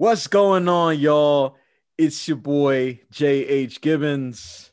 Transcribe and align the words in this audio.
What's 0.00 0.28
going 0.28 0.68
on, 0.68 1.00
y'all? 1.00 1.56
It's 1.98 2.28
your 2.28 2.36
boy 2.36 3.00
J.H. 3.10 3.80
Gibbons. 3.80 4.70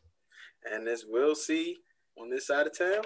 And 0.71 0.85
this 0.85 1.03
Will 1.03 1.33
C 1.33 1.77
on 2.15 2.29
this 2.29 2.45
side 2.45 2.67
of 2.67 2.77
town. 2.77 3.01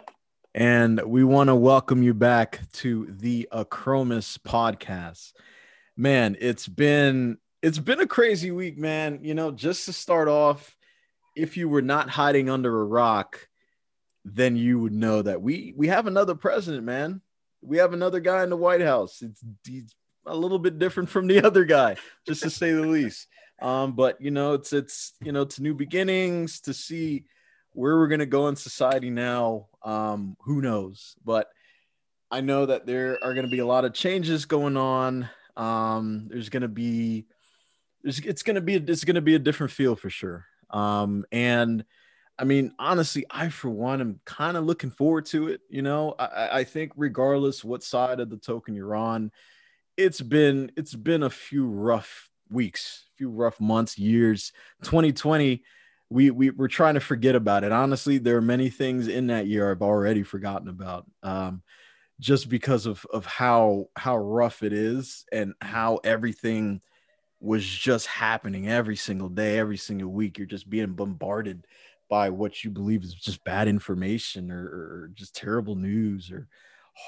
And 0.54 1.02
we 1.06 1.24
want 1.24 1.48
to 1.48 1.56
welcome 1.56 2.04
you 2.04 2.14
back 2.14 2.60
to 2.74 3.08
the 3.10 3.48
Achromous 3.54 4.38
podcast. 4.38 5.32
Man, 5.96 6.36
it's 6.42 6.68
been 6.68 7.38
it's 7.62 7.80
been 7.80 8.02
a 8.02 8.06
crazy 8.06 8.52
week, 8.52 8.78
man. 8.78 9.20
You 9.22 9.34
know, 9.34 9.52
just 9.52 9.86
to 9.86 9.94
start 9.94 10.28
off, 10.28 10.76
if 11.38 11.56
you 11.56 11.70
were 11.70 11.82
not 11.82 12.10
hiding 12.10 12.50
under 12.50 12.82
a 12.82 12.86
rock, 12.86 13.48
then 14.26 14.58
you 14.58 14.78
would 14.80 14.92
know 14.92 15.22
that 15.22 15.42
we 15.42 15.74
we 15.78 15.88
have 15.88 16.06
another 16.06 16.36
president, 16.36 16.84
man. 16.84 17.22
We 17.62 17.78
have 17.78 17.94
another 17.94 18.20
guy 18.20 18.44
in 18.44 18.50
the 18.50 18.58
White 18.58 18.82
House. 18.82 19.22
It's 19.22 19.42
he's 19.66 19.96
a 20.26 20.36
little 20.36 20.60
bit 20.60 20.80
different 20.80 21.10
from 21.10 21.28
the 21.28 21.44
other 21.46 21.66
guy, 21.66 21.96
just 22.28 22.44
to 22.44 22.50
say 22.50 22.72
the 22.72 22.82
least. 22.82 23.28
Um, 23.62 23.94
but 23.94 24.20
you 24.22 24.32
know, 24.32 24.54
it's 24.54 24.74
it's 24.74 25.14
you 25.22 25.32
know, 25.32 25.46
to 25.46 25.62
new 25.62 25.74
beginnings 25.74 26.62
to 26.62 26.74
see 26.74 27.26
where 27.74 27.98
we're 27.98 28.08
gonna 28.08 28.26
go 28.26 28.48
in 28.48 28.56
society 28.56 29.10
now. 29.10 29.68
Um, 29.84 30.38
who 30.42 30.62
knows? 30.62 31.16
But 31.24 31.50
I 32.32 32.42
know 32.42 32.66
that 32.66 32.86
there 32.86 33.24
are 33.24 33.34
gonna 33.34 33.48
be 33.48 33.60
a 33.60 33.66
lot 33.66 33.86
of 33.86 33.94
changes 33.94 34.46
going 34.46 34.78
on. 34.78 35.30
Um, 35.58 36.28
there's 36.30 36.50
gonna 36.50 36.68
be 36.68 37.26
there's 38.04 38.20
it's 38.20 38.44
gonna 38.44 38.62
be 38.62 38.76
it's 38.76 39.04
gonna 39.04 39.22
be 39.22 39.36
a 39.36 39.40
different 39.40 39.72
feel 39.72 39.96
for 39.96 40.10
sure. 40.10 40.46
Um, 40.70 41.26
and 41.32 41.84
I 42.38 42.46
mean, 42.46 42.74
honestly, 42.80 43.26
I 43.30 43.50
for 43.50 43.70
one 43.70 44.00
am 44.00 44.22
kind 44.24 44.56
of 44.56 44.64
looking 44.64 44.92
forward 44.92 45.26
to 45.28 45.50
it. 45.50 45.62
You 45.70 45.82
know, 45.82 46.16
I, 46.18 46.60
I 46.60 46.64
think 46.64 46.94
regardless 46.96 47.64
what 47.64 47.84
side 47.84 48.22
of 48.22 48.30
the 48.30 48.38
token 48.38 48.76
you're 48.76 48.96
on, 48.96 49.32
it's 50.00 50.22
been 50.22 50.72
it's 50.78 50.96
been 50.96 51.24
a 51.24 51.30
few 51.30 51.68
rough 51.68 52.30
weeks, 52.50 53.06
few 53.18 53.30
rough 53.30 53.60
months, 53.60 54.00
years. 54.00 54.54
2020, 54.84 55.62
we, 56.10 56.32
we 56.32 56.50
we're 56.52 56.70
trying 56.70 56.94
to 56.94 57.02
forget 57.02 57.36
about 57.36 57.66
it. 57.66 57.74
Honestly, 57.74 58.18
there 58.18 58.38
are 58.38 58.42
many 58.42 58.70
things 58.70 59.08
in 59.08 59.28
that 59.28 59.48
year 59.48 59.70
I've 59.70 59.82
already 59.82 60.24
forgotten 60.24 60.70
about. 60.70 61.06
Um, 61.22 61.62
just 62.20 62.50
because 62.50 62.86
of 62.86 63.06
of 63.14 63.26
how 63.26 63.88
how 63.96 64.18
rough 64.18 64.64
it 64.64 64.74
is 64.74 65.26
and 65.32 65.54
how 65.62 66.00
everything 66.04 66.82
was 67.42 67.66
just 67.66 68.08
happening 68.08 68.70
every 68.70 68.96
single 68.96 69.30
day, 69.30 69.60
every 69.60 69.78
single 69.78 70.10
week. 70.10 70.38
You're 70.38 70.48
just 70.48 70.70
being 70.70 70.94
bombarded 70.94 71.66
by 72.10 72.30
what 72.30 72.64
you 72.64 72.72
believe 72.72 73.04
is 73.04 73.14
just 73.14 73.44
bad 73.44 73.68
information 73.68 74.50
or, 74.50 74.64
or 74.64 75.12
just 75.14 75.36
terrible 75.36 75.76
news 75.76 76.32
or 76.32 76.48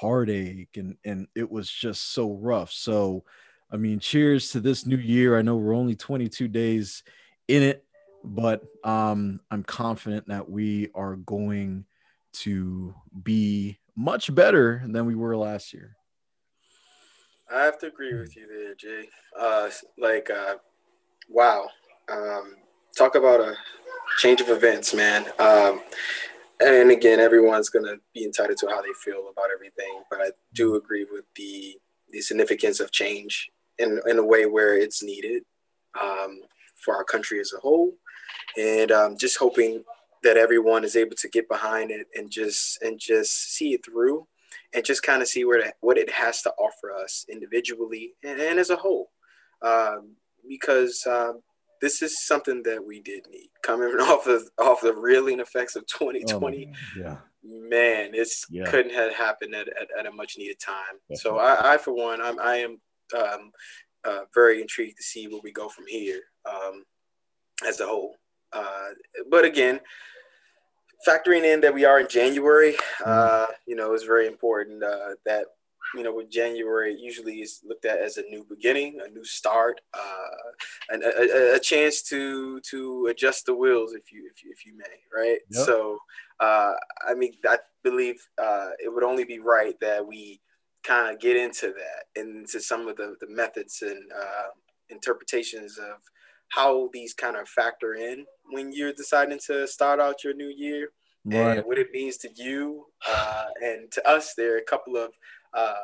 heartache 0.00 0.76
and 0.76 0.96
and 1.04 1.26
it 1.34 1.50
was 1.50 1.70
just 1.70 2.12
so 2.12 2.32
rough. 2.32 2.72
So 2.72 3.24
i 3.70 3.76
mean 3.76 3.98
cheers 3.98 4.50
to 4.50 4.60
this 4.60 4.86
new 4.86 4.96
year. 4.96 5.38
I 5.38 5.42
know 5.42 5.56
we're 5.56 5.74
only 5.74 5.96
22 5.96 6.48
days 6.48 7.02
in 7.48 7.62
it 7.62 7.84
but 8.24 8.62
um 8.84 9.40
i'm 9.50 9.64
confident 9.64 10.28
that 10.28 10.48
we 10.48 10.88
are 10.94 11.16
going 11.16 11.84
to 12.32 12.94
be 13.22 13.78
much 13.96 14.34
better 14.34 14.82
than 14.86 15.06
we 15.06 15.14
were 15.14 15.36
last 15.36 15.72
year. 15.74 15.96
I 17.52 17.64
have 17.64 17.78
to 17.80 17.86
agree 17.88 18.14
with 18.14 18.34
you 18.36 18.46
there 18.46 18.74
jay. 18.74 19.08
Uh 19.38 19.68
like 19.98 20.30
uh 20.30 20.54
wow. 21.28 21.68
Um 22.08 22.56
talk 22.96 23.14
about 23.14 23.40
a 23.40 23.54
change 24.18 24.40
of 24.40 24.48
events 24.48 24.94
man. 24.94 25.26
Um 25.38 25.82
and 26.62 26.90
again, 26.90 27.20
everyone's 27.20 27.68
going 27.68 27.84
to 27.84 28.00
be 28.14 28.24
entitled 28.24 28.58
to 28.58 28.68
how 28.68 28.82
they 28.82 28.92
feel 29.04 29.28
about 29.30 29.50
everything. 29.54 30.02
But 30.10 30.20
I 30.20 30.30
do 30.54 30.76
agree 30.76 31.06
with 31.10 31.24
the 31.36 31.76
the 32.10 32.20
significance 32.20 32.80
of 32.80 32.90
change 32.90 33.50
in 33.78 34.00
in 34.06 34.18
a 34.18 34.24
way 34.24 34.46
where 34.46 34.76
it's 34.76 35.02
needed 35.02 35.42
um, 36.00 36.40
for 36.76 36.94
our 36.96 37.04
country 37.04 37.40
as 37.40 37.52
a 37.56 37.60
whole, 37.60 37.94
and 38.58 38.90
um, 38.92 39.16
just 39.16 39.38
hoping 39.38 39.84
that 40.22 40.36
everyone 40.36 40.84
is 40.84 40.94
able 40.94 41.16
to 41.16 41.28
get 41.28 41.48
behind 41.48 41.90
it 41.90 42.06
and 42.14 42.30
just 42.30 42.80
and 42.82 42.98
just 42.98 43.54
see 43.54 43.74
it 43.74 43.84
through, 43.84 44.26
and 44.72 44.84
just 44.84 45.02
kind 45.02 45.22
of 45.22 45.28
see 45.28 45.44
where 45.44 45.72
what 45.80 45.98
it 45.98 46.10
has 46.10 46.42
to 46.42 46.50
offer 46.52 46.92
us 46.92 47.24
individually 47.28 48.14
and, 48.24 48.40
and 48.40 48.58
as 48.58 48.70
a 48.70 48.76
whole, 48.76 49.10
um, 49.62 50.16
because 50.48 51.04
um, 51.06 51.40
this 51.82 52.00
is 52.00 52.24
something 52.24 52.62
that 52.62 52.82
we 52.82 53.00
did 53.00 53.26
need 53.30 53.50
coming 53.62 53.88
off 54.00 54.26
of 54.26 54.48
off 54.58 54.80
the 54.80 54.94
reeling 54.94 55.40
effects 55.40 55.76
of 55.76 55.86
2020 55.88 56.70
oh, 56.72 56.98
yeah. 56.98 57.16
Man 57.44 58.12
this 58.12 58.46
yeah. 58.48 58.64
couldn't 58.70 58.94
have 58.94 59.12
happened 59.12 59.54
at, 59.54 59.66
at, 59.68 59.88
at, 59.98 60.06
a 60.06 60.12
much 60.12 60.36
needed 60.38 60.60
time. 60.60 61.00
So 61.16 61.38
I, 61.38 61.74
I 61.74 61.76
for 61.76 61.92
one 61.92 62.22
i'm 62.22 62.38
i 62.38 62.56
am 62.56 62.80
um, 63.18 63.50
uh, 64.04 64.20
very 64.32 64.62
intrigued 64.62 64.96
to 64.96 65.02
see 65.02 65.26
where 65.26 65.40
we 65.42 65.52
go 65.52 65.68
from 65.68 65.84
here 65.86 66.20
um, 66.50 66.84
as 67.66 67.80
a 67.80 67.86
whole. 67.86 68.16
Uh, 68.52 68.88
but 69.30 69.44
again 69.44 69.80
factoring 71.06 71.42
in 71.44 71.60
that 71.60 71.74
we 71.74 71.84
are 71.84 71.98
in 71.98 72.06
january 72.08 72.72
mm-hmm. 72.72 73.04
uh, 73.06 73.46
you 73.66 73.74
know 73.74 73.92
it's 73.92 74.04
very 74.04 74.26
important 74.26 74.82
uh, 74.84 75.10
that 75.24 75.46
you 75.94 76.02
know, 76.02 76.14
with 76.14 76.30
January 76.30 76.96
usually 76.98 77.36
is 77.36 77.60
looked 77.64 77.84
at 77.84 77.98
as 77.98 78.16
a 78.16 78.22
new 78.22 78.44
beginning, 78.48 79.00
a 79.04 79.10
new 79.10 79.24
start, 79.24 79.80
uh, 79.94 80.50
and 80.90 81.02
a, 81.02 81.56
a, 81.56 81.60
chance 81.60 82.02
to 82.02 82.60
to 82.70 83.08
adjust 83.10 83.46
the 83.46 83.54
wheels, 83.54 83.92
if 83.92 84.12
you 84.12 84.28
if 84.32 84.42
you, 84.42 84.50
if 84.50 84.64
you 84.64 84.76
may, 84.76 84.84
right? 85.14 85.38
Yep. 85.50 85.66
So, 85.66 85.98
uh, 86.40 86.72
I 87.08 87.14
mean, 87.14 87.32
I 87.46 87.58
believe 87.84 88.16
uh, 88.42 88.70
it 88.82 88.92
would 88.92 89.04
only 89.04 89.24
be 89.24 89.38
right 89.38 89.78
that 89.80 90.06
we 90.06 90.40
kind 90.82 91.12
of 91.12 91.20
get 91.20 91.36
into 91.36 91.68
that, 91.68 92.20
and 92.20 92.40
into 92.40 92.60
some 92.60 92.88
of 92.88 92.96
the 92.96 93.16
the 93.20 93.28
methods 93.28 93.82
and 93.82 94.10
uh, 94.12 94.48
interpretations 94.88 95.78
of 95.78 95.96
how 96.52 96.90
these 96.92 97.14
kind 97.14 97.36
of 97.36 97.48
factor 97.48 97.94
in 97.94 98.26
when 98.50 98.72
you're 98.72 98.92
deciding 98.92 99.38
to 99.46 99.66
start 99.66 100.00
out 100.00 100.24
your 100.24 100.34
new 100.34 100.52
year. 100.54 100.90
Right. 101.24 101.58
And 101.58 101.66
what 101.66 101.78
it 101.78 101.92
means 101.92 102.16
to 102.18 102.28
you 102.34 102.86
uh, 103.08 103.44
and 103.62 103.92
to 103.92 104.08
us, 104.08 104.34
there 104.34 104.56
are 104.56 104.58
a 104.58 104.64
couple 104.64 104.96
of 104.96 105.12
uh, 105.54 105.74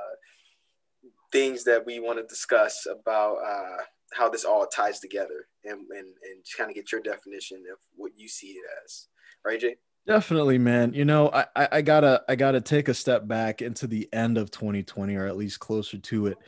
things 1.33 1.65
that 1.65 1.84
we 1.84 2.01
want 2.01 2.19
to 2.19 2.25
discuss 2.27 2.87
about 2.87 3.37
uh, 3.37 3.83
how 4.12 4.29
this 4.29 4.45
all 4.45 4.67
ties 4.67 5.01
together 5.01 5.47
and, 5.65 5.81
and, 5.91 6.06
and 6.06 6.45
just 6.45 6.56
kind 6.56 6.71
of 6.71 6.77
get 6.77 6.93
your 6.93 7.01
definition 7.01 7.59
of 7.73 7.79
what 7.97 8.12
you 8.17 8.29
see 8.29 8.49
it 8.49 8.65
as. 8.84 9.09
Right, 9.45 9.61
Jay? 9.61 9.77
Definitely, 10.06 10.56
man. 10.56 10.95
You 10.95 11.05
know, 11.05 11.31
I, 11.31 11.69
I 11.71 11.83
gotta 11.83 12.23
I 12.29 12.34
gotta 12.34 12.62
take 12.62 12.89
a 12.89 12.95
step 12.95 13.29
back 13.29 13.61
into 13.61 13.87
the 13.87 14.09
end 14.11 14.39
of 14.39 14.51
2020, 14.51 15.15
or 15.17 15.27
at 15.27 15.37
least 15.37 15.61
closer 15.61 15.99
to 15.99 16.29
it. 16.29 16.39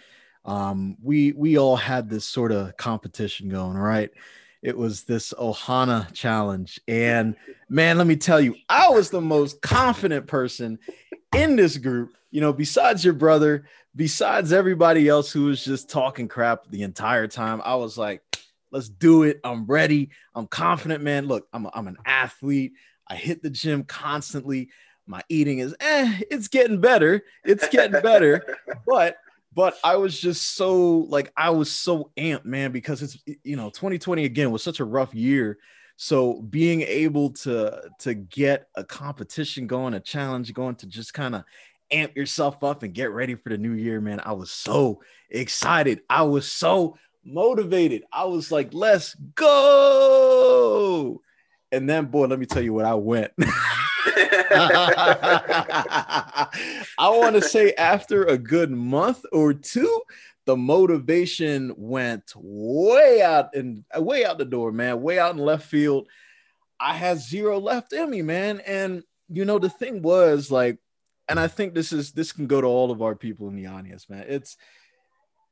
Um, 0.47 0.97
we 1.03 1.33
we 1.33 1.59
all 1.59 1.77
had 1.77 2.09
this 2.09 2.25
sort 2.25 2.53
of 2.53 2.75
competition 2.79 3.51
going, 3.51 3.77
right? 3.77 4.11
It 4.63 4.77
was 4.77 5.03
this 5.05 5.35
Ohana 5.39 6.11
challenge, 6.15 6.81
and 6.89 7.37
man, 7.69 7.99
let 7.99 8.07
me 8.07 8.17
tell 8.17 8.41
you, 8.41 8.57
I 8.67 8.89
was 8.89 9.11
the 9.11 9.21
most 9.21 9.61
confident 9.61 10.27
person 10.27 10.79
in 11.35 11.57
this 11.57 11.77
group 11.77 12.15
you 12.31 12.41
know, 12.41 12.53
besides 12.53 13.05
your 13.05 13.15
brother, 13.15 13.65
besides 13.95 14.53
everybody 14.53 15.09
else 15.09 15.33
who 15.33 15.45
was 15.45 15.65
just 15.65 15.91
talking 15.91 16.29
crap 16.29 16.69
the 16.71 16.83
entire 16.83 17.27
time, 17.27 17.61
I 17.65 17.75
was 17.75 17.99
like, 17.99 18.23
let's 18.71 18.89
do 18.89 19.25
it. 19.25 19.41
I'm 19.43 19.67
ready. 19.67 20.11
I'm 20.35 20.47
confident, 20.47 21.03
man. 21.03 21.27
Look, 21.27 21.49
I'm, 21.53 21.67
a, 21.67 21.71
I'm 21.75 21.89
an 21.89 21.97
athlete. 22.05 22.73
I 23.09 23.17
hit 23.17 23.43
the 23.43 23.51
gym 23.51 23.85
constantly. 23.85 24.71
My 25.07 25.23
eating 25.29 25.59
is, 25.59 25.75
eh, 25.81 26.21
it's 26.31 26.47
getting 26.47 26.81
better. 26.81 27.23
It's 27.45 27.69
getting 27.69 28.01
better. 28.01 28.59
but, 28.87 29.17
but 29.53 29.77
I 29.83 29.97
was 29.97 30.19
just 30.19 30.55
so 30.55 30.99
like, 31.09 31.33
I 31.37 31.51
was 31.51 31.73
so 31.73 32.13
amped, 32.17 32.45
man, 32.45 32.71
because 32.71 33.03
it's, 33.03 33.19
you 33.43 33.57
know, 33.57 33.71
2020 33.71 34.25
again 34.25 34.53
was 34.53 34.63
such 34.63 34.79
a 34.79 34.85
rough 34.85 35.13
year. 35.13 35.59
So 36.03 36.41
being 36.41 36.81
able 36.81 37.29
to 37.45 37.91
to 37.99 38.15
get 38.15 38.69
a 38.75 38.83
competition 38.83 39.67
going, 39.67 39.93
a 39.93 40.01
challenge 40.01 40.51
going, 40.55 40.77
to 40.77 40.87
just 40.87 41.13
kind 41.13 41.35
of 41.35 41.45
amp 41.91 42.17
yourself 42.17 42.65
up 42.65 42.83
and 42.83 42.95
get 42.95 43.11
ready 43.11 43.35
for 43.35 43.51
the 43.51 43.59
new 43.59 43.73
year, 43.73 44.01
man. 44.01 44.19
I 44.25 44.33
was 44.33 44.51
so 44.51 45.03
excited. 45.29 46.01
I 46.09 46.23
was 46.23 46.51
so 46.51 46.97
motivated. 47.23 48.05
I 48.11 48.25
was 48.25 48.51
like, 48.51 48.73
let's 48.73 49.15
go. 49.35 51.21
And 51.71 51.87
then, 51.87 52.07
boy, 52.07 52.29
let 52.29 52.39
me 52.39 52.47
tell 52.47 52.63
you 52.63 52.73
what 52.73 52.87
I 52.87 52.95
went. 52.95 53.33
I 54.53 56.49
want 56.99 57.37
to 57.37 57.43
say 57.43 57.75
after 57.75 58.25
a 58.25 58.39
good 58.39 58.71
month 58.71 59.25
or 59.33 59.53
two, 59.53 60.01
the 60.51 60.57
motivation 60.57 61.73
went 61.77 62.33
way 62.35 63.23
out 63.23 63.55
and 63.55 63.85
way 63.97 64.25
out 64.25 64.37
the 64.37 64.45
door, 64.45 64.73
man, 64.73 65.01
way 65.01 65.17
out 65.17 65.37
in 65.37 65.39
left 65.39 65.65
field. 65.65 66.09
I 66.81 66.95
had 66.95 67.21
zero 67.21 67.61
left 67.61 67.93
in 67.93 68.11
me, 68.11 68.21
man. 68.23 68.61
And 68.67 69.05
you 69.29 69.45
know, 69.45 69.61
the 69.61 69.71
thing 69.71 70.03
was 70.03 70.51
like 70.51 70.79
and 71.29 71.39
I 71.39 71.47
think 71.47 71.73
this 71.73 71.93
is 71.93 72.11
this 72.11 72.33
can 72.33 72.49
go 72.49 72.61
to 72.61 72.67
all 72.67 72.91
of 72.91 73.01
our 73.01 73.15
people 73.15 73.47
in 73.47 73.55
the 73.55 73.67
audience, 73.67 74.11
man. 74.11 74.25
It's 74.27 74.57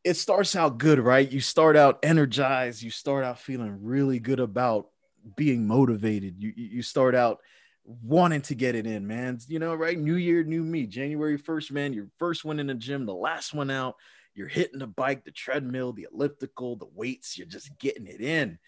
it 0.03 0.15
starts 0.15 0.57
out 0.57 0.79
good, 0.79 0.99
right? 0.99 1.31
You 1.31 1.41
start 1.41 1.77
out 1.77 2.01
energized, 2.03 2.83
you 2.83 2.91
start 2.91 3.25
out 3.25 3.39
feeling 3.39 3.79
really 3.85 4.19
good 4.19 4.41
about 4.41 4.89
being 5.37 5.69
motivated. 5.69 6.43
You 6.43 6.53
you 6.57 6.83
start 6.83 7.15
out 7.15 7.39
wanting 7.85 8.43
to 8.43 8.57
get 8.57 8.75
it 8.75 8.89
in, 8.89 9.07
man. 9.07 9.39
You 9.47 9.61
know, 9.61 9.77
right? 9.77 9.97
New 9.97 10.17
year, 10.17 10.43
new 10.43 10.65
me. 10.65 10.89
January 10.89 11.39
1st, 11.39 11.71
man, 11.71 11.93
your 11.93 12.09
first 12.19 12.45
one 12.45 12.59
in 12.59 12.67
the 12.67 12.75
gym, 12.75 13.07
the 13.07 13.15
last 13.15 13.55
one 13.55 13.71
out. 13.71 13.95
You're 14.39 14.47
hitting 14.47 14.79
the 14.79 14.87
bike, 14.87 15.25
the 15.25 15.33
treadmill, 15.33 15.93
the 15.93 16.07
elliptical, 16.13 16.77
the 16.77 16.87
weights, 16.95 17.37
you're 17.37 17.47
just 17.47 17.77
getting 17.79 18.07
it 18.07 18.21
in. 18.21 18.59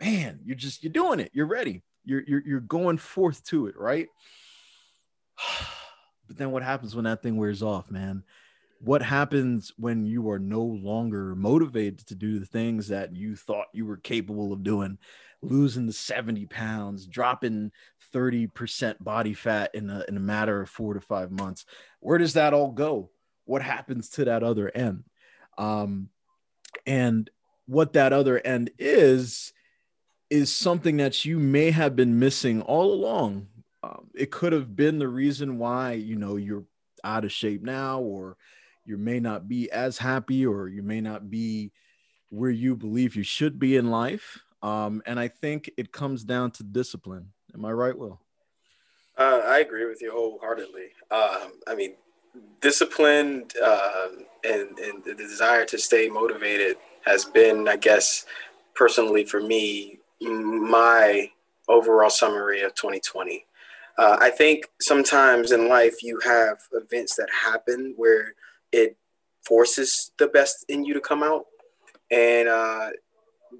Man, 0.00 0.40
you're 0.44 0.56
just 0.56 0.82
you're 0.82 0.92
doing 0.92 1.20
it. 1.20 1.30
You're 1.32 1.46
ready. 1.46 1.82
You're 2.04 2.24
you're 2.26 2.42
you're 2.44 2.60
going 2.60 2.98
forth 2.98 3.44
to 3.44 3.68
it, 3.68 3.76
right? 3.78 4.08
But 6.26 6.38
then 6.38 6.52
what 6.52 6.62
happens 6.62 6.94
when 6.94 7.06
that 7.06 7.24
thing 7.24 7.38
wears 7.38 7.60
off, 7.60 7.90
man? 7.90 8.22
What 8.78 9.02
happens 9.02 9.72
when 9.76 10.06
you 10.06 10.30
are 10.30 10.38
no 10.38 10.62
longer 10.62 11.34
motivated 11.34 12.06
to 12.06 12.14
do 12.14 12.38
the 12.38 12.46
things 12.46 12.86
that 12.86 13.16
you 13.16 13.34
thought 13.34 13.66
you 13.72 13.84
were 13.84 13.96
capable 13.96 14.52
of 14.52 14.62
doing? 14.62 14.96
Losing 15.42 15.86
the 15.86 15.92
70 15.92 16.46
pounds, 16.46 17.08
dropping 17.08 17.72
30% 18.14 19.02
body 19.02 19.34
fat 19.34 19.74
in 19.74 19.90
a, 19.90 20.04
in 20.06 20.16
a 20.16 20.20
matter 20.20 20.60
of 20.60 20.70
four 20.70 20.94
to 20.94 21.00
five 21.00 21.32
months. 21.32 21.64
Where 21.98 22.16
does 22.18 22.34
that 22.34 22.54
all 22.54 22.70
go? 22.70 23.10
What 23.44 23.62
happens 23.62 24.08
to 24.10 24.26
that 24.26 24.44
other 24.44 24.70
end? 24.72 25.02
Um, 25.60 26.08
and 26.86 27.28
what 27.66 27.92
that 27.92 28.12
other 28.12 28.40
end 28.44 28.70
is, 28.78 29.52
is 30.30 30.50
something 30.50 30.96
that 30.96 31.24
you 31.24 31.38
may 31.38 31.70
have 31.70 31.94
been 31.94 32.18
missing 32.18 32.62
all 32.62 32.92
along. 32.92 33.48
Um, 33.82 34.08
it 34.14 34.30
could 34.30 34.52
have 34.52 34.74
been 34.74 34.98
the 34.98 35.08
reason 35.08 35.58
why 35.58 35.92
you 35.92 36.16
know 36.16 36.36
you're 36.36 36.64
out 37.04 37.24
of 37.24 37.32
shape 37.32 37.62
now 37.62 38.00
or 38.00 38.36
you 38.84 38.96
may 38.96 39.20
not 39.20 39.48
be 39.48 39.70
as 39.70 39.98
happy 39.98 40.46
or 40.46 40.68
you 40.68 40.82
may 40.82 41.00
not 41.00 41.30
be 41.30 41.72
where 42.30 42.50
you 42.50 42.74
believe 42.76 43.16
you 43.16 43.22
should 43.22 43.58
be 43.58 43.76
in 43.76 43.90
life. 43.90 44.40
Um, 44.62 45.02
and 45.06 45.18
i 45.18 45.26
think 45.28 45.70
it 45.78 45.90
comes 45.90 46.22
down 46.22 46.50
to 46.52 46.62
discipline. 46.62 47.32
Am 47.54 47.64
i 47.64 47.72
right 47.72 47.96
will? 47.96 48.20
Uh, 49.16 49.40
i 49.46 49.58
agree 49.60 49.86
with 49.86 50.02
you 50.02 50.12
wholeheartedly. 50.12 50.88
Um, 51.10 51.52
i 51.66 51.74
mean 51.74 51.94
discipline 52.60 53.46
uh, 53.62 54.06
and, 54.44 54.78
and 54.78 55.04
the 55.04 55.14
desire 55.14 55.64
to 55.64 55.78
stay 55.78 56.08
motivated 56.08 56.76
has 57.04 57.24
been 57.24 57.68
i 57.68 57.76
guess 57.76 58.26
personally 58.74 59.24
for 59.24 59.40
me 59.40 59.98
my 60.20 61.30
overall 61.68 62.10
summary 62.10 62.60
of 62.62 62.74
2020 62.74 63.46
uh, 64.00 64.16
I 64.18 64.30
think 64.30 64.66
sometimes 64.80 65.52
in 65.52 65.68
life 65.68 66.02
you 66.02 66.18
have 66.24 66.56
events 66.72 67.16
that 67.16 67.28
happen 67.30 67.92
where 67.98 68.32
it 68.72 68.96
forces 69.44 70.12
the 70.16 70.28
best 70.28 70.64
in 70.70 70.84
you 70.84 70.94
to 70.94 71.00
come 71.00 71.22
out, 71.22 71.44
and 72.10 72.48
uh, 72.48 72.90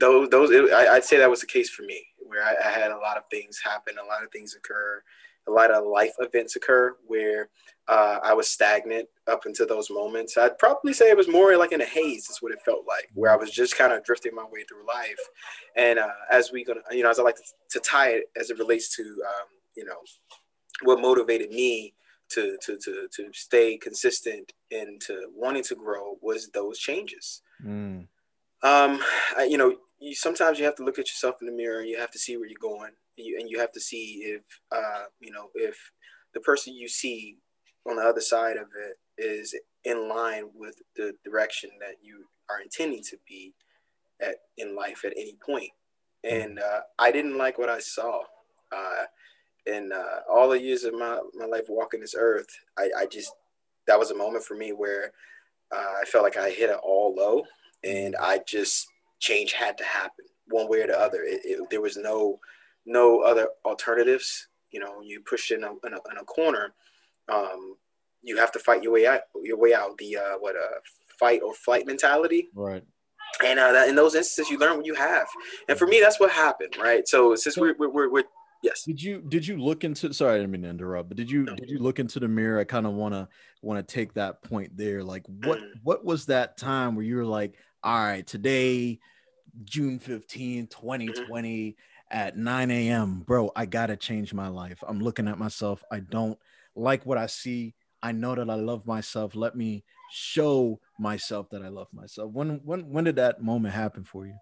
those 0.00 0.30
those 0.30 0.50
it, 0.50 0.72
I, 0.72 0.94
would 0.94 1.04
say 1.04 1.18
that 1.18 1.28
was 1.28 1.40
the 1.40 1.46
case 1.46 1.68
for 1.68 1.82
me, 1.82 2.02
where 2.26 2.42
I, 2.42 2.54
I, 2.68 2.70
had 2.70 2.90
a 2.90 2.96
lot 2.96 3.18
of 3.18 3.24
things 3.30 3.60
happen, 3.62 3.96
a 4.02 4.06
lot 4.06 4.24
of 4.24 4.30
things 4.30 4.54
occur, 4.54 5.02
a 5.46 5.50
lot 5.50 5.70
of 5.70 5.84
life 5.84 6.12
events 6.20 6.56
occur 6.56 6.96
where 7.06 7.50
uh, 7.90 8.20
I 8.22 8.32
was 8.34 8.48
stagnant 8.48 9.08
up 9.26 9.46
until 9.46 9.66
those 9.66 9.90
moments. 9.90 10.38
I'd 10.38 10.58
probably 10.58 10.92
say 10.92 11.10
it 11.10 11.16
was 11.16 11.28
more 11.28 11.56
like 11.56 11.72
in 11.72 11.80
a 11.80 11.84
haze, 11.84 12.30
is 12.30 12.38
what 12.40 12.52
it 12.52 12.62
felt 12.64 12.84
like, 12.86 13.10
where 13.14 13.32
I 13.32 13.36
was 13.36 13.50
just 13.50 13.76
kind 13.76 13.92
of 13.92 14.04
drifting 14.04 14.34
my 14.34 14.44
way 14.44 14.64
through 14.68 14.86
life. 14.86 15.18
And 15.76 15.98
uh, 15.98 16.08
as 16.30 16.52
we 16.52 16.64
gonna, 16.64 16.80
you 16.92 17.02
know, 17.02 17.10
as 17.10 17.18
I 17.18 17.24
like 17.24 17.36
to, 17.36 17.42
to 17.70 17.80
tie 17.80 18.10
it 18.10 18.24
as 18.38 18.50
it 18.50 18.58
relates 18.58 18.94
to 18.96 19.02
um, 19.02 19.48
you 19.76 19.84
know, 19.84 19.96
what 20.82 21.00
motivated 21.00 21.50
me 21.50 21.94
to 22.30 22.56
to 22.64 22.78
to 22.78 23.08
to 23.14 23.30
stay 23.32 23.76
consistent 23.76 24.52
and 24.70 25.00
to 25.00 25.28
wanting 25.34 25.64
to 25.64 25.74
grow 25.74 26.16
was 26.22 26.48
those 26.50 26.78
changes. 26.78 27.42
Mm. 27.64 28.06
Um, 28.62 29.00
I, 29.36 29.48
you 29.48 29.58
know, 29.58 29.74
you 29.98 30.14
sometimes 30.14 30.58
you 30.58 30.64
have 30.64 30.76
to 30.76 30.84
look 30.84 30.98
at 30.98 31.08
yourself 31.08 31.36
in 31.40 31.46
the 31.46 31.52
mirror 31.52 31.80
and 31.80 31.88
you 31.88 31.98
have 31.98 32.10
to 32.12 32.18
see 32.18 32.36
where 32.36 32.48
you're 32.48 32.58
going, 32.60 32.92
and 33.18 33.26
you, 33.26 33.38
and 33.40 33.50
you 33.50 33.58
have 33.58 33.72
to 33.72 33.80
see 33.80 34.22
if 34.24 34.42
uh, 34.70 35.04
you 35.18 35.32
know 35.32 35.48
if 35.54 35.76
the 36.34 36.40
person 36.40 36.74
you 36.74 36.88
see 36.88 37.38
on 37.88 37.96
the 37.96 38.02
other 38.02 38.20
side 38.20 38.56
of 38.56 38.68
it 38.76 38.98
is 39.18 39.54
in 39.84 40.08
line 40.08 40.50
with 40.54 40.76
the 40.96 41.14
direction 41.24 41.70
that 41.80 41.96
you 42.02 42.24
are 42.50 42.60
intending 42.60 43.02
to 43.02 43.16
be 43.26 43.54
at 44.20 44.36
in 44.56 44.76
life 44.76 45.04
at 45.04 45.12
any 45.16 45.36
point. 45.44 45.70
Mm. 46.24 46.44
And 46.44 46.58
uh, 46.58 46.80
I 46.98 47.10
didn't 47.10 47.38
like 47.38 47.58
what 47.58 47.68
I 47.68 47.80
saw. 47.80 48.22
Uh, 48.72 49.04
in 49.66 49.90
uh, 49.92 50.20
all 50.30 50.48
the 50.48 50.60
years 50.60 50.84
of 50.84 50.94
my, 50.94 51.18
my 51.34 51.44
life 51.44 51.64
walking 51.68 52.00
this 52.00 52.14
earth, 52.16 52.48
I, 52.78 52.90
I 52.98 53.06
just 53.06 53.32
that 53.86 53.98
was 53.98 54.10
a 54.10 54.16
moment 54.16 54.44
for 54.44 54.54
me 54.54 54.72
where 54.72 55.12
uh, 55.74 55.94
I 56.00 56.04
felt 56.04 56.24
like 56.24 56.36
I 56.36 56.50
hit 56.50 56.70
it 56.70 56.78
all 56.82 57.14
low, 57.16 57.44
and 57.84 58.16
I 58.16 58.40
just 58.46 58.86
change 59.18 59.52
had 59.52 59.76
to 59.78 59.84
happen 59.84 60.24
one 60.48 60.68
way 60.68 60.82
or 60.82 60.86
the 60.86 60.98
other. 60.98 61.22
It, 61.22 61.40
it, 61.44 61.70
there 61.70 61.80
was 61.80 61.96
no 61.96 62.38
no 62.86 63.20
other 63.22 63.48
alternatives. 63.64 64.48
You 64.70 64.80
know, 64.80 65.00
you 65.02 65.20
push 65.20 65.50
in 65.50 65.64
a, 65.64 65.70
in 65.84 65.94
a, 65.94 66.00
in 66.10 66.18
a 66.20 66.24
corner, 66.24 66.74
um, 67.30 67.76
you 68.22 68.36
have 68.36 68.52
to 68.52 68.58
fight 68.58 68.82
your 68.82 68.92
way 68.92 69.06
out. 69.06 69.20
Your 69.42 69.58
way 69.58 69.74
out. 69.74 69.96
The 69.98 70.16
uh, 70.16 70.38
what 70.38 70.56
a 70.56 70.60
uh, 70.60 70.78
fight 71.18 71.40
or 71.42 71.54
flight 71.54 71.86
mentality. 71.86 72.48
Right. 72.54 72.82
And 73.44 73.58
uh, 73.58 73.72
that, 73.72 73.88
in 73.88 73.94
those 73.94 74.14
instances, 74.14 74.50
you 74.50 74.58
learn 74.58 74.76
what 74.76 74.86
you 74.86 74.94
have. 74.94 75.28
And 75.68 75.78
for 75.78 75.86
me, 75.86 76.00
that's 76.00 76.18
what 76.18 76.30
happened. 76.30 76.76
Right. 76.80 77.06
So 77.06 77.36
since 77.36 77.56
we're, 77.56 77.76
we're, 77.78 78.10
we're 78.10 78.24
Yes. 78.62 78.82
Did 78.84 79.02
you 79.02 79.22
did 79.22 79.46
you 79.46 79.56
look 79.56 79.84
into 79.84 80.12
sorry, 80.12 80.34
I 80.34 80.38
didn't 80.38 80.50
mean 80.50 80.62
to 80.62 80.68
interrupt, 80.68 81.08
but 81.08 81.16
did 81.16 81.30
you 81.30 81.44
no. 81.44 81.54
did 81.54 81.70
you 81.70 81.78
look 81.78 81.98
into 81.98 82.20
the 82.20 82.28
mirror? 82.28 82.60
I 82.60 82.64
kind 82.64 82.86
of 82.86 82.92
wanna 82.92 83.28
wanna 83.62 83.82
take 83.82 84.12
that 84.14 84.42
point 84.42 84.76
there. 84.76 85.02
Like 85.02 85.24
what 85.26 85.58
mm. 85.58 85.70
what 85.82 86.04
was 86.04 86.26
that 86.26 86.58
time 86.58 86.94
where 86.94 87.04
you 87.04 87.16
were 87.16 87.24
like, 87.24 87.54
all 87.82 87.98
right, 87.98 88.26
today, 88.26 88.98
June 89.64 89.98
15, 89.98 90.66
2020 90.66 91.70
mm-hmm. 91.70 92.18
at 92.18 92.36
9 92.36 92.70
a.m. 92.70 93.20
Bro, 93.20 93.50
I 93.56 93.64
gotta 93.64 93.96
change 93.96 94.34
my 94.34 94.48
life. 94.48 94.84
I'm 94.86 95.00
looking 95.00 95.26
at 95.26 95.38
myself. 95.38 95.82
I 95.90 96.00
don't 96.00 96.38
like 96.74 97.04
what 97.06 97.18
I 97.18 97.26
see. 97.26 97.74
I 98.02 98.12
know 98.12 98.34
that 98.34 98.48
I 98.48 98.54
love 98.54 98.86
myself. 98.86 99.34
Let 99.34 99.56
me 99.56 99.84
show 100.12 100.80
myself 100.98 101.50
that 101.50 101.62
I 101.62 101.68
love 101.68 101.88
myself. 101.92 102.32
When 102.32 102.60
when 102.64 102.90
when 102.90 103.04
did 103.04 103.16
that 103.16 103.42
moment 103.42 103.74
happen 103.74 104.04
for 104.04 104.26
you? 104.26 104.34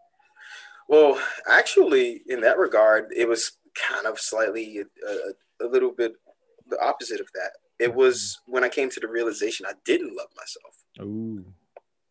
Well, 0.89 1.21
actually, 1.49 2.23
in 2.29 2.41
that 2.41 2.59
regard, 2.59 3.13
it 3.15 3.29
was 3.29 3.53
kind 3.75 4.07
of 4.07 4.19
slightly 4.19 4.79
a, 4.79 5.65
a, 5.65 5.67
a 5.67 5.69
little 5.69 5.93
bit 5.93 6.13
the 6.69 6.81
opposite 6.83 7.21
of 7.21 7.29
that. 7.35 7.53
It 7.79 7.95
was 7.95 8.39
when 8.47 8.65
I 8.65 8.69
came 8.69 8.91
to 8.91 9.01
the 9.01 9.09
realization 9.09 9.67
I 9.67 9.75
didn't 9.85 10.17
love 10.17 10.29
myself. 10.37 10.85
Ooh. 11.01 11.45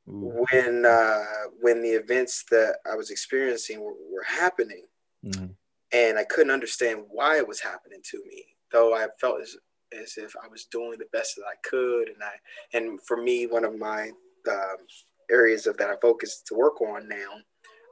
Ooh. 0.09 0.45
When 0.51 0.85
uh, 0.85 1.23
when 1.59 1.81
the 1.81 1.89
events 1.89 2.45
that 2.49 2.77
I 2.89 2.95
was 2.95 3.09
experiencing 3.09 3.81
were, 3.81 3.91
were 3.91 4.23
happening, 4.25 4.85
mm-hmm. 5.25 5.47
and 5.91 6.17
I 6.17 6.23
couldn't 6.23 6.51
understand 6.51 7.03
why 7.09 7.37
it 7.37 7.47
was 7.47 7.59
happening 7.59 7.99
to 8.11 8.23
me, 8.25 8.45
though 8.71 8.95
I 8.95 9.07
felt 9.19 9.41
as 9.41 9.57
as 9.93 10.17
if 10.17 10.33
I 10.43 10.47
was 10.47 10.65
doing 10.65 10.97
the 10.99 11.07
best 11.11 11.35
that 11.35 11.45
I 11.45 11.55
could, 11.63 12.09
and 12.09 12.23
I 12.23 12.77
and 12.77 12.99
for 13.01 13.17
me, 13.17 13.45
one 13.45 13.65
of 13.65 13.77
my 13.77 14.11
um, 14.49 14.77
areas 15.29 15.67
of 15.67 15.77
that 15.77 15.89
I 15.89 15.95
focus 16.01 16.41
to 16.47 16.55
work 16.55 16.81
on 16.81 17.07
now 17.07 17.41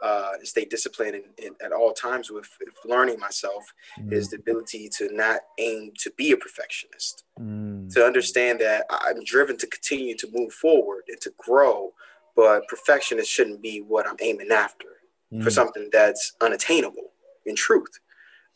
uh, 0.04 0.34
stay 0.44 0.66
disciplined 0.66 1.16
in, 1.16 1.24
in, 1.46 1.56
at 1.64 1.72
all 1.72 1.94
times 1.94 2.30
with, 2.30 2.50
with 2.60 2.76
learning 2.86 3.20
myself 3.20 3.64
mm. 4.00 4.12
is 4.12 4.30
the 4.30 4.38
ability 4.38 4.90
to 4.98 5.10
not 5.14 5.40
aim 5.58 5.92
to 5.98 6.12
be 6.18 6.32
a 6.32 6.38
perfectionist, 6.38 7.24
mm. 7.40 7.92
to 7.94 8.06
understand 8.06 8.60
that 8.60 8.86
I'm 8.90 9.24
driven 9.24 9.58
to 9.58 9.68
continue 9.68 10.16
to 10.18 10.28
move 10.32 10.54
forward 10.54 11.04
and 11.08 11.20
to 11.22 11.32
grow, 11.38 11.92
but 12.36 12.68
perfectionist 12.68 13.32
shouldn't 13.32 13.62
be 13.62 13.80
what 13.80 14.08
I'm 14.08 14.18
aiming 14.22 14.52
after 14.52 14.88
mm. 15.34 15.44
for 15.44 15.50
something 15.50 15.90
that's 15.92 16.34
unattainable 16.42 17.12
in 17.46 17.56
truth. 17.56 18.00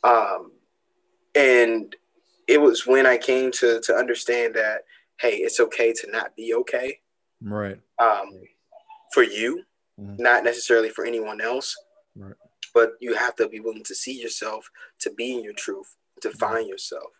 Um, 0.03 0.51
and 1.35 1.95
it 2.49 2.59
was 2.59 2.87
when 2.87 3.05
I 3.05 3.17
came 3.17 3.51
to 3.53 3.79
to 3.81 3.93
understand 3.93 4.55
that 4.55 4.81
hey, 5.19 5.35
it's 5.35 5.59
okay 5.59 5.93
to 5.93 6.09
not 6.11 6.35
be 6.35 6.53
okay. 6.53 6.99
Right. 7.41 7.79
Um, 7.99 8.41
for 9.13 9.23
you, 9.23 9.63
mm-hmm. 9.99 10.21
not 10.21 10.43
necessarily 10.43 10.89
for 10.89 11.05
anyone 11.05 11.41
else. 11.41 11.75
Right. 12.15 12.33
But 12.73 12.93
you 13.01 13.15
have 13.15 13.35
to 13.35 13.49
be 13.49 13.59
willing 13.59 13.83
to 13.83 13.95
see 13.95 14.19
yourself, 14.19 14.69
to 14.99 15.11
be 15.11 15.33
in 15.33 15.43
your 15.43 15.53
truth, 15.53 15.95
to 16.21 16.29
mm-hmm. 16.29 16.37
find 16.37 16.67
yourself. 16.67 17.11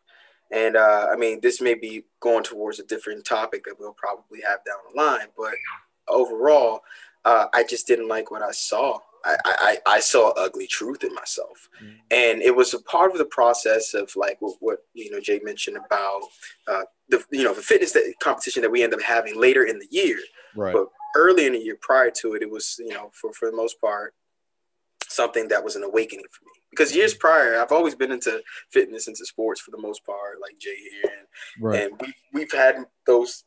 And 0.52 0.76
uh, 0.76 1.08
I 1.12 1.16
mean, 1.16 1.40
this 1.42 1.62
may 1.62 1.76
be 1.76 2.06
going 2.22 2.44
towards 2.44 2.80
a 2.80 2.86
different 2.86 3.26
topic 3.26 3.66
that 3.66 3.76
we'll 3.80 3.94
probably 3.94 4.40
have 4.48 4.60
down 4.66 4.78
the 4.92 5.00
line, 5.00 5.28
but 5.38 5.54
overall, 6.08 6.82
uh, 7.26 7.48
I 7.54 7.64
just 7.64 7.86
didn't 7.86 8.08
like 8.08 8.32
what 8.32 8.42
I 8.42 8.52
saw. 8.52 9.00
I, 9.26 9.38
I, 9.46 9.78
I 9.86 10.00
saw 10.00 10.32
ugly 10.32 10.68
truth 10.68 11.04
in 11.04 11.14
myself. 11.14 11.70
Mm-hmm. 11.84 11.96
And 12.12 12.42
it 12.42 12.56
was 12.56 12.74
a 12.74 12.82
part 12.82 13.12
of 13.12 13.18
the 13.18 13.26
process 13.26 13.94
of 13.94 14.12
like 14.16 14.38
what, 14.40 14.56
what 14.60 14.80
you 14.94 15.12
know, 15.12 15.20
Jay 15.20 15.40
mentioned 15.44 15.78
about 15.78 16.22
uh, 16.68 16.84
the, 17.10 17.24
you 17.32 17.44
know, 17.44 17.54
the 17.54 17.62
fitness 17.62 17.92
that, 17.94 18.14
competition 18.22 18.62
that 18.62 18.72
we 18.72 18.84
end 18.84 18.94
up 18.94 19.02
having 19.02 19.40
later 19.40 19.66
in 19.66 19.80
the 19.80 19.88
year. 19.92 20.18
Right. 20.56 20.74
But 20.74 20.88
early 21.16 21.46
in 21.46 21.54
the 21.54 21.60
year 21.60 21.78
prior 21.80 22.12
to 22.22 22.36
it, 22.36 22.42
it 22.42 22.50
was, 22.50 22.76
you 22.80 22.94
know, 22.94 23.10
for, 23.14 23.34
for 23.34 23.50
the 23.50 23.58
most 23.58 23.80
part, 23.82 24.14
something 25.08 25.48
that 25.48 25.64
was 25.64 25.76
an 25.76 25.84
awakening 25.84 26.26
for 26.32 26.46
me. 26.46 26.52
Because 26.70 26.96
years 26.96 27.16
prior, 27.16 27.60
I've 27.60 27.72
always 27.72 27.96
been 27.96 28.12
into 28.12 28.44
fitness, 28.70 29.08
into 29.08 29.26
sports 29.26 29.60
for 29.60 29.72
the 29.72 29.82
most 29.82 30.06
part, 30.06 30.38
like 30.40 30.60
Jay 30.60 30.76
here. 30.76 31.12
And, 31.12 31.64
right. 31.64 31.82
and 31.82 32.00
we've, 32.00 32.14
we've 32.32 32.52
had 32.52 32.86
those 33.08 33.44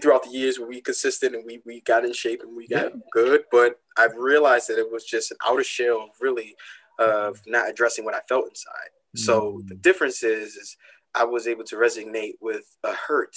throughout 0.00 0.24
the 0.24 0.30
years 0.30 0.58
where 0.58 0.68
we 0.68 0.80
consistent 0.80 1.34
and 1.34 1.44
we, 1.46 1.60
we 1.64 1.80
got 1.82 2.04
in 2.04 2.12
shape 2.12 2.42
and 2.42 2.56
we 2.56 2.68
got 2.68 2.92
yeah. 2.92 3.00
good. 3.12 3.42
But 3.50 3.80
I've 3.96 4.16
realized 4.16 4.68
that 4.68 4.78
it 4.78 4.90
was 4.90 5.04
just 5.04 5.30
an 5.30 5.38
outer 5.46 5.64
shell 5.64 6.10
really 6.20 6.54
of 6.98 7.40
not 7.46 7.68
addressing 7.68 8.04
what 8.04 8.14
I 8.14 8.20
felt 8.28 8.48
inside. 8.48 8.90
Mm. 9.16 9.20
So 9.20 9.62
the 9.66 9.74
difference 9.74 10.22
is, 10.22 10.56
is 10.56 10.76
I 11.14 11.24
was 11.24 11.46
able 11.46 11.64
to 11.64 11.76
resonate 11.76 12.34
with 12.40 12.64
a 12.84 12.92
hurt. 12.92 13.36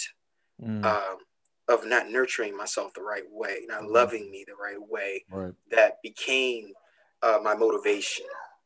Mm. 0.62 0.86
Um, 0.86 1.18
of 1.68 1.86
not 1.86 2.10
nurturing 2.10 2.56
myself 2.56 2.94
the 2.94 3.02
right 3.02 3.24
way, 3.32 3.60
not 3.68 3.84
mm-hmm. 3.84 3.94
loving 3.94 4.30
me 4.30 4.44
the 4.46 4.54
right 4.62 4.82
way, 4.90 5.24
right. 5.32 5.54
that 5.70 6.02
became 6.04 6.74
uh, 7.24 7.40
my 7.42 7.56
motivation 7.56 8.26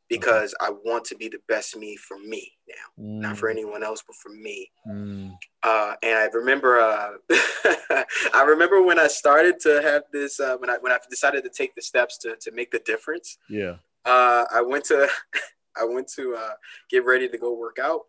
because 0.10 0.54
I 0.60 0.70
want 0.70 1.06
to 1.06 1.16
be 1.16 1.28
the 1.28 1.40
best 1.48 1.76
me 1.76 1.96
for 1.96 2.18
me 2.20 2.52
now, 2.68 3.04
mm. 3.04 3.22
not 3.22 3.38
for 3.38 3.48
mm. 3.48 3.54
anyone 3.54 3.84
else, 3.84 4.04
but 4.06 4.16
for 4.16 4.30
me. 4.30 4.70
Mm. 4.88 5.36
Uh, 5.64 5.96
and 6.04 6.18
I 6.18 6.26
remember, 6.34 6.80
uh, 6.80 7.12
I 8.34 8.44
remember 8.46 8.84
when 8.84 9.00
I 9.00 9.08
started 9.08 9.60
to 9.62 9.82
have 9.82 10.04
this, 10.14 10.40
uh, 10.40 10.58
when 10.58 10.70
I 10.70 10.78
when 10.80 10.92
I 10.92 11.00
decided 11.10 11.44
to 11.44 11.50
take 11.50 11.76
the 11.76 11.82
steps 11.82 12.18
to 12.20 12.36
to 12.42 12.52
make 12.52 12.72
the 12.72 12.80
difference. 12.80 13.38
Yeah. 13.50 13.76
Uh, 14.06 14.46
I 14.54 14.62
went 14.62 14.86
to, 14.86 15.08
I 15.78 15.84
went 15.86 16.08
to 16.16 16.36
uh, 16.36 16.54
get 16.90 17.06
ready 17.06 17.28
to 17.28 17.38
go 17.38 17.54
work 17.58 17.78
out. 17.82 18.02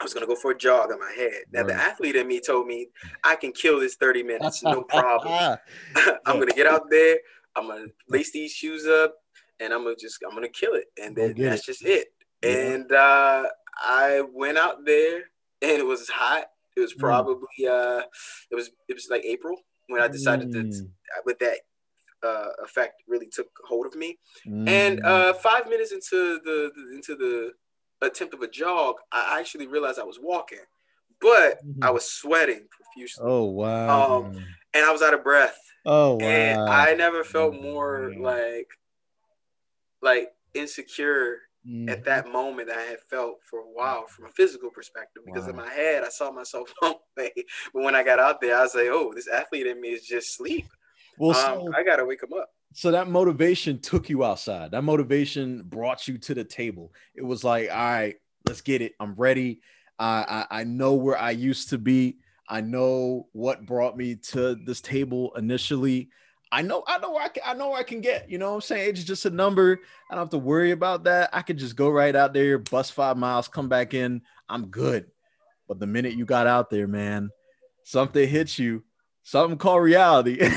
I 0.00 0.04
was 0.04 0.14
gonna 0.14 0.26
go 0.26 0.36
for 0.36 0.52
a 0.52 0.56
jog 0.56 0.92
in 0.92 1.00
my 1.00 1.12
head. 1.16 1.42
Now 1.52 1.62
right. 1.62 1.68
the 1.68 1.74
athlete 1.74 2.14
in 2.14 2.28
me 2.28 2.40
told 2.40 2.68
me 2.68 2.88
I 3.24 3.34
can 3.34 3.50
kill 3.50 3.80
this 3.80 3.96
30 3.96 4.22
minutes, 4.22 4.62
no 4.62 4.82
problem. 4.88 5.58
I'm 6.24 6.38
gonna 6.38 6.52
get 6.52 6.68
out 6.68 6.88
there. 6.88 7.18
I'm 7.56 7.66
gonna 7.66 7.86
lace 8.08 8.30
these 8.30 8.52
shoes 8.52 8.86
up 8.86 9.16
and 9.60 9.72
I'm 9.72 9.84
gonna 9.84 9.96
just 9.98 10.18
I'm 10.26 10.34
gonna 10.34 10.48
kill 10.48 10.74
it, 10.74 10.86
and 11.02 11.16
then 11.16 11.34
that's 11.36 11.62
it. 11.62 11.66
just 11.66 11.84
it. 11.84 12.08
Yeah. 12.42 12.50
And 12.50 12.92
uh, 12.92 13.44
I 13.76 14.22
went 14.32 14.58
out 14.58 14.84
there, 14.84 15.16
and 15.62 15.72
it 15.72 15.86
was 15.86 16.08
hot. 16.08 16.46
It 16.76 16.80
was 16.80 16.94
mm. 16.94 16.98
probably 16.98 17.48
mm. 17.60 17.68
uh, 17.68 18.04
it 18.50 18.54
was 18.54 18.70
it 18.88 18.94
was 18.94 19.08
like 19.10 19.24
April 19.24 19.56
when 19.88 20.00
I 20.00 20.08
decided 20.08 20.52
mm. 20.52 20.70
to 20.70 20.88
with 21.24 21.38
that 21.40 21.58
uh, 22.22 22.48
effect 22.64 23.02
really 23.06 23.26
took 23.26 23.48
hold 23.66 23.86
of 23.86 23.94
me. 23.94 24.18
Mm. 24.46 24.68
And 24.68 25.04
uh, 25.04 25.34
five 25.34 25.68
minutes 25.68 25.92
into 25.92 26.40
the, 26.44 26.70
the, 26.74 26.94
into 26.94 27.16
the 27.16 28.06
attempt 28.06 28.34
of 28.34 28.42
a 28.42 28.48
jog, 28.48 28.96
I 29.12 29.38
actually 29.40 29.66
realized 29.66 29.98
I 29.98 30.04
was 30.04 30.18
walking, 30.20 30.58
but 31.20 31.58
mm-hmm. 31.64 31.82
I 31.82 31.90
was 31.90 32.04
sweating 32.04 32.66
profusely. 32.70 33.24
Oh 33.26 33.44
wow! 33.44 34.24
Um, 34.24 34.44
and 34.74 34.84
I 34.84 34.92
was 34.92 35.02
out 35.02 35.14
of 35.14 35.24
breath. 35.24 35.58
Oh 35.86 36.14
wow! 36.14 36.26
And 36.26 36.60
I 36.60 36.94
never 36.94 37.24
felt 37.24 37.54
more 37.54 38.12
like 38.18 38.68
like 40.02 40.28
insecure 40.54 41.38
mm-hmm. 41.66 41.88
at 41.88 42.04
that 42.04 42.30
moment 42.30 42.68
that 42.68 42.78
I 42.78 42.82
had 42.82 43.00
felt 43.00 43.38
for 43.42 43.60
a 43.60 43.72
while 43.72 44.06
from 44.06 44.26
a 44.26 44.30
physical 44.30 44.70
perspective 44.70 45.22
because 45.24 45.44
wow. 45.44 45.50
in 45.50 45.56
my 45.56 45.68
head 45.68 46.04
I 46.04 46.08
saw 46.08 46.30
myself 46.30 46.72
one 46.80 46.94
way, 47.16 47.32
but 47.72 47.82
when 47.82 47.94
I 47.94 48.02
got 48.02 48.18
out 48.18 48.40
there 48.40 48.56
I 48.56 48.62
was 48.62 48.74
like, 48.74 48.88
oh, 48.88 49.12
this 49.14 49.28
athlete 49.28 49.66
in 49.66 49.80
me 49.80 49.88
is 49.88 50.04
just 50.04 50.36
sleep. 50.36 50.66
Well, 51.18 51.36
um, 51.36 51.66
so, 51.66 51.72
I 51.76 51.82
gotta 51.82 52.04
wake 52.04 52.22
him 52.22 52.32
up. 52.38 52.50
So 52.74 52.90
that 52.90 53.08
motivation 53.08 53.80
took 53.80 54.08
you 54.08 54.24
outside. 54.24 54.70
That 54.72 54.84
motivation 54.84 55.62
brought 55.64 56.06
you 56.06 56.18
to 56.18 56.34
the 56.34 56.44
table. 56.44 56.92
It 57.14 57.22
was 57.22 57.42
like, 57.42 57.70
all 57.70 57.76
right, 57.76 58.16
let's 58.46 58.60
get 58.60 58.82
it. 58.82 58.92
I'm 59.00 59.14
ready. 59.14 59.60
I, 59.98 60.46
I, 60.50 60.60
I 60.60 60.64
know 60.64 60.94
where 60.94 61.18
I 61.18 61.30
used 61.30 61.70
to 61.70 61.78
be. 61.78 62.18
I 62.48 62.60
know 62.60 63.26
what 63.32 63.66
brought 63.66 63.96
me 63.96 64.16
to 64.30 64.54
this 64.54 64.80
table 64.80 65.34
initially. 65.36 66.10
I 66.50 66.62
know, 66.62 66.82
I 66.86 66.98
know, 66.98 67.16
I 67.16 67.28
can, 67.28 67.42
I 67.44 67.54
know 67.54 67.74
I 67.74 67.82
can 67.82 68.00
get. 68.00 68.30
You 68.30 68.38
know, 68.38 68.50
what 68.50 68.54
I'm 68.56 68.60
saying 68.62 68.88
age 68.88 68.98
is 68.98 69.04
just 69.04 69.26
a 69.26 69.30
number. 69.30 69.80
I 70.10 70.14
don't 70.14 70.22
have 70.22 70.30
to 70.30 70.38
worry 70.38 70.70
about 70.70 71.04
that. 71.04 71.30
I 71.32 71.42
could 71.42 71.58
just 71.58 71.76
go 71.76 71.90
right 71.90 72.14
out 72.14 72.32
there, 72.32 72.58
bust 72.58 72.92
five 72.92 73.16
miles, 73.16 73.48
come 73.48 73.68
back 73.68 73.94
in. 73.94 74.22
I'm 74.48 74.66
good. 74.66 75.06
But 75.66 75.78
the 75.78 75.86
minute 75.86 76.14
you 76.14 76.24
got 76.24 76.46
out 76.46 76.70
there, 76.70 76.88
man, 76.88 77.30
something 77.82 78.26
hits 78.26 78.58
you, 78.58 78.82
something 79.22 79.58
called 79.58 79.82
reality, 79.82 80.38
and 80.40 80.54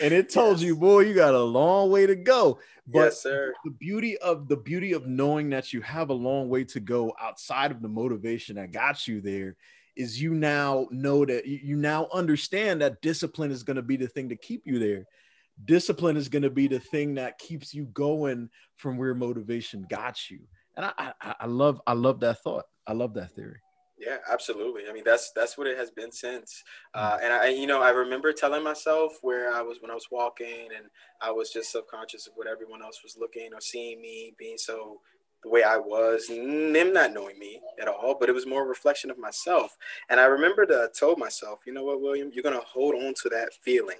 it 0.00 0.30
told 0.30 0.60
you, 0.60 0.76
boy, 0.76 1.00
you 1.00 1.14
got 1.14 1.34
a 1.34 1.42
long 1.42 1.90
way 1.90 2.06
to 2.06 2.14
go. 2.14 2.60
But 2.86 2.98
yes, 3.00 3.22
sir. 3.22 3.52
the 3.64 3.72
beauty 3.72 4.16
of 4.18 4.48
the 4.48 4.56
beauty 4.56 4.92
of 4.92 5.06
knowing 5.08 5.50
that 5.50 5.72
you 5.72 5.80
have 5.80 6.10
a 6.10 6.14
long 6.14 6.48
way 6.48 6.62
to 6.64 6.78
go 6.80 7.12
outside 7.20 7.72
of 7.72 7.82
the 7.82 7.88
motivation 7.88 8.56
that 8.56 8.70
got 8.70 9.08
you 9.08 9.20
there 9.20 9.56
is 9.98 10.22
you 10.22 10.32
now 10.32 10.86
know 10.90 11.26
that 11.26 11.44
you 11.46 11.76
now 11.76 12.08
understand 12.12 12.80
that 12.80 13.02
discipline 13.02 13.50
is 13.50 13.64
going 13.64 13.76
to 13.76 13.82
be 13.82 13.96
the 13.96 14.06
thing 14.06 14.28
to 14.28 14.36
keep 14.36 14.62
you 14.64 14.78
there. 14.78 15.04
Discipline 15.64 16.16
is 16.16 16.28
going 16.28 16.44
to 16.44 16.50
be 16.50 16.68
the 16.68 16.78
thing 16.78 17.16
that 17.16 17.38
keeps 17.38 17.74
you 17.74 17.86
going 17.86 18.48
from 18.76 18.96
where 18.96 19.12
motivation 19.12 19.84
got 19.90 20.30
you. 20.30 20.38
And 20.76 20.86
I, 20.86 21.12
I, 21.20 21.34
I 21.40 21.46
love 21.46 21.80
i 21.88 21.92
love 21.92 22.20
that 22.20 22.38
thought. 22.42 22.64
I 22.86 22.92
love 22.92 23.12
that 23.14 23.32
theory. 23.32 23.58
Yeah 23.98 24.18
absolutely. 24.30 24.82
I 24.88 24.92
mean 24.92 25.02
that's 25.04 25.32
that's 25.32 25.58
what 25.58 25.66
it 25.66 25.76
has 25.76 25.90
been 25.90 26.12
since. 26.12 26.62
Uh, 26.94 27.18
and 27.20 27.32
i 27.32 27.48
you 27.48 27.66
know 27.66 27.82
i 27.82 27.90
remember 27.90 28.32
telling 28.32 28.62
myself 28.62 29.18
where 29.22 29.52
i 29.52 29.60
was 29.60 29.78
when 29.82 29.90
i 29.90 29.94
was 29.94 30.06
walking 30.12 30.68
and 30.76 30.86
i 31.20 31.32
was 31.32 31.50
just 31.50 31.72
subconscious 31.72 32.28
of 32.28 32.34
what 32.36 32.46
everyone 32.46 32.82
else 32.82 33.00
was 33.02 33.16
looking 33.18 33.52
or 33.52 33.60
seeing 33.60 34.00
me 34.00 34.32
being 34.38 34.56
so 34.56 35.00
the 35.42 35.48
way 35.48 35.62
I 35.62 35.76
was, 35.76 36.26
them 36.28 36.92
not 36.92 37.12
knowing 37.12 37.38
me 37.38 37.60
at 37.80 37.88
all, 37.88 38.16
but 38.18 38.28
it 38.28 38.34
was 38.34 38.46
more 38.46 38.64
a 38.64 38.66
reflection 38.66 39.10
of 39.10 39.18
myself. 39.18 39.76
And 40.10 40.18
I 40.18 40.24
remember 40.24 40.66
that 40.66 40.80
I 40.80 40.98
told 40.98 41.18
myself, 41.18 41.60
you 41.66 41.72
know 41.72 41.84
what, 41.84 42.00
William, 42.00 42.30
you're 42.32 42.42
gonna 42.42 42.60
hold 42.60 42.94
on 42.94 43.14
to 43.22 43.28
that 43.30 43.50
feeling. 43.62 43.98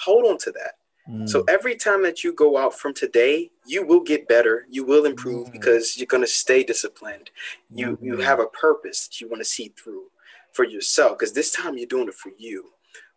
Hold 0.00 0.26
on 0.26 0.38
to 0.38 0.52
that. 0.52 0.72
Mm. 1.08 1.28
So 1.28 1.44
every 1.48 1.76
time 1.76 2.02
that 2.02 2.24
you 2.24 2.32
go 2.32 2.56
out 2.56 2.74
from 2.74 2.94
today, 2.94 3.50
you 3.66 3.86
will 3.86 4.02
get 4.02 4.26
better. 4.26 4.66
You 4.68 4.84
will 4.84 5.04
improve 5.04 5.48
mm. 5.48 5.52
because 5.52 5.96
you're 5.96 6.06
gonna 6.06 6.26
stay 6.26 6.64
disciplined. 6.64 7.30
You 7.70 7.92
mm-hmm. 7.92 8.04
you 8.04 8.16
have 8.18 8.40
a 8.40 8.46
purpose 8.46 9.06
that 9.06 9.20
you 9.20 9.28
want 9.28 9.40
to 9.40 9.48
see 9.48 9.72
through 9.76 10.04
for 10.52 10.64
yourself. 10.64 11.18
Because 11.18 11.34
this 11.34 11.52
time 11.52 11.76
you're 11.76 11.86
doing 11.86 12.08
it 12.08 12.14
for 12.14 12.32
you 12.36 12.70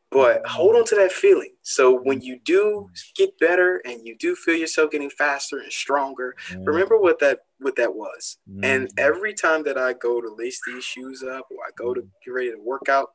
but 0.09 0.45
hold 0.47 0.75
on 0.75 0.85
to 0.85 0.95
that 0.95 1.11
feeling. 1.11 1.53
So 1.63 1.99
when 1.99 2.21
you 2.21 2.39
do 2.45 2.89
get 3.15 3.37
better 3.39 3.81
and 3.85 4.05
you 4.05 4.15
do 4.17 4.35
feel 4.35 4.55
yourself 4.55 4.91
getting 4.91 5.09
faster 5.09 5.59
and 5.59 5.71
stronger, 5.71 6.35
mm. 6.49 6.65
remember 6.65 6.97
what 6.97 7.19
that 7.19 7.39
what 7.59 7.75
that 7.77 7.95
was. 7.95 8.37
Mm. 8.49 8.65
And 8.65 8.89
every 8.97 9.33
time 9.33 9.63
that 9.63 9.77
I 9.77 9.93
go 9.93 10.21
to 10.21 10.35
lace 10.37 10.59
these 10.65 10.83
shoes 10.83 11.23
up 11.23 11.47
or 11.51 11.57
I 11.65 11.71
go 11.77 11.93
to 11.93 12.01
get 12.23 12.31
ready 12.31 12.51
to 12.51 12.61
work 12.63 12.89
out, 12.89 13.09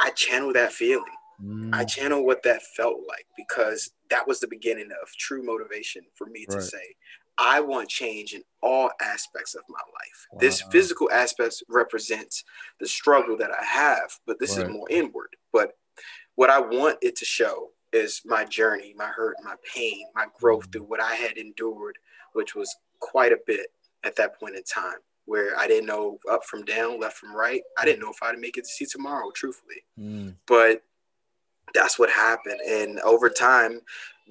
I 0.00 0.10
channel 0.10 0.52
that 0.54 0.72
feeling. 0.72 1.04
Mm. 1.42 1.74
I 1.74 1.84
channel 1.84 2.24
what 2.24 2.42
that 2.42 2.62
felt 2.76 2.98
like 3.08 3.26
because 3.36 3.90
that 4.10 4.26
was 4.26 4.40
the 4.40 4.48
beginning 4.48 4.90
of 5.02 5.08
true 5.18 5.42
motivation 5.42 6.02
for 6.16 6.26
me 6.26 6.46
right. 6.48 6.56
to 6.56 6.62
say, 6.62 6.94
I 7.38 7.60
want 7.60 7.88
change 7.88 8.34
in 8.34 8.42
all 8.62 8.90
aspects 9.00 9.54
of 9.54 9.62
my 9.68 9.78
life. 9.78 10.26
Wow. 10.32 10.38
This 10.40 10.62
physical 10.70 11.10
aspect 11.10 11.62
represents 11.68 12.44
the 12.80 12.86
struggle 12.86 13.36
that 13.38 13.50
I 13.50 13.64
have, 13.64 14.18
but 14.26 14.38
this 14.38 14.56
right. 14.56 14.66
is 14.66 14.72
more 14.72 14.86
inward. 14.90 15.28
But 15.52 15.72
what 16.34 16.50
I 16.50 16.60
want 16.60 16.98
it 17.00 17.16
to 17.16 17.24
show 17.24 17.68
is 17.92 18.20
my 18.24 18.44
journey, 18.44 18.94
my 18.96 19.06
hurt, 19.06 19.36
my 19.42 19.54
pain, 19.74 20.04
my 20.14 20.26
growth 20.38 20.64
mm-hmm. 20.64 20.70
through 20.72 20.82
what 20.82 21.00
I 21.00 21.14
had 21.14 21.38
endured, 21.38 21.96
which 22.34 22.54
was 22.54 22.74
quite 23.00 23.32
a 23.32 23.38
bit 23.46 23.68
at 24.04 24.16
that 24.16 24.38
point 24.38 24.56
in 24.56 24.62
time 24.62 24.98
where 25.26 25.56
I 25.56 25.68
didn't 25.68 25.86
know 25.86 26.18
up 26.28 26.44
from 26.44 26.64
down, 26.64 26.98
left 26.98 27.16
from 27.18 27.34
right. 27.34 27.62
I 27.78 27.84
didn't 27.84 28.00
know 28.00 28.10
if 28.10 28.22
I'd 28.22 28.38
make 28.38 28.56
it 28.56 28.64
to 28.64 28.68
see 28.68 28.84
tomorrow, 28.84 29.30
truthfully. 29.34 29.84
Mm. 29.98 30.34
But 30.46 30.82
that's 31.72 32.00
what 32.00 32.10
happened. 32.10 32.60
And 32.68 32.98
over 33.00 33.28
time, 33.28 33.80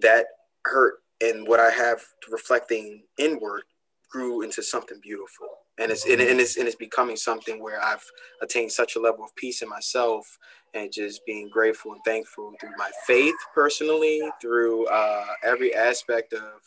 that 0.02 0.26
hurt 0.66 0.96
and 1.22 1.48
what 1.48 1.60
I 1.60 1.70
have 1.70 2.02
reflecting 2.30 3.04
inward 3.18 3.64
grew 4.10 4.42
into 4.42 4.62
something 4.62 5.00
beautiful. 5.02 5.48
And 5.80 5.90
it's, 5.90 6.06
and, 6.06 6.20
and 6.20 6.42
it's 6.42 6.58
and 6.58 6.68
it's 6.68 6.76
becoming 6.76 7.16
something 7.16 7.64
where 7.64 7.82
I've 7.82 8.04
attained 8.42 8.74
such 8.74 8.98
a 8.98 9.00
level 9.00 9.24
of 9.24 9.34
peace 9.38 9.62
in 9.62 9.70
myself 9.70 10.28
and 10.74 10.92
just 10.92 11.26
being 11.26 11.50
grateful 11.50 11.94
and 11.94 12.02
thankful 12.04 12.52
through 12.60 12.76
my 12.78 12.92
faith 13.08 13.36
personally, 13.56 14.22
through 14.42 14.86
uh, 14.88 15.26
every 15.46 15.74
aspect 15.74 16.34
of 16.34 16.60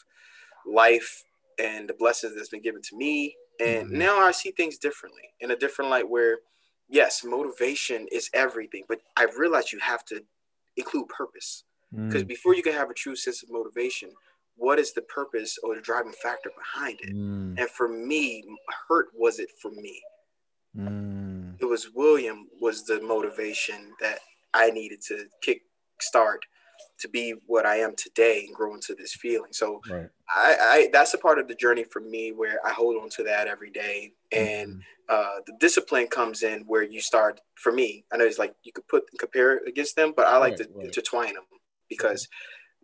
life 0.67 1.25
and 1.59 1.89
the 1.89 1.95
blessings 1.95 2.35
that's 2.35 2.49
been 2.49 2.63
given 2.63 2.83
to 2.83 2.97
me. 2.97 3.37
And 3.61 3.89
mm-hmm. 3.89 3.99
now 3.99 4.19
I 4.19 4.33
see 4.33 4.51
things 4.51 4.79
differently 4.79 5.23
in 5.41 5.51
a 5.51 5.57
different 5.57 5.91
light 5.91 6.09
where, 6.09 6.39
yes, 6.89 7.23
motivation 7.25 8.07
is 8.11 8.31
everything, 8.35 8.85
but 8.89 9.01
I've 9.17 9.37
realized 9.37 9.73
you 9.73 9.79
have 9.81 10.05
to 10.07 10.23
include 10.77 11.09
purpose. 11.09 11.65
Because 11.95 12.25
mm. 12.25 12.29
before 12.29 12.55
you 12.55 12.63
can 12.63 12.73
have 12.73 12.89
a 12.89 12.95
true 12.95 13.15
sense 13.15 13.43
of 13.43 13.51
motivation, 13.51 14.11
what 14.57 14.79
is 14.79 14.95
the 14.95 15.03
purpose 15.03 15.59
or 15.63 15.75
the 15.75 15.81
driving 15.83 16.15
factor 16.23 16.51
behind 16.57 16.99
it? 17.03 17.15
Mm. 17.15 17.59
And 17.59 17.69
for 17.69 17.89
me, 17.89 18.45
hurt 18.89 19.09
was 19.15 19.39
it 19.39 19.51
for 19.61 19.71
me. 19.71 20.01
Mm. 20.77 21.57
It 21.61 21.67
was 21.67 21.91
William 21.95 22.49
was 22.61 22.85
the 22.85 23.01
motivation 23.03 23.93
that 24.01 24.21
I 24.55 24.71
needed 24.71 25.03
to 25.09 25.27
kick 25.43 25.63
start 26.01 26.45
to 27.01 27.09
be 27.09 27.35
what 27.47 27.67
I 27.67 27.77
am 27.77 27.95
today 27.97 28.45
and 28.47 28.55
grow 28.55 28.75
into 28.75 28.95
this 28.95 29.15
feeling. 29.15 29.53
So 29.53 29.81
right. 29.91 30.09
I, 30.29 30.57
I, 30.61 30.89
that's 30.93 31.15
a 31.15 31.19
part 31.19 31.39
of 31.39 31.49
the 31.49 31.55
journey 31.55 31.85
for 31.85 32.01
me 32.01 32.33
where 32.33 32.59
I 32.65 32.71
hold 32.71 32.97
on 33.03 33.09
to 33.11 33.25
that 33.25 33.49
every 33.49 33.71
day. 33.71 34.13
And 34.31 34.71
mm-hmm. 34.71 34.81
uh, 35.09 35.41
the 35.47 35.55
discipline 35.59 36.07
comes 36.07 36.43
in 36.43 36.65
where 36.67 36.83
you 36.83 37.01
start 37.01 37.41
for 37.55 37.73
me. 37.73 38.05
I 38.13 38.17
know 38.17 38.25
it's 38.25 38.39
like 38.39 38.55
you 38.63 38.73
could 38.73 38.89
put 38.89 39.05
compare 39.19 39.59
against 39.67 39.97
them, 39.97 40.13
but 40.17 40.27
I 40.27 40.39
like 40.39 40.59
right, 40.59 40.69
to 40.69 40.69
right. 40.75 40.85
intertwine 40.87 41.35
them 41.35 41.45
because 41.89 42.29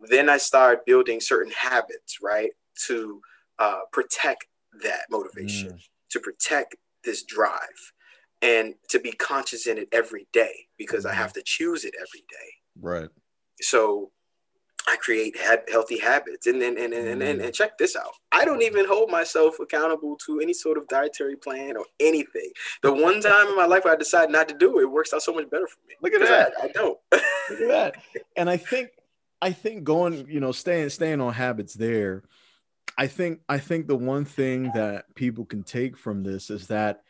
then 0.09 0.29
I 0.29 0.37
start 0.37 0.85
building 0.85 1.19
certain 1.19 1.51
habits, 1.51 2.19
right, 2.21 2.51
to 2.87 3.21
uh, 3.57 3.79
protect 3.91 4.47
that 4.83 5.01
motivation, 5.09 5.73
mm. 5.73 5.89
to 6.11 6.19
protect 6.19 6.75
this 7.03 7.23
drive 7.23 7.93
and 8.41 8.75
to 8.89 8.99
be 8.99 9.11
conscious 9.11 9.67
in 9.67 9.77
it 9.77 9.87
every 9.91 10.27
day 10.31 10.67
because 10.77 11.05
mm-hmm. 11.05 11.13
I 11.13 11.21
have 11.21 11.33
to 11.33 11.43
choose 11.43 11.83
it 11.83 11.93
every 11.97 12.23
day. 12.29 12.49
Right. 12.79 13.09
So 13.61 14.11
I 14.87 14.95
create 14.95 15.35
ha- 15.39 15.63
healthy 15.71 15.99
habits. 15.99 16.47
And 16.47 16.61
and, 16.61 16.77
and, 16.77 16.93
and, 16.93 17.21
and, 17.21 17.41
and 17.41 17.53
check 17.53 17.77
this 17.77 17.95
out. 17.95 18.11
I 18.31 18.45
don't 18.45 18.61
even 18.61 18.87
hold 18.87 19.11
myself 19.11 19.59
accountable 19.59 20.17
to 20.25 20.39
any 20.39 20.53
sort 20.53 20.77
of 20.77 20.87
dietary 20.87 21.35
plan 21.35 21.77
or 21.77 21.85
anything. 21.99 22.49
The 22.81 22.93
one 22.93 23.21
time 23.21 23.47
in 23.47 23.55
my 23.55 23.65
life 23.65 23.85
I 23.85 23.95
decide 23.95 24.29
not 24.29 24.49
to 24.49 24.55
do 24.55 24.79
it, 24.79 24.83
it 24.83 24.91
works 24.91 25.13
out 25.13 25.21
so 25.21 25.33
much 25.33 25.49
better 25.49 25.67
for 25.67 25.79
me. 25.87 25.95
Look 26.01 26.13
at 26.13 26.21
that. 26.21 26.53
I, 26.61 26.65
I 26.65 26.67
don't. 26.69 26.97
Look 27.11 27.61
at 27.61 27.67
that. 27.67 27.95
And 28.35 28.49
I 28.49 28.57
think 28.57 28.89
I 29.41 29.51
think 29.51 29.83
going, 29.83 30.27
you 30.29 30.39
know, 30.39 30.51
staying 30.51 30.89
staying 30.89 31.21
on 31.21 31.33
habits 31.33 31.73
there. 31.73 32.23
I 32.97 33.07
think 33.07 33.41
I 33.47 33.59
think 33.59 33.87
the 33.87 33.95
one 33.95 34.25
thing 34.25 34.71
that 34.73 35.13
people 35.15 35.45
can 35.45 35.63
take 35.63 35.97
from 35.97 36.23
this 36.23 36.49
is 36.49 36.67
that 36.67 37.03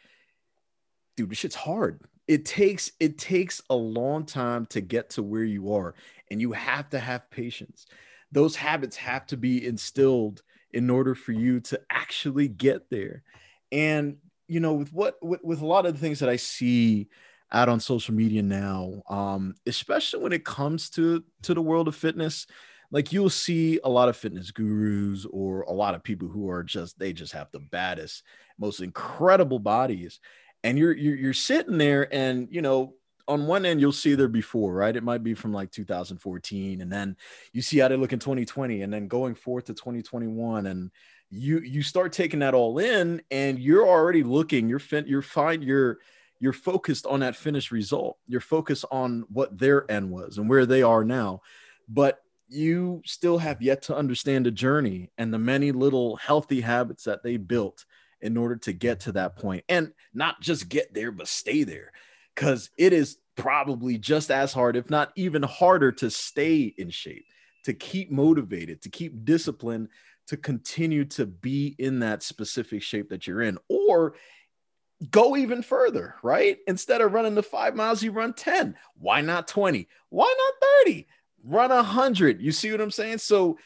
dude, 1.16 1.30
this 1.30 1.38
shit's 1.38 1.56
hard. 1.56 2.02
It 2.30 2.46
takes 2.46 2.94
it 3.02 3.18
takes 3.18 3.62
a 3.72 3.76
long 3.76 4.26
time 4.26 4.68
to 4.68 4.82
get 4.82 5.12
to 5.12 5.24
where 5.24 5.44
you 5.44 5.74
are 5.74 5.96
and 6.32 6.42
you 6.42 6.54
have 6.54 6.90
to 6.92 7.00
have 7.00 7.32
patience. 7.32 7.88
Those 8.32 8.56
habits 8.56 8.98
have 8.98 9.26
to 9.28 9.38
be 9.38 9.66
instilled 9.66 10.44
in 10.72 10.92
order 10.92 11.16
for 11.16 11.34
you 11.34 11.60
to 11.62 11.82
actually 11.92 12.48
get 12.48 12.92
there. 12.92 13.24
And 13.72 14.18
you 14.48 14.60
know, 14.60 14.74
with 14.76 14.94
what 14.94 15.18
with, 15.24 15.42
with 15.44 15.62
a 15.62 15.68
lot 15.68 15.88
of 15.88 15.94
the 15.94 16.00
things 16.00 16.20
that 16.20 16.30
I 16.30 16.38
see 16.38 17.10
out 17.52 17.70
on 17.70 17.80
social 17.80 18.14
media 18.14 18.44
now, 18.44 19.02
um, 19.10 19.56
especially 19.66 20.22
when 20.22 20.34
it 20.34 20.46
comes 20.46 20.92
to 20.92 21.24
to 21.44 21.56
the 21.56 21.64
world 21.64 21.88
of 21.88 21.96
fitness, 21.96 22.48
like 22.92 23.12
you'll 23.12 23.30
see 23.30 23.80
a 23.84 23.90
lot 23.90 24.10
of 24.10 24.18
fitness 24.18 24.52
gurus 24.52 25.26
or 25.32 25.62
a 25.62 25.72
lot 25.72 25.96
of 25.96 26.04
people 26.04 26.28
who 26.28 26.50
are 26.50 26.64
just 26.64 27.00
they 27.00 27.14
just 27.14 27.34
have 27.34 27.50
the 27.52 27.60
baddest, 27.60 28.24
most 28.60 28.82
incredible 28.82 29.60
bodies, 29.60 30.20
and 30.64 30.78
you're 30.78 30.96
you're, 30.96 31.16
you're 31.16 31.34
sitting 31.34 31.78
there 31.78 32.14
and 32.14 32.48
you 32.52 32.62
know 32.62 32.94
on 33.28 33.46
one 33.46 33.66
end 33.66 33.80
you'll 33.80 33.92
see 33.92 34.16
their 34.16 34.28
before 34.28 34.74
right? 34.74 34.96
It 34.96 35.04
might 35.04 35.24
be 35.24 35.34
from 35.34 35.54
like 35.54 35.72
2014 35.72 36.82
and 36.82 36.92
then 36.92 37.16
you 37.54 37.62
see 37.62 37.78
how 37.80 37.88
they 37.88 37.96
look 37.96 38.14
in 38.14 38.20
2020 38.20 38.82
and 38.82 38.92
then 38.92 39.08
going 39.08 39.36
forth 39.36 39.66
to 39.66 39.74
2021 39.74 40.66
and 40.66 40.92
you 41.30 41.60
you 41.60 41.84
start 41.84 42.12
taking 42.12 42.40
that 42.40 42.56
all 42.56 42.80
in 42.80 43.22
and 43.30 43.60
you're 43.60 43.88
already 43.88 44.24
looking 44.24 44.68
you're 44.68 44.80
fin- 44.80 45.08
you're 45.08 45.22
fine 45.22 45.62
you're 45.62 46.00
you're 46.40 46.54
focused 46.54 47.06
on 47.06 47.20
that 47.20 47.36
finished 47.36 47.72
result. 47.72 48.18
You're 48.28 48.42
focused 48.42 48.86
on 48.92 49.26
what 49.30 49.58
their 49.58 49.90
end 49.92 50.10
was 50.10 50.38
and 50.38 50.50
where 50.50 50.66
they 50.66 50.82
are 50.82 51.04
now. 51.04 51.42
But 51.88 52.20
you 52.48 53.02
still 53.06 53.38
have 53.38 53.62
yet 53.62 53.84
to 53.84 53.96
understand 53.96 54.46
the 54.46 54.52
journey 54.52 55.12
and 55.18 55.34
the 55.34 55.40
many 55.40 55.72
little 55.72 56.16
healthy 56.16 56.62
habits 56.62 57.04
that 57.04 57.24
they 57.24 57.38
built 57.38 57.86
in 58.22 58.38
order 58.38 58.56
to 58.56 58.74
get 58.74 59.02
to 59.02 59.12
that 59.14 59.36
point 59.36 59.64
and 59.70 59.92
not 60.14 60.42
just 60.42 60.70
get 60.70 60.94
there 60.94 61.12
but 61.12 61.28
stay 61.28 61.64
there 61.64 61.92
because 62.36 62.70
it 62.78 62.94
is 62.94 63.18
probably 63.36 63.98
just 63.98 64.32
as 64.32 64.54
hard, 64.54 64.76
if 64.76 64.90
not 64.90 65.12
even 65.16 65.44
harder, 65.44 65.92
to 65.94 66.10
stay 66.10 66.74
in 66.78 66.90
shape, 66.90 67.26
to 67.64 67.74
keep 67.74 68.12
motivated, 68.12 68.82
to 68.82 68.90
keep 68.90 69.26
disciplined, 69.26 69.88
to 70.28 70.38
continue 70.38 71.06
to 71.06 71.26
be 71.26 71.76
in 71.80 72.00
that 72.00 72.22
specific 72.22 72.84
shape 72.84 73.10
that 73.10 73.26
you're 73.26 73.42
in, 73.42 73.58
or 73.68 74.14
go 75.10 75.38
even 75.38 75.62
further, 75.62 76.16
right? 76.22 76.58
Instead 76.68 77.02
of 77.02 77.14
running 77.14 77.36
the 77.36 77.44
five 77.44 77.76
miles, 77.76 78.04
you 78.04 78.12
run 78.12 78.34
10. 78.34 78.76
Why 78.98 79.22
not 79.22 79.48
20? 79.48 79.88
Why 80.10 80.36
not 80.38 80.70
30? 80.86 81.08
Run 81.44 81.70
100. 81.70 82.42
You 82.42 82.52
see 82.52 82.72
what 82.72 82.82
I'm 82.82 82.92
saying? 82.92 83.20
So 83.20 83.58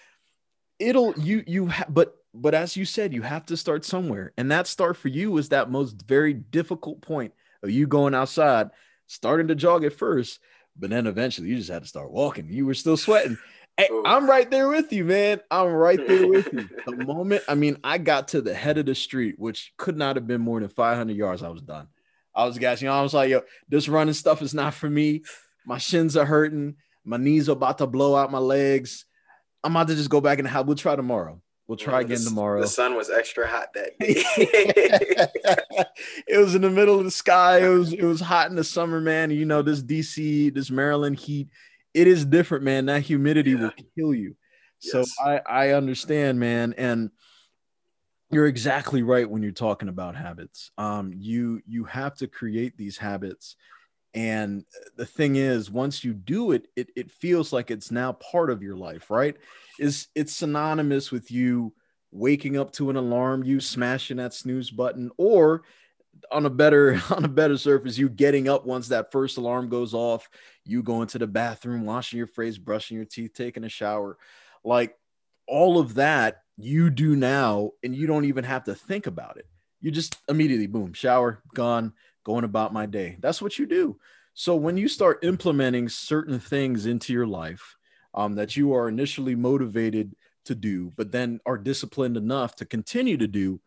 it'll, 0.79 1.13
you, 1.19 1.43
you, 1.48 1.67
ha- 1.67 1.86
but, 1.89 2.15
but 2.33 2.53
as 2.53 2.75
you 2.75 2.85
said, 2.85 3.13
you 3.13 3.21
have 3.21 3.45
to 3.47 3.57
start 3.57 3.85
somewhere. 3.85 4.33
And 4.37 4.51
that 4.51 4.67
start 4.67 4.97
for 4.97 5.07
you 5.07 5.37
is 5.37 5.49
that 5.49 5.69
most 5.69 6.01
very 6.07 6.33
difficult 6.33 7.01
point 7.01 7.33
of 7.61 7.69
you 7.69 7.87
going 7.87 8.15
outside, 8.15 8.69
starting 9.07 9.47
to 9.49 9.55
jog 9.55 9.83
at 9.83 9.93
first, 9.93 10.39
but 10.77 10.89
then 10.89 11.07
eventually 11.07 11.49
you 11.49 11.57
just 11.57 11.69
had 11.69 11.83
to 11.83 11.87
start 11.87 12.11
walking. 12.11 12.47
You 12.49 12.65
were 12.65 12.73
still 12.73 12.97
sweating. 12.97 13.37
Hey, 13.77 13.89
I'm 14.05 14.29
right 14.29 14.49
there 14.49 14.67
with 14.67 14.91
you, 14.91 15.03
man. 15.05 15.41
I'm 15.49 15.67
right 15.67 15.99
there 16.07 16.27
with 16.27 16.51
you. 16.53 16.69
The 16.85 17.05
moment, 17.05 17.43
I 17.47 17.55
mean, 17.55 17.77
I 17.83 17.97
got 17.97 18.29
to 18.29 18.41
the 18.41 18.53
head 18.53 18.77
of 18.77 18.85
the 18.85 18.95
street, 18.95 19.35
which 19.37 19.73
could 19.77 19.97
not 19.97 20.15
have 20.15 20.27
been 20.27 20.41
more 20.41 20.59
than 20.59 20.69
500 20.69 21.15
yards, 21.15 21.43
I 21.43 21.49
was 21.49 21.61
done. 21.61 21.87
I 22.35 22.45
was 22.45 22.57
gassing. 22.57 22.85
You 22.85 22.91
know, 22.91 22.97
I 22.97 23.01
was 23.01 23.13
like, 23.13 23.29
yo, 23.29 23.41
this 23.69 23.87
running 23.87 24.13
stuff 24.13 24.41
is 24.41 24.53
not 24.53 24.73
for 24.73 24.89
me. 24.89 25.23
My 25.65 25.77
shins 25.77 26.17
are 26.17 26.25
hurting. 26.25 26.75
My 27.05 27.17
knees 27.17 27.49
are 27.49 27.53
about 27.53 27.77
to 27.79 27.87
blow 27.87 28.15
out 28.15 28.31
my 28.31 28.39
legs. 28.39 29.05
I'm 29.63 29.75
about 29.75 29.87
to 29.89 29.95
just 29.95 30.09
go 30.09 30.21
back 30.21 30.39
in 30.39 30.45
the 30.45 30.49
house. 30.49 30.65
We'll 30.65 30.75
try 30.75 30.95
tomorrow. 30.95 31.41
We'll 31.67 31.77
try 31.77 32.01
again 32.01 32.20
the, 32.20 32.29
tomorrow. 32.29 32.62
The 32.62 32.67
sun 32.67 32.95
was 32.95 33.10
extra 33.10 33.47
hot 33.47 33.73
that 33.73 33.91
day. 33.99 34.23
it 36.28 36.38
was 36.38 36.56
in 36.56 36.62
the 36.62 36.69
middle 36.69 36.99
of 36.99 37.06
the 37.06 37.12
sky. 37.12 37.60
It 37.65 37.69
was 37.69 37.93
it 37.93 38.04
was 38.04 38.19
hot 38.19 38.49
in 38.49 38.56
the 38.56 38.63
summer, 38.65 38.99
man. 38.99 39.32
You 39.32 39.45
know, 39.45 39.62
this 39.62 39.82
DC, 39.82 40.54
this 40.54 40.69
Maryland 40.69 41.17
heat, 41.17 41.47
it 41.93 42.08
is 42.08 42.26
different, 42.26 42.65
man. 42.65 42.88
That 42.88 43.04
humidity 43.04 43.52
yeah. 43.52 43.62
will 43.62 43.71
kill 43.97 44.13
you. 44.13 44.36
So 44.80 44.99
yes. 44.99 45.13
I 45.23 45.41
I 45.47 45.69
understand, 45.71 46.38
man. 46.38 46.73
And 46.78 47.12
you're 48.30 48.47
exactly 48.47 49.04
right 49.04 49.30
when 49.30 49.43
you're 49.43 49.52
talking 49.52 49.88
about 49.88 50.15
habits. 50.15 50.71
Um, 50.78 51.13
you 51.15 51.62
you 51.65 51.86
have 51.86 52.15
to 52.17 52.28
create 52.28 52.76
these 52.78 52.97
habits. 52.97 53.56
And 54.13 54.63
the 54.95 55.06
thing 55.06 55.38
is, 55.38 55.71
once 55.71 56.04
you 56.04 56.13
do 56.13 56.52
it, 56.52 56.67
it, 56.76 56.91
it 56.95 57.12
feels 57.12 57.52
like 57.52 57.71
it's 57.71 57.89
now 57.89 58.13
part 58.13 58.52
of 58.52 58.62
your 58.62 58.76
life, 58.76 59.10
right? 59.10 59.36
is 59.80 60.08
it's 60.15 60.36
synonymous 60.36 61.12
with 61.12 61.32
you 61.32 61.73
waking 62.12 62.58
up 62.58 62.71
to 62.73 62.89
an 62.89 62.95
alarm, 62.95 63.43
you 63.43 63.60
smashing 63.60 64.17
that 64.17 64.34
snooze 64.34 64.69
button, 64.69 65.12
or 65.17 65.63
on 66.32 66.45
a 66.45 66.49
better 66.49 67.02
on 67.10 67.26
a 67.26 67.30
better 67.30 67.58
surface, 67.58 67.97
you 67.97 68.10
getting 68.10 68.47
up 68.47 68.65
once 68.65 68.88
that 68.89 69.12
first 69.12 69.38
alarm 69.38 69.69
goes 69.69 69.93
off, 69.93 70.30
you 70.65 70.84
go 70.84 71.02
into 71.02 71.17
the 71.17 71.28
bathroom, 71.28 71.86
washing 71.86 72.17
your 72.17 72.28
face, 72.28 72.58
brushing 72.58 72.97
your 72.97 73.06
teeth, 73.06 73.34
taking 73.34 73.63
a 73.63 73.69
shower, 73.69 74.17
like 74.63 74.95
all 75.47 75.80
of 75.80 75.95
that 75.95 76.41
you 76.58 76.89
do 76.89 77.15
now, 77.15 77.71
and 77.84 77.95
you 77.95 78.06
don't 78.06 78.26
even 78.26 78.43
have 78.43 78.63
to 78.65 78.76
think 78.76 79.08
about 79.08 79.38
it. 79.38 79.47
You 79.82 79.91
just 79.91 80.17
immediately 80.30 80.67
boom, 80.67 80.93
shower, 80.93 81.41
gone, 81.54 81.93
going 82.23 82.43
about 82.43 82.73
my 82.73 82.86
day. 82.86 83.17
That's 83.19 83.41
what 83.41 83.57
you 83.57 83.65
do. 83.65 83.99
So 84.33 84.55
when 84.55 84.77
you 84.77 84.88
start 84.88 85.23
implementing 85.23 85.89
certain 85.89 86.39
things 86.39 86.86
into 86.86 87.13
your 87.13 87.27
life, 87.27 87.75
um, 88.13 88.36
that 88.36 88.55
you 88.55 88.73
are 88.73 88.89
initially 88.89 89.36
motivated 89.36 90.15
to 90.45 90.55
do, 90.55 90.91
but 90.95 91.12
then 91.12 91.39
are 91.45 91.57
disciplined 91.57 92.17
enough 92.17 92.55
to 92.57 92.65
continue 92.65 93.17
to 93.17 93.27
do, 93.27 93.59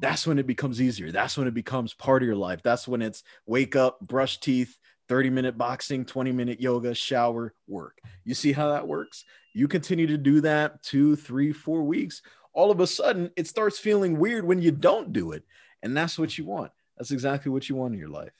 that's 0.00 0.26
when 0.26 0.38
it 0.38 0.46
becomes 0.46 0.80
easier. 0.80 1.10
That's 1.10 1.36
when 1.36 1.46
it 1.46 1.54
becomes 1.54 1.94
part 1.94 2.22
of 2.22 2.26
your 2.26 2.36
life. 2.36 2.62
That's 2.62 2.88
when 2.88 3.02
it's 3.02 3.22
wake 3.46 3.76
up, 3.76 4.00
brush 4.00 4.40
teeth, 4.40 4.76
30 5.08 5.30
minute 5.30 5.58
boxing, 5.58 6.04
20 6.04 6.32
minute 6.32 6.60
yoga, 6.60 6.94
shower, 6.94 7.54
work. 7.66 7.98
You 8.24 8.34
see 8.34 8.52
how 8.52 8.70
that 8.70 8.86
works? 8.86 9.24
You 9.52 9.68
continue 9.68 10.06
to 10.06 10.16
do 10.16 10.40
that 10.42 10.82
two, 10.82 11.16
three, 11.16 11.52
four 11.52 11.82
weeks. 11.82 12.22
All 12.54 12.70
of 12.70 12.80
a 12.80 12.86
sudden, 12.86 13.30
it 13.36 13.46
starts 13.46 13.78
feeling 13.78 14.18
weird 14.18 14.44
when 14.44 14.62
you 14.62 14.70
don't 14.70 15.12
do 15.12 15.32
it. 15.32 15.44
And 15.82 15.96
that's 15.96 16.18
what 16.18 16.36
you 16.38 16.44
want. 16.44 16.72
That's 16.96 17.10
exactly 17.10 17.50
what 17.50 17.68
you 17.68 17.76
want 17.76 17.94
in 17.94 18.00
your 18.00 18.08
life. 18.08 18.32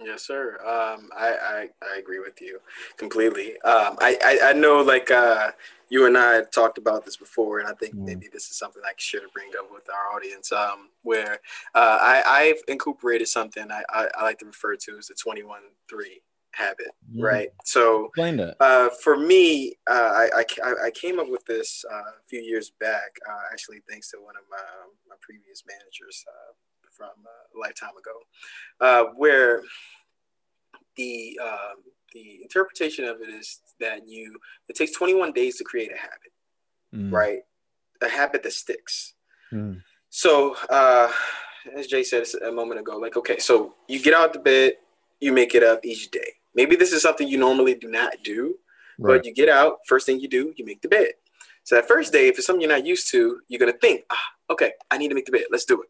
Yes, 0.00 0.24
sir. 0.24 0.58
Um, 0.60 1.10
I, 1.16 1.28
I, 1.28 1.68
I 1.82 1.98
agree 1.98 2.20
with 2.20 2.40
you 2.40 2.60
completely. 2.96 3.60
Um, 3.62 3.96
I, 4.00 4.16
I, 4.24 4.50
I 4.50 4.52
know 4.52 4.80
like 4.80 5.10
uh, 5.10 5.50
you 5.88 6.06
and 6.06 6.16
I 6.16 6.34
have 6.34 6.52
talked 6.52 6.78
about 6.78 7.04
this 7.04 7.16
before, 7.16 7.58
and 7.58 7.68
I 7.68 7.72
think 7.72 7.96
mm. 7.96 8.04
maybe 8.04 8.28
this 8.32 8.48
is 8.48 8.56
something 8.56 8.80
I 8.86 8.92
should 8.96 9.22
bring 9.34 9.50
up 9.58 9.68
with 9.72 9.88
our 9.90 10.16
audience. 10.16 10.52
Um, 10.52 10.90
where 11.02 11.40
uh, 11.74 11.98
I, 12.00 12.22
I've 12.24 12.62
incorporated 12.68 13.26
something 13.26 13.72
I, 13.72 13.82
I, 13.90 14.08
I 14.16 14.22
like 14.22 14.38
to 14.38 14.46
refer 14.46 14.76
to 14.76 14.98
as 14.98 15.08
the 15.08 15.16
twenty 15.20 15.42
one 15.42 15.62
three 15.90 16.22
habit, 16.52 16.92
mm. 17.12 17.20
right? 17.20 17.48
So, 17.64 18.06
explain 18.06 18.36
that. 18.36 18.56
Uh, 18.60 18.90
for 19.02 19.16
me, 19.16 19.74
uh, 19.90 20.28
I, 20.34 20.44
I, 20.62 20.74
I 20.86 20.90
came 20.92 21.18
up 21.18 21.28
with 21.28 21.44
this 21.46 21.84
uh, 21.90 21.96
a 21.96 22.24
few 22.28 22.40
years 22.40 22.70
back, 22.78 23.18
uh, 23.28 23.52
actually, 23.52 23.80
thanks 23.88 24.10
to 24.12 24.18
one 24.18 24.36
of 24.36 24.42
my, 24.48 24.56
my 25.08 25.16
previous 25.20 25.64
managers. 25.66 26.24
Uh, 27.00 27.06
from 27.06 27.24
a 27.26 27.58
lifetime 27.58 27.90
ago, 27.98 28.20
uh, 28.80 29.12
where 29.16 29.62
the 30.96 31.38
um, 31.42 31.76
the 32.12 32.40
interpretation 32.42 33.04
of 33.04 33.20
it 33.20 33.28
is 33.28 33.60
that 33.80 34.06
you 34.06 34.36
it 34.68 34.76
takes 34.76 34.92
21 34.92 35.32
days 35.32 35.56
to 35.56 35.64
create 35.64 35.90
a 35.92 35.96
habit, 35.96 36.32
mm. 36.94 37.12
right? 37.12 37.40
A 38.02 38.08
habit 38.08 38.42
that 38.42 38.52
sticks. 38.52 39.14
Mm. 39.52 39.82
So, 40.10 40.56
uh, 40.70 41.10
as 41.76 41.86
Jay 41.86 42.02
said 42.02 42.24
a 42.46 42.52
moment 42.52 42.80
ago, 42.80 42.96
like 42.96 43.16
okay, 43.16 43.38
so 43.38 43.74
you 43.88 44.00
get 44.00 44.14
out 44.14 44.32
the 44.32 44.38
bed, 44.38 44.74
you 45.20 45.32
make 45.32 45.54
it 45.54 45.62
up 45.62 45.84
each 45.84 46.10
day. 46.10 46.32
Maybe 46.54 46.76
this 46.76 46.92
is 46.92 47.02
something 47.02 47.28
you 47.28 47.38
normally 47.38 47.74
do 47.74 47.88
not 47.88 48.12
do, 48.24 48.56
right. 48.98 49.18
but 49.18 49.26
you 49.26 49.32
get 49.32 49.48
out. 49.48 49.78
First 49.86 50.06
thing 50.06 50.20
you 50.20 50.28
do, 50.28 50.52
you 50.56 50.64
make 50.64 50.82
the 50.82 50.88
bed. 50.88 51.12
So 51.62 51.74
that 51.74 51.86
first 51.86 52.12
day, 52.12 52.28
if 52.28 52.38
it's 52.38 52.46
something 52.46 52.62
you're 52.62 52.70
not 52.70 52.86
used 52.86 53.10
to, 53.10 53.40
you're 53.48 53.60
gonna 53.60 53.72
think, 53.72 54.04
ah, 54.10 54.22
okay, 54.50 54.72
I 54.90 54.98
need 54.98 55.08
to 55.08 55.14
make 55.14 55.26
the 55.26 55.32
bed. 55.32 55.44
Let's 55.50 55.66
do 55.66 55.82
it. 55.82 55.88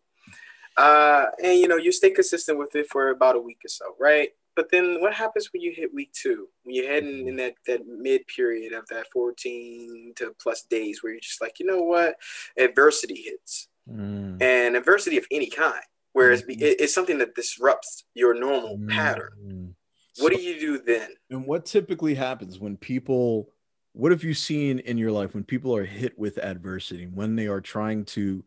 Uh, 0.78 1.26
and 1.42 1.58
you 1.58 1.66
know, 1.66 1.76
you 1.76 1.90
stay 1.90 2.10
consistent 2.10 2.56
with 2.56 2.74
it 2.76 2.86
for 2.88 3.10
about 3.10 3.36
a 3.36 3.40
week 3.40 3.58
or 3.64 3.68
so, 3.68 3.84
right? 3.98 4.30
But 4.54 4.70
then 4.70 5.00
what 5.00 5.12
happens 5.12 5.50
when 5.52 5.60
you 5.60 5.72
hit 5.74 5.92
week 5.92 6.12
two? 6.12 6.48
When 6.62 6.74
you're 6.74 6.88
heading 6.88 7.28
in 7.28 7.36
that, 7.36 7.54
that 7.66 7.86
mid 7.86 8.26
period 8.26 8.72
of 8.72 8.86
that 8.88 9.06
14 9.12 10.12
to 10.16 10.34
plus 10.40 10.62
days 10.62 11.02
where 11.02 11.12
you're 11.12 11.20
just 11.20 11.40
like, 11.40 11.58
you 11.58 11.66
know 11.66 11.82
what? 11.82 12.16
Adversity 12.56 13.22
hits. 13.22 13.68
Mm. 13.90 14.40
And 14.40 14.76
adversity 14.76 15.18
of 15.18 15.26
any 15.30 15.48
kind. 15.48 15.82
Whereas 16.12 16.42
mm. 16.42 16.60
it, 16.60 16.80
it's 16.80 16.94
something 16.94 17.18
that 17.18 17.34
disrupts 17.34 18.04
your 18.14 18.34
normal 18.34 18.78
mm. 18.78 18.88
pattern. 18.88 19.74
What 20.18 20.32
so, 20.32 20.38
do 20.38 20.42
you 20.42 20.58
do 20.58 20.78
then? 20.78 21.10
And 21.30 21.46
what 21.46 21.64
typically 21.64 22.14
happens 22.14 22.58
when 22.58 22.76
people 22.76 23.50
what 23.92 24.12
have 24.12 24.22
you 24.22 24.34
seen 24.34 24.78
in 24.80 24.98
your 24.98 25.10
life 25.10 25.34
when 25.34 25.42
people 25.42 25.74
are 25.74 25.84
hit 25.84 26.16
with 26.16 26.38
adversity, 26.38 27.06
when 27.06 27.34
they 27.34 27.48
are 27.48 27.60
trying 27.60 28.04
to 28.04 28.44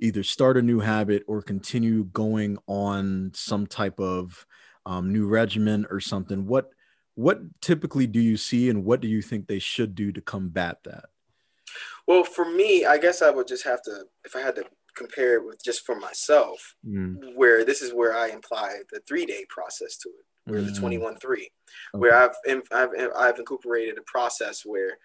either 0.00 0.22
start 0.22 0.56
a 0.56 0.62
new 0.62 0.80
habit 0.80 1.24
or 1.26 1.42
continue 1.42 2.04
going 2.04 2.58
on 2.66 3.32
some 3.34 3.66
type 3.66 4.00
of 4.00 4.46
um, 4.86 5.12
new 5.12 5.26
regimen 5.26 5.86
or 5.90 6.00
something? 6.00 6.46
What 6.46 6.70
what 7.14 7.60
typically 7.60 8.06
do 8.06 8.20
you 8.20 8.36
see, 8.36 8.70
and 8.70 8.84
what 8.84 9.00
do 9.00 9.08
you 9.08 9.20
think 9.20 9.46
they 9.46 9.58
should 9.58 9.94
do 9.94 10.10
to 10.12 10.20
combat 10.20 10.78
that? 10.84 11.06
Well, 12.06 12.24
for 12.24 12.44
me, 12.44 12.86
I 12.86 12.98
guess 12.98 13.22
I 13.22 13.30
would 13.30 13.46
just 13.46 13.64
have 13.64 13.82
to, 13.82 14.04
if 14.24 14.34
I 14.34 14.40
had 14.40 14.56
to 14.56 14.64
compare 14.96 15.34
it 15.34 15.44
with 15.44 15.62
just 15.62 15.84
for 15.84 15.94
myself, 15.94 16.74
mm. 16.86 17.36
where 17.36 17.64
this 17.64 17.82
is 17.82 17.92
where 17.92 18.16
I 18.16 18.28
imply 18.28 18.78
the 18.90 19.00
three 19.06 19.26
day 19.26 19.44
process 19.48 19.96
to 19.98 20.08
it, 20.08 20.50
where 20.50 20.60
mm. 20.60 20.72
the 20.72 20.80
21 20.80 21.16
3, 21.16 21.38
okay. 21.40 21.48
where 21.92 22.16
I've, 22.16 22.34
I've, 22.72 22.90
I've 23.16 23.38
incorporated 23.38 23.98
a 23.98 24.02
process 24.02 24.62
where 24.64 24.98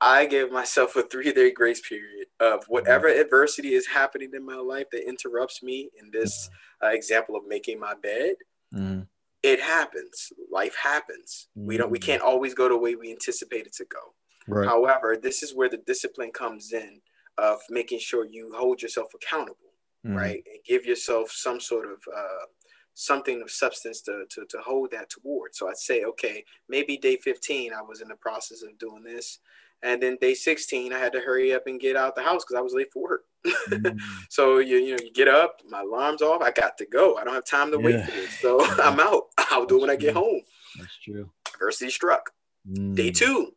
I 0.00 0.26
give 0.26 0.52
myself 0.52 0.96
a 0.96 1.02
three 1.02 1.32
day 1.32 1.50
grace 1.52 1.80
period 1.80 2.26
of 2.40 2.64
whatever 2.68 3.08
mm. 3.08 3.20
adversity 3.20 3.74
is 3.74 3.86
happening 3.86 4.30
in 4.34 4.44
my 4.44 4.56
life 4.56 4.86
that 4.92 5.08
interrupts 5.08 5.62
me 5.62 5.90
in 6.00 6.10
this 6.12 6.48
uh, 6.82 6.88
example 6.88 7.36
of 7.36 7.42
making 7.46 7.80
my 7.80 7.94
bed. 8.00 8.34
Mm. 8.74 9.06
It 9.42 9.60
happens. 9.60 10.32
Life 10.50 10.76
happens. 10.76 11.48
We 11.54 11.76
don't. 11.76 11.90
We 11.90 11.98
mm. 11.98 12.06
can't 12.06 12.22
always 12.22 12.54
go 12.54 12.68
the 12.68 12.76
way 12.76 12.94
we 12.94 13.10
anticipate 13.10 13.66
it 13.66 13.74
to 13.74 13.84
go. 13.84 14.14
Right. 14.46 14.66
However, 14.66 15.18
this 15.20 15.42
is 15.42 15.54
where 15.54 15.68
the 15.68 15.82
discipline 15.86 16.30
comes 16.32 16.72
in 16.72 17.00
of 17.36 17.60
making 17.70 18.00
sure 18.00 18.26
you 18.26 18.52
hold 18.56 18.82
yourself 18.82 19.08
accountable, 19.14 19.74
mm-hmm. 20.04 20.16
right? 20.16 20.42
And 20.46 20.64
give 20.66 20.86
yourself 20.86 21.30
some 21.30 21.60
sort 21.60 21.86
of 21.86 21.98
uh, 22.14 22.46
something 22.94 23.40
of 23.40 23.50
substance 23.50 24.00
to, 24.02 24.24
to, 24.28 24.44
to 24.50 24.58
hold 24.58 24.90
that 24.90 25.08
toward. 25.08 25.54
So 25.54 25.68
I'd 25.68 25.76
say, 25.76 26.02
okay, 26.04 26.44
maybe 26.68 26.96
day 26.96 27.16
15, 27.22 27.72
I 27.72 27.82
was 27.82 28.00
in 28.00 28.08
the 28.08 28.16
process 28.16 28.62
of 28.62 28.76
doing 28.78 29.04
this. 29.04 29.38
And 29.82 30.02
then 30.02 30.18
day 30.20 30.34
16, 30.34 30.92
I 30.92 30.98
had 30.98 31.12
to 31.12 31.20
hurry 31.20 31.54
up 31.54 31.66
and 31.66 31.80
get 31.80 31.96
out 31.96 32.16
the 32.16 32.22
house 32.22 32.44
because 32.44 32.58
I 32.58 32.62
was 32.62 32.74
late 32.74 32.92
for 32.92 33.02
work. 33.02 33.24
mm-hmm. 33.46 33.96
so 34.28 34.58
you, 34.58 34.76
you 34.76 34.96
know, 34.96 35.02
you 35.02 35.12
get 35.12 35.28
up, 35.28 35.60
my 35.68 35.80
alarm's 35.82 36.22
off, 36.22 36.42
I 36.42 36.50
got 36.50 36.76
to 36.78 36.86
go. 36.86 37.16
I 37.16 37.24
don't 37.24 37.34
have 37.34 37.44
time 37.44 37.70
to 37.70 37.78
yeah. 37.78 37.84
wait 37.84 38.04
for 38.04 38.18
it. 38.18 38.30
So 38.40 38.64
I'm 38.82 38.98
out. 38.98 39.24
I'll 39.38 39.66
do 39.66 39.78
it 39.78 39.80
when 39.82 39.90
I 39.90 39.96
get 39.96 40.14
home. 40.14 40.40
That's 40.76 40.96
true. 41.04 41.30
Adversity 41.54 41.90
struck. 41.90 42.30
Mm. 42.68 42.96
Day 42.96 43.10
two, 43.10 43.52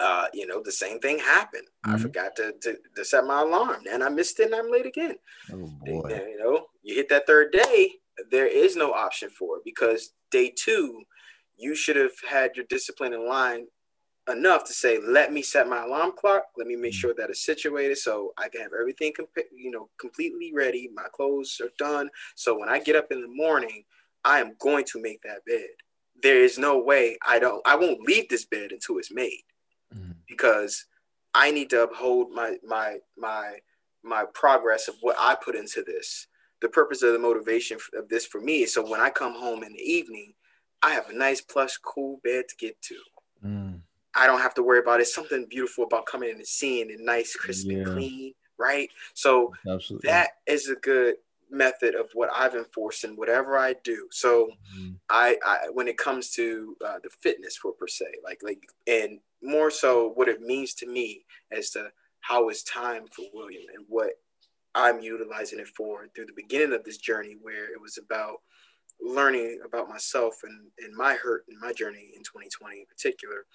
uh, 0.00 0.26
you 0.32 0.46
know, 0.46 0.62
the 0.62 0.72
same 0.72 0.98
thing 0.98 1.18
happened. 1.18 1.66
Mm-hmm. 1.86 1.96
I 1.96 1.98
forgot 1.98 2.36
to, 2.36 2.54
to, 2.62 2.76
to, 2.96 3.04
set 3.04 3.24
my 3.24 3.42
alarm 3.42 3.82
and 3.90 4.02
I 4.02 4.08
missed 4.08 4.40
it 4.40 4.46
and 4.46 4.54
I'm 4.54 4.70
late 4.70 4.86
again. 4.86 5.16
Oh 5.52 5.70
boy. 5.84 6.08
And, 6.08 6.22
you 6.30 6.38
know, 6.38 6.66
you 6.82 6.94
hit 6.94 7.08
that 7.10 7.26
third 7.26 7.52
day, 7.52 7.92
there 8.30 8.46
is 8.46 8.76
no 8.76 8.92
option 8.92 9.28
for 9.30 9.58
it 9.58 9.62
because 9.64 10.12
day 10.30 10.52
two, 10.56 11.02
you 11.56 11.74
should 11.74 11.96
have 11.96 12.12
had 12.28 12.56
your 12.56 12.64
discipline 12.68 13.12
in 13.12 13.28
line 13.28 13.66
enough 14.30 14.64
to 14.64 14.72
say, 14.72 14.98
let 15.04 15.32
me 15.32 15.42
set 15.42 15.68
my 15.68 15.84
alarm 15.84 16.12
clock. 16.16 16.44
Let 16.56 16.66
me 16.66 16.76
make 16.76 16.92
mm-hmm. 16.92 16.98
sure 16.98 17.14
that 17.16 17.30
it's 17.30 17.44
situated 17.44 17.98
so 17.98 18.32
I 18.38 18.48
can 18.48 18.62
have 18.62 18.72
everything, 18.78 19.12
comp- 19.14 19.30
you 19.54 19.70
know, 19.70 19.88
completely 19.98 20.52
ready. 20.54 20.90
My 20.94 21.06
clothes 21.12 21.60
are 21.62 21.70
done. 21.78 22.10
So 22.36 22.58
when 22.58 22.68
I 22.68 22.78
get 22.78 22.96
up 22.96 23.08
in 23.10 23.20
the 23.20 23.28
morning, 23.28 23.84
I 24.24 24.40
am 24.40 24.54
going 24.58 24.84
to 24.86 25.02
make 25.02 25.22
that 25.22 25.44
bed. 25.46 25.68
There 26.22 26.42
is 26.42 26.58
no 26.58 26.78
way 26.78 27.16
I 27.26 27.38
don't, 27.38 27.62
I 27.66 27.76
won't 27.76 28.00
leave 28.00 28.28
this 28.28 28.44
bed 28.44 28.72
until 28.72 28.98
it's 28.98 29.12
made 29.12 29.42
mm-hmm. 29.94 30.12
because 30.28 30.84
I 31.34 31.50
need 31.50 31.70
to 31.70 31.84
uphold 31.84 32.32
my 32.32 32.56
my 32.64 32.98
my 33.16 33.58
my 34.02 34.24
progress 34.34 34.88
of 34.88 34.96
what 35.00 35.16
I 35.18 35.36
put 35.36 35.54
into 35.54 35.82
this. 35.82 36.26
The 36.60 36.68
purpose 36.68 37.02
of 37.02 37.12
the 37.12 37.18
motivation 37.18 37.78
of 37.96 38.08
this 38.08 38.26
for 38.26 38.40
me 38.40 38.62
is 38.62 38.74
so 38.74 38.88
when 38.88 39.00
I 39.00 39.10
come 39.10 39.34
home 39.34 39.62
in 39.62 39.72
the 39.72 39.82
evening, 39.82 40.34
I 40.82 40.94
have 40.94 41.08
a 41.08 41.16
nice 41.16 41.40
plush, 41.40 41.76
cool 41.78 42.20
bed 42.24 42.44
to 42.48 42.56
get 42.56 42.80
to. 42.82 42.96
I 44.18 44.26
don't 44.26 44.40
have 44.40 44.54
to 44.54 44.62
worry 44.62 44.80
about 44.80 45.00
it. 45.00 45.06
Something 45.06 45.46
beautiful 45.48 45.84
about 45.84 46.06
coming 46.06 46.30
in 46.30 46.36
and 46.36 46.46
seeing 46.46 46.90
it 46.90 47.00
nice, 47.00 47.34
crisp, 47.36 47.68
yeah. 47.68 47.78
and 47.78 47.86
clean, 47.86 48.34
right? 48.58 48.90
So 49.14 49.52
Absolutely. 49.66 50.08
that 50.08 50.30
is 50.46 50.68
a 50.68 50.74
good 50.74 51.16
method 51.50 51.94
of 51.94 52.10
what 52.14 52.30
I've 52.34 52.54
enforced 52.54 53.04
in 53.04 53.16
whatever 53.16 53.56
I 53.56 53.74
do. 53.84 54.08
So 54.10 54.48
mm-hmm. 54.76 54.92
I, 55.08 55.36
I, 55.46 55.58
when 55.72 55.88
it 55.88 55.96
comes 55.96 56.30
to 56.32 56.76
uh, 56.84 56.98
the 57.02 57.10
fitness 57.22 57.56
for 57.56 57.72
per 57.72 57.86
se, 57.86 58.06
like 58.24 58.40
like 58.42 58.66
and 58.86 59.20
more 59.42 59.70
so 59.70 60.12
what 60.14 60.28
it 60.28 60.40
means 60.40 60.74
to 60.74 60.86
me 60.86 61.24
as 61.52 61.70
to 61.70 61.90
how 62.20 62.48
it's 62.48 62.64
time 62.64 63.06
for 63.06 63.24
William 63.32 63.62
and 63.74 63.84
what 63.88 64.10
I'm 64.74 65.00
utilizing 65.00 65.60
it 65.60 65.68
for 65.68 66.06
through 66.14 66.26
the 66.26 66.32
beginning 66.36 66.72
of 66.72 66.84
this 66.84 66.98
journey 66.98 67.36
where 67.40 67.72
it 67.72 67.80
was 67.80 67.98
about 67.98 68.38
learning 69.00 69.60
about 69.64 69.88
myself 69.88 70.40
and, 70.42 70.70
and 70.78 70.94
my 70.94 71.14
hurt 71.14 71.44
and 71.48 71.58
my 71.60 71.72
journey 71.72 72.10
in 72.14 72.22
2020 72.22 72.80
in 72.80 72.86
particular. 72.86 73.46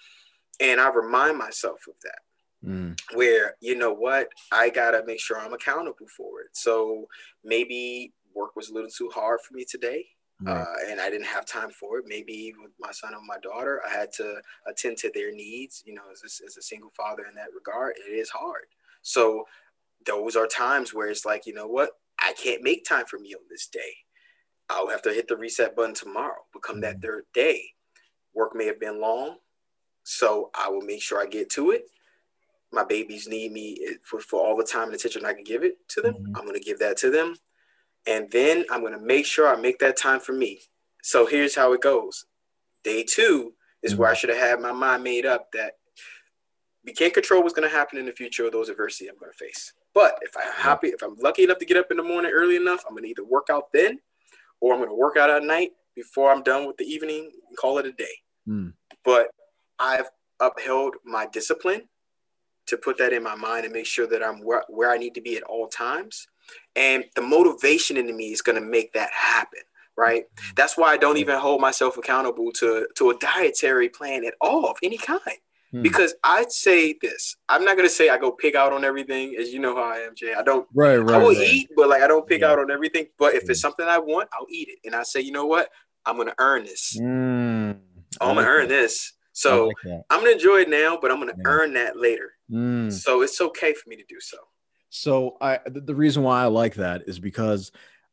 And 0.59 0.79
I 0.79 0.89
remind 0.89 1.37
myself 1.37 1.81
of 1.87 1.95
that. 2.03 2.19
Mm. 2.65 2.97
Where 3.13 3.55
you 3.59 3.75
know 3.75 3.93
what, 3.93 4.29
I 4.51 4.69
gotta 4.69 5.03
make 5.05 5.19
sure 5.19 5.37
I'm 5.37 5.53
accountable 5.53 6.07
for 6.15 6.41
it. 6.41 6.49
So 6.53 7.07
maybe 7.43 8.13
work 8.33 8.55
was 8.55 8.69
a 8.69 8.73
little 8.73 8.89
too 8.89 9.09
hard 9.13 9.39
for 9.41 9.53
me 9.53 9.65
today. 9.69 10.05
Uh, 10.45 10.65
and 10.89 10.99
I 10.99 11.09
didn't 11.09 11.27
have 11.27 11.45
time 11.45 11.69
for 11.69 11.99
it. 11.99 12.05
Maybe 12.05 12.53
with 12.61 12.71
my 12.77 12.91
son 12.91 13.13
and 13.13 13.25
my 13.25 13.37
daughter, 13.41 13.81
I 13.87 13.89
had 13.89 14.11
to 14.13 14.41
attend 14.67 14.97
to 14.97 15.11
their 15.13 15.31
needs. 15.31 15.83
You 15.85 15.93
know, 15.93 16.01
as 16.11 16.21
a, 16.21 16.45
as 16.45 16.57
a 16.57 16.61
single 16.61 16.89
father 16.89 17.23
in 17.29 17.35
that 17.35 17.53
regard, 17.55 17.95
it 17.97 18.11
is 18.11 18.29
hard. 18.29 18.65
So 19.03 19.45
those 20.05 20.35
are 20.35 20.47
times 20.47 20.93
where 20.93 21.07
it's 21.07 21.25
like, 21.25 21.45
you 21.45 21.53
know 21.53 21.67
what, 21.67 21.91
I 22.19 22.33
can't 22.33 22.63
make 22.63 22.83
time 22.83 23.05
for 23.05 23.19
me 23.19 23.33
on 23.33 23.43
this 23.49 23.67
day. 23.67 23.79
I'll 24.69 24.89
have 24.89 25.01
to 25.03 25.13
hit 25.13 25.27
the 25.27 25.37
reset 25.37 25.75
button 25.75 25.93
tomorrow. 25.93 26.41
Become 26.53 26.81
that 26.81 26.95
mm-hmm. 26.95 27.05
third 27.05 27.23
day. 27.33 27.61
Work 28.33 28.55
may 28.55 28.65
have 28.65 28.79
been 28.79 28.99
long, 28.99 29.37
so 30.03 30.51
I 30.53 30.69
will 30.69 30.81
make 30.81 31.01
sure 31.01 31.21
I 31.21 31.25
get 31.25 31.49
to 31.51 31.71
it. 31.71 31.83
My 32.71 32.83
babies 32.83 33.27
need 33.27 33.51
me 33.51 33.77
for, 34.03 34.19
for 34.19 34.45
all 34.45 34.57
the 34.57 34.63
time 34.63 34.87
and 34.87 34.95
attention 34.95 35.25
I 35.25 35.33
can 35.33 35.43
give 35.43 35.63
it 35.63 35.77
to 35.89 36.01
them. 36.01 36.15
Mm-hmm. 36.15 36.35
I'm 36.35 36.43
going 36.43 36.59
to 36.59 36.65
give 36.65 36.79
that 36.79 36.97
to 36.97 37.11
them 37.11 37.35
and 38.05 38.29
then 38.31 38.65
I'm 38.69 38.81
going 38.81 38.93
to 38.93 38.99
make 38.99 39.25
sure 39.25 39.47
I 39.47 39.59
make 39.59 39.79
that 39.79 39.97
time 39.97 40.19
for 40.19 40.33
me. 40.33 40.61
So 41.01 41.25
here's 41.25 41.55
how 41.55 41.73
it 41.73 41.81
goes. 41.81 42.25
Day 42.83 43.03
two 43.03 43.53
is 43.81 43.95
where 43.95 44.09
I 44.09 44.11
mm-hmm. 44.13 44.19
should 44.19 44.29
have 44.29 44.39
had 44.39 44.59
my 44.59 44.71
mind 44.71 45.03
made 45.03 45.25
up 45.25 45.51
that 45.53 45.73
we 46.85 46.91
can't 46.91 47.13
control 47.13 47.41
what's 47.41 47.53
going 47.53 47.69
to 47.69 47.75
happen 47.75 47.97
in 47.97 48.05
the 48.05 48.11
future 48.11 48.45
or 48.45 48.51
those 48.51 48.69
adversity 48.69 49.07
I'm 49.09 49.17
going 49.17 49.31
to 49.31 49.37
face. 49.37 49.73
But 49.93 50.17
if 50.21 50.35
I'm 50.35 50.51
happy, 50.53 50.87
if 50.87 51.01
I'm 51.01 51.15
lucky 51.15 51.43
enough 51.43 51.59
to 51.59 51.65
get 51.65 51.77
up 51.77 51.91
in 51.91 51.97
the 51.97 52.03
morning 52.03 52.31
early 52.33 52.55
enough, 52.55 52.83
I'm 52.87 52.93
going 52.93 53.03
to 53.03 53.09
either 53.09 53.23
work 53.23 53.47
out 53.49 53.71
then 53.71 53.99
or 54.59 54.73
I'm 54.73 54.79
going 54.79 54.89
to 54.89 54.95
work 54.95 55.15
out 55.15 55.29
at 55.29 55.43
night 55.43 55.71
before 55.95 56.31
I'm 56.31 56.43
done 56.43 56.67
with 56.67 56.77
the 56.77 56.85
evening 56.85 57.31
and 57.47 57.57
call 57.57 57.77
it 57.77 57.85
a 57.85 57.91
day. 57.91 58.15
Mm. 58.47 58.73
But 59.05 59.27
I've 59.79 60.09
upheld 60.39 60.95
my 61.05 61.27
discipline 61.31 61.83
to 62.67 62.77
put 62.77 62.97
that 62.97 63.13
in 63.13 63.23
my 63.23 63.35
mind 63.35 63.65
and 63.65 63.73
make 63.73 63.85
sure 63.85 64.07
that 64.07 64.23
I'm 64.23 64.43
where, 64.43 64.63
where 64.69 64.91
I 64.91 64.97
need 64.97 65.15
to 65.15 65.21
be 65.21 65.35
at 65.35 65.43
all 65.43 65.67
times. 65.67 66.27
And 66.75 67.05
the 67.15 67.21
motivation 67.21 67.97
in 67.97 68.15
me 68.15 68.31
is 68.31 68.41
going 68.41 68.61
to 68.61 68.65
make 68.65 68.93
that 68.93 69.11
happen. 69.11 69.59
Right. 69.95 70.23
That's 70.55 70.75
why 70.75 70.91
I 70.91 70.97
don't 70.97 71.17
even 71.17 71.37
hold 71.37 71.61
myself 71.61 71.97
accountable 71.97 72.51
to, 72.53 72.87
to 72.95 73.11
a 73.11 73.17
dietary 73.19 73.89
plan 73.89 74.25
at 74.25 74.33
all 74.41 74.65
of 74.65 74.77
any 74.81 74.97
kind. 74.97 75.37
Hmm. 75.73 75.81
Because 75.81 76.13
I'd 76.23 76.51
say 76.51 76.95
this, 77.01 77.35
I'm 77.49 77.65
not 77.65 77.75
gonna 77.75 77.89
say 77.89 78.09
I 78.09 78.17
go 78.19 78.31
pig 78.31 78.55
out 78.55 78.71
on 78.71 78.85
everything, 78.85 79.35
as 79.39 79.51
you 79.51 79.59
know 79.59 79.75
how 79.75 79.91
I 79.91 79.97
am, 79.97 80.13
Jay. 80.15 80.33
I 80.33 80.43
don't. 80.43 80.67
Right, 80.73 80.97
right. 80.97 81.15
I 81.15 81.17
will 81.17 81.29
right. 81.29 81.49
eat, 81.49 81.69
but 81.75 81.89
like 81.89 82.03
I 82.03 82.07
don't 82.07 82.27
pig 82.27 82.41
yeah. 82.41 82.51
out 82.51 82.59
on 82.59 82.69
everything. 82.69 83.07
But 83.17 83.33
if 83.33 83.49
it's 83.49 83.59
something 83.59 83.85
I 83.85 83.97
want, 83.97 84.29
I'll 84.33 84.45
eat 84.49 84.69
it, 84.69 84.77
and 84.85 84.95
I 84.95 85.01
say, 85.01 85.21
you 85.21 85.31
know 85.31 85.47
what, 85.47 85.69
I'm 86.05 86.15
gonna 86.15 86.35
earn 86.37 86.65
this. 86.65 86.95
Mm, 86.99 87.79
I'm 88.21 88.35
gonna 88.35 88.47
earn 88.47 88.67
this. 88.67 89.13
So 89.33 89.71
like 89.85 90.03
I'm 90.09 90.19
gonna 90.19 90.31
enjoy 90.31 90.61
it 90.61 90.69
now, 90.69 90.97
but 91.01 91.11
I'm 91.11 91.19
gonna 91.19 91.33
yeah. 91.35 91.43
earn 91.45 91.73
that 91.73 91.99
later. 91.99 92.31
Mm. 92.49 92.91
So 92.91 93.21
it's 93.21 93.41
okay 93.41 93.73
for 93.73 93.89
me 93.89 93.97
to 93.97 94.03
do 94.07 94.19
so. 94.19 94.37
So 94.89 95.37
I 95.41 95.59
the 95.65 95.95
reason 95.95 96.23
why 96.23 96.43
I 96.43 96.45
like 96.45 96.75
that 96.75 97.03
is 97.07 97.19
because 97.19 97.71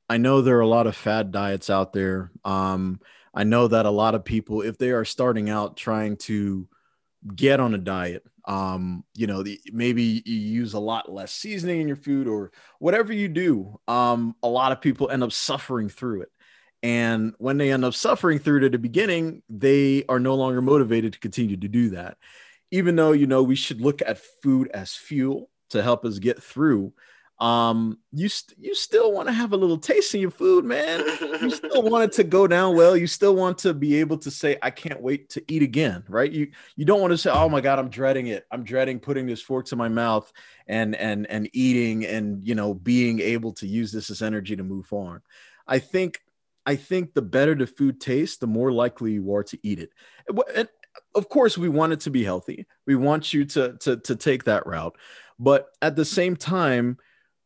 I 0.08 0.16
know 0.16 0.40
there 0.40 0.56
are 0.56 0.62
a 0.62 0.66
lot 0.66 0.86
of 0.86 0.96
fad 0.96 1.30
diets 1.30 1.70
out 1.70 1.92
there. 1.92 2.32
Um, 2.44 3.00
I 3.32 3.44
know 3.44 3.68
that 3.68 3.86
a 3.86 3.90
lot 3.90 4.14
of 4.14 4.24
people, 4.24 4.62
if 4.62 4.76
they 4.76 4.90
are 4.90 5.04
starting 5.04 5.48
out 5.48 5.76
trying 5.76 6.16
to 6.16 6.66
get 7.36 7.60
on 7.60 7.74
a 7.74 7.78
diet, 7.78 8.24
um, 8.46 9.04
you 9.14 9.26
know, 9.26 9.42
the, 9.42 9.60
maybe 9.72 10.22
you 10.24 10.34
use 10.34 10.74
a 10.74 10.80
lot 10.80 11.12
less 11.12 11.32
seasoning 11.32 11.82
in 11.82 11.86
your 11.86 11.96
food 11.96 12.26
or 12.26 12.50
whatever 12.78 13.12
you 13.12 13.28
do, 13.28 13.78
um, 13.86 14.34
a 14.42 14.48
lot 14.48 14.72
of 14.72 14.80
people 14.80 15.10
end 15.10 15.22
up 15.22 15.32
suffering 15.32 15.88
through 15.88 16.22
it. 16.22 16.32
And 16.82 17.34
when 17.38 17.58
they 17.58 17.72
end 17.72 17.84
up 17.84 17.94
suffering 17.94 18.38
through 18.38 18.58
it 18.58 18.64
at 18.64 18.72
the 18.72 18.78
beginning, 18.78 19.42
they 19.48 20.04
are 20.08 20.20
no 20.20 20.34
longer 20.34 20.62
motivated 20.62 21.12
to 21.12 21.18
continue 21.18 21.56
to 21.56 21.68
do 21.68 21.90
that. 21.90 22.16
Even 22.70 22.96
though, 22.96 23.12
you 23.12 23.26
know, 23.26 23.42
we 23.42 23.56
should 23.56 23.80
look 23.80 24.00
at 24.00 24.18
food 24.42 24.70
as 24.72 24.94
fuel 24.94 25.50
to 25.70 25.82
help 25.82 26.04
us 26.04 26.18
get 26.18 26.42
through 26.42 26.92
um 27.40 27.96
you 28.12 28.28
st- 28.28 28.58
you 28.58 28.74
still 28.74 29.12
want 29.12 29.26
to 29.26 29.32
have 29.32 29.54
a 29.54 29.56
little 29.56 29.78
taste 29.78 30.14
in 30.14 30.20
your 30.20 30.30
food 30.30 30.62
man. 30.62 31.02
You 31.40 31.50
still 31.50 31.82
want 31.82 32.04
it 32.04 32.12
to 32.12 32.24
go 32.24 32.46
down 32.46 32.76
well. 32.76 32.94
You 32.94 33.06
still 33.06 33.34
want 33.34 33.56
to 33.58 33.72
be 33.72 33.96
able 33.96 34.18
to 34.18 34.30
say 34.30 34.58
i 34.62 34.70
can't 34.70 35.00
wait 35.00 35.30
to 35.30 35.42
eat 35.48 35.62
again 35.62 36.04
right? 36.08 36.30
You 36.30 36.50
you 36.76 36.84
don't 36.84 37.00
want 37.00 37.12
to 37.12 37.18
say 37.18 37.30
oh 37.30 37.48
my 37.48 37.62
god 37.62 37.78
i'm 37.78 37.88
dreading 37.88 38.26
it. 38.26 38.44
I'm 38.50 38.62
dreading 38.62 39.00
putting 39.00 39.26
this 39.26 39.40
fork 39.40 39.64
to 39.66 39.76
my 39.76 39.88
mouth 39.88 40.30
and 40.66 40.94
and 40.94 41.26
and 41.28 41.48
eating 41.54 42.04
and 42.04 42.46
you 42.46 42.54
know 42.54 42.74
being 42.74 43.20
able 43.20 43.52
to 43.54 43.66
use 43.66 43.90
this 43.90 44.10
as 44.10 44.20
energy 44.20 44.54
to 44.54 44.62
move 44.62 44.92
on. 44.92 45.22
I 45.66 45.78
think 45.78 46.20
i 46.66 46.76
think 46.76 47.14
the 47.14 47.22
better 47.22 47.54
the 47.54 47.66
food 47.66 48.00
tastes 48.00 48.38
the 48.38 48.46
more 48.46 48.72
likely 48.72 49.12
you 49.12 49.34
are 49.34 49.44
to 49.44 49.58
eat 49.62 49.78
it 49.78 49.90
and 50.54 50.68
of 51.14 51.28
course 51.28 51.58
we 51.58 51.68
want 51.68 51.92
it 51.92 52.00
to 52.00 52.10
be 52.10 52.24
healthy. 52.24 52.66
We 52.86 52.96
want 52.96 53.32
you 53.32 53.44
to 53.46 53.76
to 53.80 53.96
to 53.98 54.16
take 54.16 54.44
that 54.44 54.66
route. 54.66 54.96
But 55.38 55.68
at 55.80 55.96
the 55.96 56.04
same 56.04 56.36
time, 56.36 56.98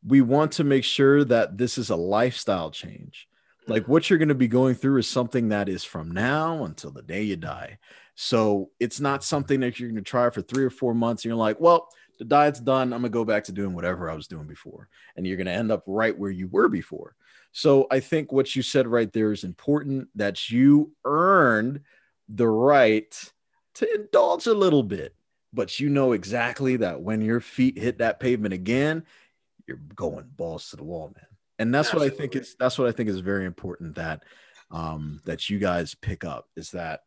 we 0.04 0.20
want 0.20 0.52
to 0.52 0.64
make 0.64 0.84
sure 0.84 1.24
that 1.24 1.56
this 1.56 1.78
is 1.78 1.90
a 1.90 1.96
lifestyle 1.96 2.70
change. 2.70 3.28
Like 3.66 3.88
what 3.88 4.10
you're 4.10 4.18
going 4.18 4.28
to 4.28 4.34
be 4.34 4.48
going 4.48 4.74
through 4.74 4.98
is 4.98 5.08
something 5.08 5.48
that 5.48 5.68
is 5.70 5.84
from 5.84 6.10
now 6.10 6.64
until 6.64 6.90
the 6.90 7.02
day 7.02 7.22
you 7.22 7.36
die. 7.36 7.78
So 8.14 8.70
it's 8.78 9.00
not 9.00 9.24
something 9.24 9.60
that 9.60 9.80
you're 9.80 9.88
going 9.88 10.04
to 10.04 10.10
try 10.10 10.28
for 10.28 10.42
three 10.42 10.64
or 10.64 10.70
four 10.70 10.92
months. 10.94 11.24
And 11.24 11.30
you're 11.30 11.38
like, 11.38 11.58
well, 11.60 11.88
the 12.18 12.24
diet's 12.24 12.60
done. 12.60 12.92
I'm 12.92 13.00
going 13.00 13.02
to 13.02 13.08
go 13.10 13.24
back 13.24 13.44
to 13.44 13.52
doing 13.52 13.74
whatever 13.74 14.10
I 14.10 14.14
was 14.14 14.28
doing 14.28 14.46
before. 14.46 14.88
And 15.16 15.26
you're 15.26 15.36
going 15.36 15.46
to 15.46 15.52
end 15.52 15.72
up 15.72 15.82
right 15.86 16.16
where 16.16 16.30
you 16.30 16.48
were 16.48 16.68
before. 16.68 17.16
So 17.52 17.86
I 17.90 18.00
think 18.00 18.32
what 18.32 18.56
you 18.56 18.62
said 18.62 18.88
right 18.88 19.12
there 19.12 19.32
is 19.32 19.44
important 19.44 20.08
that 20.16 20.50
you 20.50 20.92
earned 21.04 21.80
the 22.28 22.48
right 22.48 23.32
to 23.74 23.94
indulge 23.94 24.46
a 24.46 24.54
little 24.54 24.82
bit, 24.82 25.14
but 25.52 25.78
you 25.78 25.88
know 25.88 26.12
exactly 26.12 26.76
that 26.76 27.00
when 27.00 27.20
your 27.20 27.40
feet 27.40 27.78
hit 27.78 27.98
that 27.98 28.20
pavement 28.20 28.54
again, 28.54 29.04
you're 29.66 29.80
going 29.94 30.24
balls 30.36 30.70
to 30.70 30.76
the 30.76 30.84
wall, 30.84 31.12
man. 31.14 31.26
And 31.58 31.74
that's 31.74 31.88
Absolutely. 31.88 32.08
what 32.10 32.14
I 32.14 32.18
think 32.18 32.36
is 32.36 32.56
that's 32.58 32.78
what 32.78 32.88
I 32.88 32.92
think 32.92 33.08
is 33.08 33.20
very 33.20 33.46
important 33.46 33.94
that 33.94 34.24
um 34.70 35.20
that 35.24 35.48
you 35.48 35.58
guys 35.58 35.94
pick 35.94 36.24
up 36.24 36.48
is 36.56 36.72
that 36.72 37.02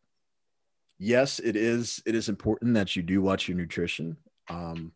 yes, 0.98 1.38
it 1.38 1.56
is 1.56 2.02
it 2.06 2.14
is 2.14 2.28
important 2.28 2.74
that 2.74 2.96
you 2.96 3.02
do 3.02 3.20
watch 3.20 3.48
your 3.48 3.56
nutrition. 3.56 4.16
Um 4.48 4.92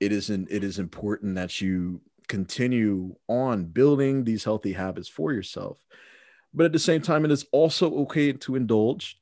it 0.00 0.12
isn't 0.12 0.48
it 0.50 0.64
is 0.64 0.78
important 0.78 1.34
that 1.34 1.60
you 1.60 2.00
continue 2.28 3.14
on 3.28 3.64
building 3.64 4.24
these 4.24 4.44
healthy 4.44 4.72
habits 4.72 5.08
for 5.08 5.32
yourself. 5.32 5.78
But 6.54 6.66
at 6.66 6.72
the 6.72 6.78
same 6.78 7.02
time, 7.02 7.24
it 7.24 7.30
is 7.30 7.46
also 7.52 7.92
okay 8.00 8.32
to 8.32 8.56
indulge 8.56 9.20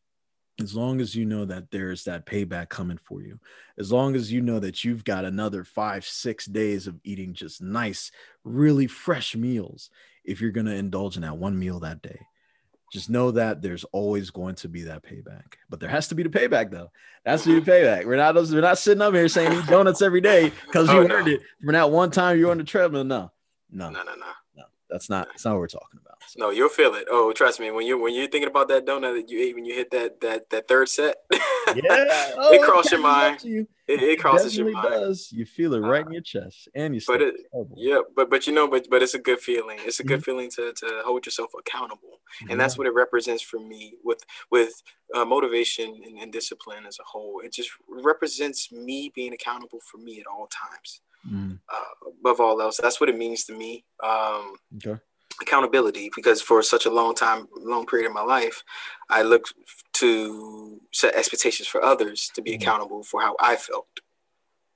as 0.61 0.75
long 0.75 1.01
as 1.01 1.15
you 1.15 1.27
know 1.27 1.45
that 1.45 1.71
there's 1.71 2.05
that 2.05 2.25
payback 2.25 2.69
coming 2.69 2.99
for 3.03 3.21
you, 3.23 3.39
as 3.79 3.93
long 3.93 4.17
as 4.17 4.33
you 4.33 4.41
know 4.41 4.59
that 4.59 4.85
you've 4.85 5.05
got 5.05 5.25
another 5.25 5.65
five, 5.65 6.05
six 6.05 6.47
days 6.47 6.87
of 6.87 6.99
eating 7.05 7.35
just 7.35 7.61
nice, 7.61 8.11
really 8.43 8.87
fresh 8.87 9.37
meals, 9.37 9.91
if 10.25 10.41
you're 10.41 10.51
going 10.51 10.67
to 10.67 10.75
indulge 10.75 11.17
in 11.17 11.23
that 11.23 11.37
one 11.37 11.59
meal 11.59 11.81
that 11.81 12.01
day, 12.01 12.21
just 12.93 13.11
know 13.11 13.31
that 13.33 13.63
there's 13.63 13.85
always 13.93 14.31
going 14.31 14.55
to 14.57 14.69
be 14.69 14.83
that 14.83 15.03
payback. 15.03 15.55
But 15.69 15.81
there 15.81 15.89
has 15.89 16.09
to 16.09 16.15
be 16.15 16.23
the 16.23 16.29
payback, 16.29 16.71
though. 16.71 16.91
That's 17.25 17.45
the 17.45 17.61
payback. 17.61 18.07
We're 18.07 18.17
not 18.17 18.35
we're 18.35 18.61
not 18.61 18.79
sitting 18.79 19.03
up 19.03 19.15
here 19.15 19.29
saying 19.29 19.53
eat 19.53 19.67
donuts 19.67 20.03
every 20.03 20.21
day 20.21 20.53
because 20.65 20.89
you 20.89 20.99
oh, 20.99 21.09
earned 21.09 21.27
no. 21.27 21.33
it 21.33 21.41
from 21.65 21.73
that 21.75 21.91
one 21.91 22.11
time 22.11 22.39
you 22.39 22.47
were 22.47 22.53
on 22.53 22.59
the 22.59 22.65
treadmill. 22.65 23.05
No, 23.05 23.33
no, 23.71 23.91
no, 23.91 24.03
no, 24.03 24.15
no. 24.15 24.27
That's 24.89 25.11
not. 25.11 25.29
That's 25.29 25.45
not 25.45 25.53
what 25.53 25.61
we're 25.61 25.67
talking 25.69 26.01
about. 26.01 26.17
So. 26.27 26.39
No, 26.39 26.51
you'll 26.51 26.69
feel 26.69 26.95
it. 26.95 27.07
Oh, 27.11 27.33
trust 27.33 27.59
me. 27.59 27.71
When 27.71 27.87
you 27.87 28.01
when 28.01 28.15
you're 28.15 28.29
thinking 28.29 28.49
about 28.49 28.69
that 28.69 28.87
donut 28.87 29.15
that 29.15 29.29
you 29.29 29.41
ate 29.41 29.55
when 29.55 29.65
you 29.65 29.75
hit 29.75 29.91
that 29.91 30.21
that 30.21 30.51
that 30.51 30.69
third 30.69 30.89
set, 30.89 31.17
yeah, 31.33 32.33
oh, 32.37 32.53
it 32.53 32.63
crosses 32.63 32.93
your 32.93 33.01
mind. 33.01 33.43
You. 33.43 33.67
It, 33.89 34.03
it 34.03 34.19
crosses 34.21 34.57
your 34.57 34.71
mind. 34.71 34.89
Does. 34.91 35.31
You 35.33 35.45
feel 35.45 35.75
it 35.75 35.81
right 35.81 36.05
uh, 36.05 36.09
in 36.09 36.13
your 36.13 36.23
chest 36.23 36.69
and 36.75 36.95
you. 36.95 37.01
But 37.07 37.23
it, 37.23 37.35
yeah, 37.77 38.01
but 38.15 38.31
but 38.31 38.47
you 38.47 38.53
know, 38.53 38.69
but 38.69 38.87
but 38.91 39.03
it's 39.03 39.15
a 39.15 39.19
good 39.19 39.41
feeling. 39.41 39.79
It's 39.81 40.01
a 40.01 40.05
good 40.05 40.21
mm-hmm. 40.21 40.25
feeling 40.25 40.51
to 40.53 40.73
to 40.73 41.03
hold 41.05 41.27
yourself 41.27 41.51
accountable, 41.59 42.21
and 42.41 42.51
yeah. 42.51 42.57
that's 42.57 42.79
what 42.79 42.87
it 42.87 42.95
represents 42.95 43.43
for 43.43 43.59
me 43.59 43.95
with 44.05 44.21
with 44.51 44.83
uh, 45.15 45.25
motivation 45.25 46.01
and, 46.05 46.19
and 46.19 46.33
discipline 46.33 46.87
as 46.87 46.99
a 46.99 47.05
whole. 47.05 47.41
It 47.45 47.53
just 47.53 47.71
represents 47.89 48.73
me 48.73 49.13
being 49.15 49.33
accountable 49.33 49.81
for 49.81 49.99
me 49.99 50.21
at 50.21 50.27
all 50.27 50.49
times. 50.49 51.01
Mm. 51.31 51.59
Uh, 51.73 52.11
above 52.21 52.41
all 52.41 52.61
else, 52.61 52.79
that's 52.81 53.01
what 53.01 53.09
it 53.09 53.17
means 53.17 53.45
to 53.45 53.53
me. 53.53 53.85
Um, 54.03 54.57
okay 54.77 55.01
accountability 55.41 56.11
because 56.15 56.41
for 56.41 56.63
such 56.63 56.87
a 56.87 56.91
long 56.91 57.15
time 57.15 57.47
long 57.57 57.87
period 57.87 58.07
of 58.07 58.15
my 58.15 58.23
life 58.23 58.63
i 59.11 59.23
looked 59.23 59.53
to 59.93 60.81
set 60.93 61.15
expectations 61.15 61.69
for 61.69 61.83
others 61.83 62.31
to 62.35 62.41
be 62.41 62.53
mm-hmm. 62.53 62.63
accountable 62.63 63.03
for 63.03 63.21
how 63.21 63.37
i 63.41 63.55
felt 63.57 63.87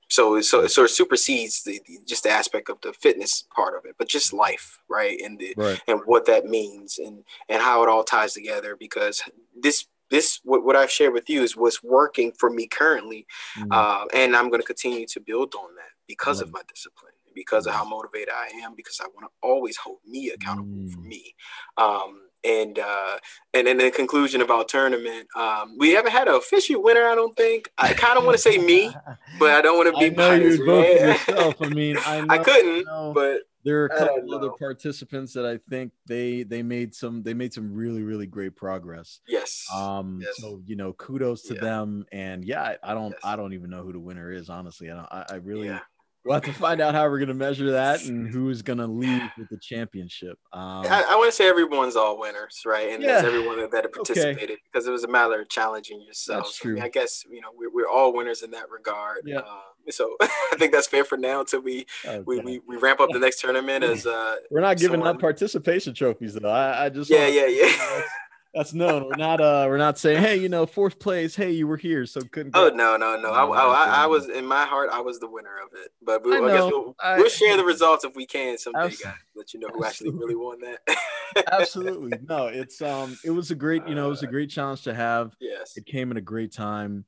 so 0.08 0.40
so 0.40 0.60
it 0.60 0.68
sort 0.68 0.84
of 0.84 0.90
supersedes 0.90 1.62
the, 1.62 1.80
the, 1.86 1.98
just 2.06 2.24
the 2.24 2.30
aspect 2.30 2.68
of 2.68 2.80
the 2.82 2.92
fitness 2.92 3.44
part 3.54 3.74
of 3.76 3.84
it 3.84 3.94
but 3.98 4.08
just 4.08 4.32
life 4.32 4.78
right 4.88 5.18
and 5.24 5.38
the 5.38 5.54
right. 5.56 5.80
and 5.88 6.00
what 6.04 6.26
that 6.26 6.44
means 6.44 6.98
and 6.98 7.24
and 7.48 7.62
how 7.62 7.82
it 7.82 7.88
all 7.88 8.04
ties 8.04 8.34
together 8.34 8.76
because 8.78 9.22
this 9.58 9.86
this 10.10 10.40
what, 10.44 10.64
what 10.64 10.76
i've 10.76 10.90
shared 10.90 11.14
with 11.14 11.30
you 11.30 11.42
is 11.42 11.56
what's 11.56 11.82
working 11.82 12.32
for 12.32 12.50
me 12.50 12.66
currently 12.66 13.26
mm-hmm. 13.56 13.72
uh, 13.72 14.04
and 14.12 14.36
i'm 14.36 14.50
going 14.50 14.60
to 14.60 14.66
continue 14.66 15.06
to 15.06 15.20
build 15.20 15.54
on 15.54 15.74
that 15.76 15.92
because 16.10 16.40
of 16.40 16.52
my 16.52 16.60
discipline 16.66 17.12
because 17.34 17.66
of 17.66 17.72
how 17.72 17.84
motivated 17.84 18.34
I 18.34 18.48
am, 18.64 18.74
because 18.74 19.00
I 19.00 19.06
want 19.14 19.20
to 19.20 19.28
always 19.40 19.76
hold 19.76 19.98
me 20.04 20.30
accountable 20.30 20.68
mm. 20.68 20.92
for 20.92 21.00
me. 21.00 21.34
Um, 21.78 22.22
and 22.42 22.78
uh, 22.78 23.18
and 23.52 23.68
in 23.68 23.78
the 23.78 23.90
conclusion 23.90 24.40
about 24.40 24.68
tournament, 24.68 25.28
um, 25.36 25.76
we 25.78 25.90
haven't 25.90 26.12
had 26.12 26.26
an 26.26 26.34
official 26.34 26.82
winner. 26.82 27.06
I 27.06 27.14
don't 27.14 27.36
think. 27.36 27.70
I 27.76 27.92
kind 27.92 28.18
of 28.18 28.24
want 28.24 28.36
to 28.36 28.42
say 28.42 28.58
me, 28.58 28.94
but 29.38 29.50
I 29.50 29.60
don't 29.60 29.76
want 29.76 29.94
to 29.94 29.98
be. 30.00 30.06
I 30.06 30.28
know 30.28 30.34
you 30.34 30.64
vote 30.64 30.98
for 30.98 31.06
yourself. 31.06 31.54
I 31.60 31.68
mean, 31.68 31.98
I, 32.06 32.20
know, 32.22 32.26
I 32.30 32.38
couldn't, 32.38 32.88
I 32.88 33.12
but 33.12 33.42
there 33.62 33.82
are 33.82 33.86
a 33.86 33.98
couple 33.98 34.34
other 34.34 34.50
participants 34.58 35.34
that 35.34 35.44
I 35.44 35.58
think 35.68 35.92
they 36.06 36.42
they 36.42 36.62
made 36.62 36.94
some 36.94 37.22
they 37.22 37.34
made 37.34 37.52
some 37.52 37.74
really 37.74 38.02
really 38.02 38.26
great 38.26 38.56
progress. 38.56 39.20
Yes. 39.28 39.66
Um. 39.74 40.20
Yes. 40.22 40.36
So 40.38 40.62
you 40.64 40.76
know, 40.76 40.94
kudos 40.94 41.42
to 41.42 41.54
yeah. 41.54 41.60
them. 41.60 42.06
And 42.10 42.42
yeah, 42.42 42.62
I, 42.62 42.76
I 42.82 42.94
don't 42.94 43.10
yes. 43.10 43.20
I 43.22 43.36
don't 43.36 43.52
even 43.52 43.68
know 43.68 43.82
who 43.82 43.92
the 43.92 44.00
winner 44.00 44.32
is. 44.32 44.48
Honestly, 44.48 44.90
I 44.90 44.94
don't, 44.94 45.08
I, 45.12 45.26
I 45.28 45.34
really. 45.36 45.66
Yeah. 45.68 45.80
We'll 46.24 46.34
have 46.34 46.44
to 46.44 46.52
find 46.52 46.82
out 46.82 46.94
how 46.94 47.08
we're 47.08 47.18
going 47.18 47.28
to 47.28 47.34
measure 47.34 47.70
that 47.72 48.04
and 48.04 48.28
who's 48.28 48.60
going 48.60 48.78
to 48.78 48.86
lead 48.86 49.30
with 49.38 49.48
the 49.48 49.58
championship. 49.58 50.38
Um, 50.52 50.84
I, 50.84 51.04
I 51.10 51.16
want 51.16 51.30
to 51.30 51.36
say 51.36 51.48
everyone's 51.48 51.96
all 51.96 52.18
winners, 52.18 52.60
right? 52.66 52.90
And 52.90 53.02
yeah. 53.02 53.22
everyone 53.24 53.58
that, 53.58 53.70
that 53.72 53.90
participated 53.90 54.42
okay. 54.42 54.56
because 54.70 54.86
it 54.86 54.90
was 54.90 55.04
a 55.04 55.08
matter 55.08 55.40
of 55.40 55.48
challenging 55.48 56.02
yourself. 56.02 56.44
That's 56.44 56.58
true. 56.58 56.72
I, 56.72 56.74
mean, 56.74 56.82
I 56.82 56.88
guess 56.88 57.24
you 57.30 57.40
know 57.40 57.48
we're, 57.56 57.72
we're 57.72 57.88
all 57.88 58.12
winners 58.14 58.42
in 58.42 58.50
that 58.50 58.70
regard. 58.70 59.22
Yeah. 59.24 59.38
Um, 59.38 59.62
so 59.88 60.16
I 60.20 60.56
think 60.58 60.72
that's 60.72 60.86
fair 60.86 61.04
for 61.04 61.16
now 61.16 61.40
until 61.40 61.62
we, 61.62 61.86
okay. 62.04 62.22
we, 62.26 62.40
we, 62.40 62.60
we 62.68 62.76
ramp 62.76 63.00
up 63.00 63.08
the 63.12 63.18
next 63.20 63.40
tournament. 63.40 63.82
As 63.82 64.04
uh, 64.06 64.36
we're 64.50 64.60
not 64.60 64.76
giving 64.76 65.00
someone... 65.00 65.14
up 65.14 65.20
participation 65.20 65.94
trophies 65.94 66.34
though. 66.34 66.50
I, 66.50 66.84
I 66.84 66.88
just 66.90 67.10
yeah 67.10 67.26
yeah 67.26 67.46
yeah 67.46 68.02
that's 68.54 68.72
known. 68.72 69.04
We're 69.04 69.16
not 69.16 69.40
uh 69.40 69.66
we're 69.68 69.78
not 69.78 69.98
saying, 69.98 70.22
hey, 70.22 70.36
you 70.36 70.48
know, 70.48 70.66
fourth 70.66 70.98
place, 70.98 71.36
hey, 71.36 71.52
you 71.52 71.66
were 71.66 71.76
here, 71.76 72.04
so 72.06 72.20
couldn't 72.20 72.52
Oh 72.56 72.68
no, 72.68 72.96
no, 72.96 73.20
no. 73.20 73.30
I, 73.30 73.44
I, 73.44 74.02
I, 74.02 74.06
was 74.06 74.28
in 74.28 74.44
my 74.44 74.64
heart, 74.64 74.90
I 74.92 75.00
was 75.00 75.20
the 75.20 75.28
winner 75.28 75.56
of 75.64 75.68
it. 75.72 75.92
But 76.02 76.24
we, 76.24 76.34
I, 76.34 76.38
I, 76.38 76.48
guess 76.48 76.62
we'll, 76.64 76.96
I, 77.00 77.18
we'll, 77.18 77.28
share 77.28 77.56
the 77.56 77.64
results 77.64 78.04
if 78.04 78.16
we 78.16 78.26
can 78.26 78.58
someday, 78.58 78.94
guys. 79.02 79.14
Let 79.36 79.54
you 79.54 79.60
know 79.60 79.68
who 79.72 79.84
actually 79.84 80.10
really 80.10 80.34
won 80.34 80.58
that. 80.60 81.44
absolutely. 81.52 82.18
No, 82.28 82.46
it's 82.46 82.82
um 82.82 83.16
it 83.24 83.30
was 83.30 83.50
a 83.50 83.54
great, 83.54 83.86
you 83.86 83.94
know, 83.94 84.06
it 84.06 84.10
was 84.10 84.22
a 84.22 84.28
uh, 84.28 84.30
great 84.30 84.50
challenge 84.50 84.82
to 84.82 84.94
have. 84.94 85.34
Yes. 85.40 85.76
It 85.76 85.86
came 85.86 86.10
at 86.10 86.16
a 86.16 86.22
great 86.22 86.52
time. 86.52 87.04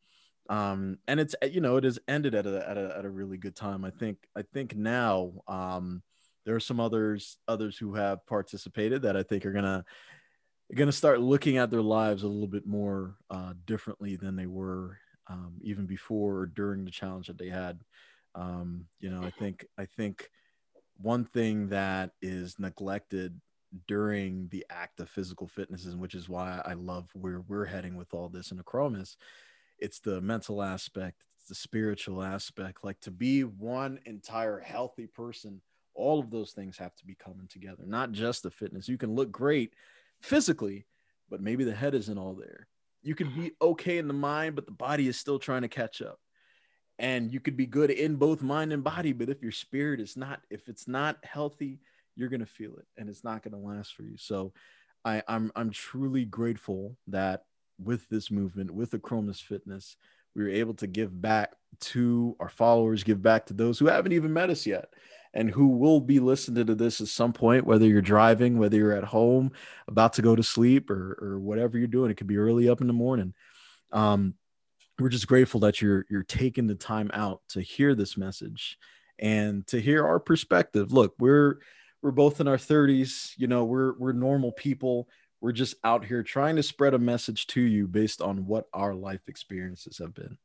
Um, 0.49 0.99
and 1.07 1.21
it's 1.21 1.35
you 1.51 1.61
know, 1.61 1.77
it 1.77 1.85
has 1.85 1.99
ended 2.09 2.35
at 2.35 2.47
a 2.47 2.69
at 2.69 2.77
a 2.77 2.99
at 2.99 3.05
a 3.05 3.11
really 3.11 3.37
good 3.37 3.57
time. 3.57 3.85
I 3.85 3.91
think 3.91 4.19
I 4.37 4.43
think 4.43 4.77
now 4.77 5.33
um 5.49 6.03
there 6.45 6.55
are 6.55 6.61
some 6.61 6.81
others 6.81 7.39
others 7.47 7.77
who 7.77 7.95
have 7.95 8.27
participated 8.27 9.03
that 9.03 9.17
I 9.17 9.23
think 9.23 9.47
are 9.47 9.53
gonna 9.53 9.85
going 10.77 10.89
to 10.89 10.93
start 10.93 11.21
looking 11.21 11.59
at 11.59 11.71
their 11.71 11.83
lives 11.83 12.23
a 12.23 12.29
little 12.29 12.49
bit 12.49 12.67
more 12.67 13.17
uh, 13.31 13.53
differently 13.67 14.17
than 14.17 14.37
they 14.37 14.47
were 14.47 14.99
um, 15.29 15.55
even 15.63 15.87
before 15.87 16.39
or 16.39 16.47
during 16.47 16.85
the 16.85 16.91
challenge 16.91 17.27
that 17.27 17.39
they 17.39 17.49
had. 17.49 17.81
Um, 18.35 18.87
you 18.99 19.11
know, 19.11 19.23
I 19.23 19.31
think 19.31 19.67
I 19.79 19.85
think 19.85 20.31
one 21.01 21.25
thing 21.25 21.69
that 21.69 22.13
is 22.23 22.59
neglected 22.59 23.39
during 23.89 24.49
the 24.49 24.65
act 24.71 25.01
of 25.01 25.09
physical 25.09 25.47
fitness, 25.47 25.87
and 25.87 26.01
which 26.01 26.15
is 26.15 26.29
why 26.29 26.61
I 26.65 26.75
love 26.75 27.09
where 27.15 27.41
we're 27.41 27.65
heading 27.65 27.97
with 27.97 28.13
all 28.15 28.29
this 28.29 28.51
in 28.51 28.59
Achromous, 28.59 29.17
it's 29.79 30.01
the 30.01 30.21
mental 30.21 30.63
aspect, 30.63 31.25
it's 31.39 31.49
the 31.49 31.55
spiritual 31.55 32.23
aspect. 32.23 32.85
Like 32.85 33.01
to 33.01 33.11
be 33.11 33.43
one 33.43 33.99
entire 34.05 34.61
healthy 34.61 35.07
person, 35.07 35.61
all 35.95 36.21
of 36.21 36.31
those 36.31 36.53
things 36.53 36.79
have 36.79 36.95
to 36.97 37.05
be 37.05 37.15
coming 37.15 37.49
together, 37.49 37.85
not 37.87 38.13
just 38.13 38.43
the 38.43 38.51
fitness. 38.51 38.89
You 38.89 38.99
can 38.99 39.15
look 39.15 39.31
great 39.31 39.75
physically, 40.23 40.87
but 41.29 41.41
maybe 41.41 41.65
the 41.65 41.75
head 41.75 41.95
isn't 41.95 42.19
all 42.19 42.35
there. 42.35 42.69
You 43.03 43.15
could 43.15 43.35
be 43.35 43.43
mm-hmm. 43.43 43.69
okay 43.71 43.99
in 43.99 44.09
the 44.09 44.15
mind, 44.15 44.55
but 44.55 44.67
the 44.67 44.73
body 44.73 45.09
is 45.09 45.19
still 45.19 45.39
trying 45.39 45.63
to 45.63 45.69
catch 45.69 46.01
up. 46.01 46.19
And 46.99 47.33
you 47.33 47.41
could 47.41 47.57
be 47.57 47.67
good 47.67 47.91
in 47.91 48.17
both 48.17 48.43
mind 48.43 48.73
and 48.73 48.85
body, 48.85 49.13
but 49.13 49.29
if 49.29 49.43
your 49.43 49.53
spirit 49.53 50.01
is 50.01 50.17
not, 50.17 50.41
if 50.51 50.69
it's 50.69 50.87
not 50.87 51.17
healthy, 51.25 51.81
you're 52.15 52.29
gonna 52.29 52.47
feel 52.47 52.77
it, 52.77 52.87
and 52.97 53.09
it's 53.09 53.25
not 53.25 53.43
gonna 53.43 53.59
last 53.59 53.95
for 53.95 54.03
you. 54.03 54.17
So, 54.17 54.53
I, 55.05 55.23
I'm 55.27 55.51
I'm 55.57 55.71
truly 55.71 56.25
grateful 56.25 56.97
that 57.09 57.45
with 57.83 58.09
this 58.09 58.31
movement, 58.31 58.71
with 58.71 58.91
the 58.91 58.99
Achromous 58.99 59.43
Fitness, 59.43 59.97
we 60.37 60.45
were 60.45 60.51
able 60.51 60.75
to 60.75 60.87
give 60.87 61.21
back 61.21 61.55
to 61.81 62.37
our 62.39 62.51
followers, 62.51 63.03
give 63.03 63.23
back 63.23 63.47
to 63.47 63.55
those 63.55 63.79
who 63.79 63.87
haven't 63.87 64.13
even 64.13 64.33
met 64.33 64.51
us 64.51 64.67
yet 64.67 64.93
and 65.35 65.51
who 65.51 65.69
will 65.69 66.01
be 66.01 66.21
listening 66.21 66.67
to 66.67 66.75
this 66.75 67.01
at 67.01 67.09
some 67.09 67.33
point, 67.33 67.67
whether 67.67 67.87
you're 67.87 68.03
driving, 68.03 68.59
whether 68.59 68.77
you're 68.77 68.97
at 68.97 69.05
home, 69.05 69.53
about 69.89 70.13
to 70.15 70.23
go 70.23 70.37
to 70.37 70.43
sleep, 70.43 70.91
or 70.91 71.19
or 71.21 71.39
whatever 71.39 71.79
you're 71.79 71.87
doing. 71.87 72.11
It 72.11 72.17
could 72.17 72.27
be 72.27 72.37
early 72.39 72.69
up 72.69 72.81
in 72.81 72.87
the 72.87 72.93
morning. 72.93 73.35
Um, 73.93 74.35
we're 74.99 75.09
just 75.09 75.27
grateful 75.27 75.61
that 75.61 75.81
you're 75.81 76.07
you're 76.11 76.23
taking 76.23 76.67
the 76.67 76.75
time 76.75 77.11
out 77.15 77.41
to 77.51 77.61
hear 77.61 77.95
this 77.95 78.17
message 78.17 78.79
and 79.19 79.67
to 79.69 79.81
hear 79.81 80.07
our 80.07 80.21
perspective. 80.21 80.93
Look, 80.93 81.15
we're 81.19 81.59
we're 82.03 82.11
both 82.11 82.41
in 82.41 82.49
our 82.49 82.57
30s. 82.57 83.33
You 83.37 83.47
know, 83.47 83.65
we're 83.65 83.95
we're 83.99 84.13
normal 84.13 84.53
people. 84.53 85.09
we're 85.41 85.53
just 85.53 85.75
out 85.83 86.05
here 86.05 86.23
trying 86.23 86.57
to 86.57 86.63
spread 86.63 86.95
a 86.95 86.99
message 86.99 87.47
to 87.49 87.61
you 87.61 87.89
based 87.89 88.23
on 88.23 88.47
what 88.47 88.67
our 88.73 88.95
life 88.95 89.23
experiences 89.29 89.99
have 89.99 90.15
been. 90.15 90.39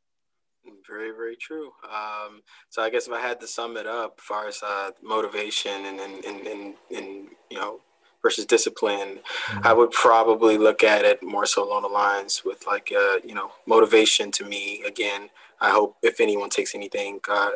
Very, 0.88 1.12
very 1.12 1.36
true. 1.36 1.72
Um, 1.84 2.42
so 2.70 2.82
I 2.82 2.90
guess 2.90 3.08
if 3.08 3.14
I 3.14 3.20
had 3.20 3.40
to 3.42 3.48
sum 3.48 3.76
it 3.78 3.88
up, 3.88 4.20
far 4.22 4.48
as 4.48 4.62
uh, 4.64 4.92
motivation 5.04 5.86
and 5.86 6.00
and, 6.00 6.24
and 6.24 6.48
and 6.48 6.74
and 6.96 7.28
you 7.50 7.58
know 7.58 7.82
versus 8.24 8.46
discipline, 8.46 9.20
mm-hmm. 9.20 9.68
I 9.68 9.74
would 9.74 9.92
probably 9.92 10.58
look 10.58 10.84
at 10.84 11.04
it 11.04 11.22
more 11.22 11.46
so 11.46 11.68
along 11.68 11.84
the 11.84 11.90
lines 11.90 12.44
with 12.46 12.66
like 12.66 12.92
uh, 12.96 13.18
you 13.26 13.36
know 13.36 13.52
motivation 13.66 14.32
to 14.32 14.46
me 14.46 14.82
again. 14.84 15.30
I 15.60 15.72
hope 15.72 15.98
if 16.04 16.22
anyone 16.22 16.52
takes 16.52 16.76
anything, 16.76 17.20
uh, 17.28 17.50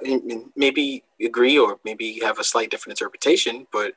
maybe 0.55 1.03
agree 1.23 1.57
or 1.57 1.79
maybe 1.85 2.19
have 2.23 2.39
a 2.39 2.43
slight 2.43 2.71
different 2.71 2.99
interpretation. 2.99 3.67
But 3.71 3.93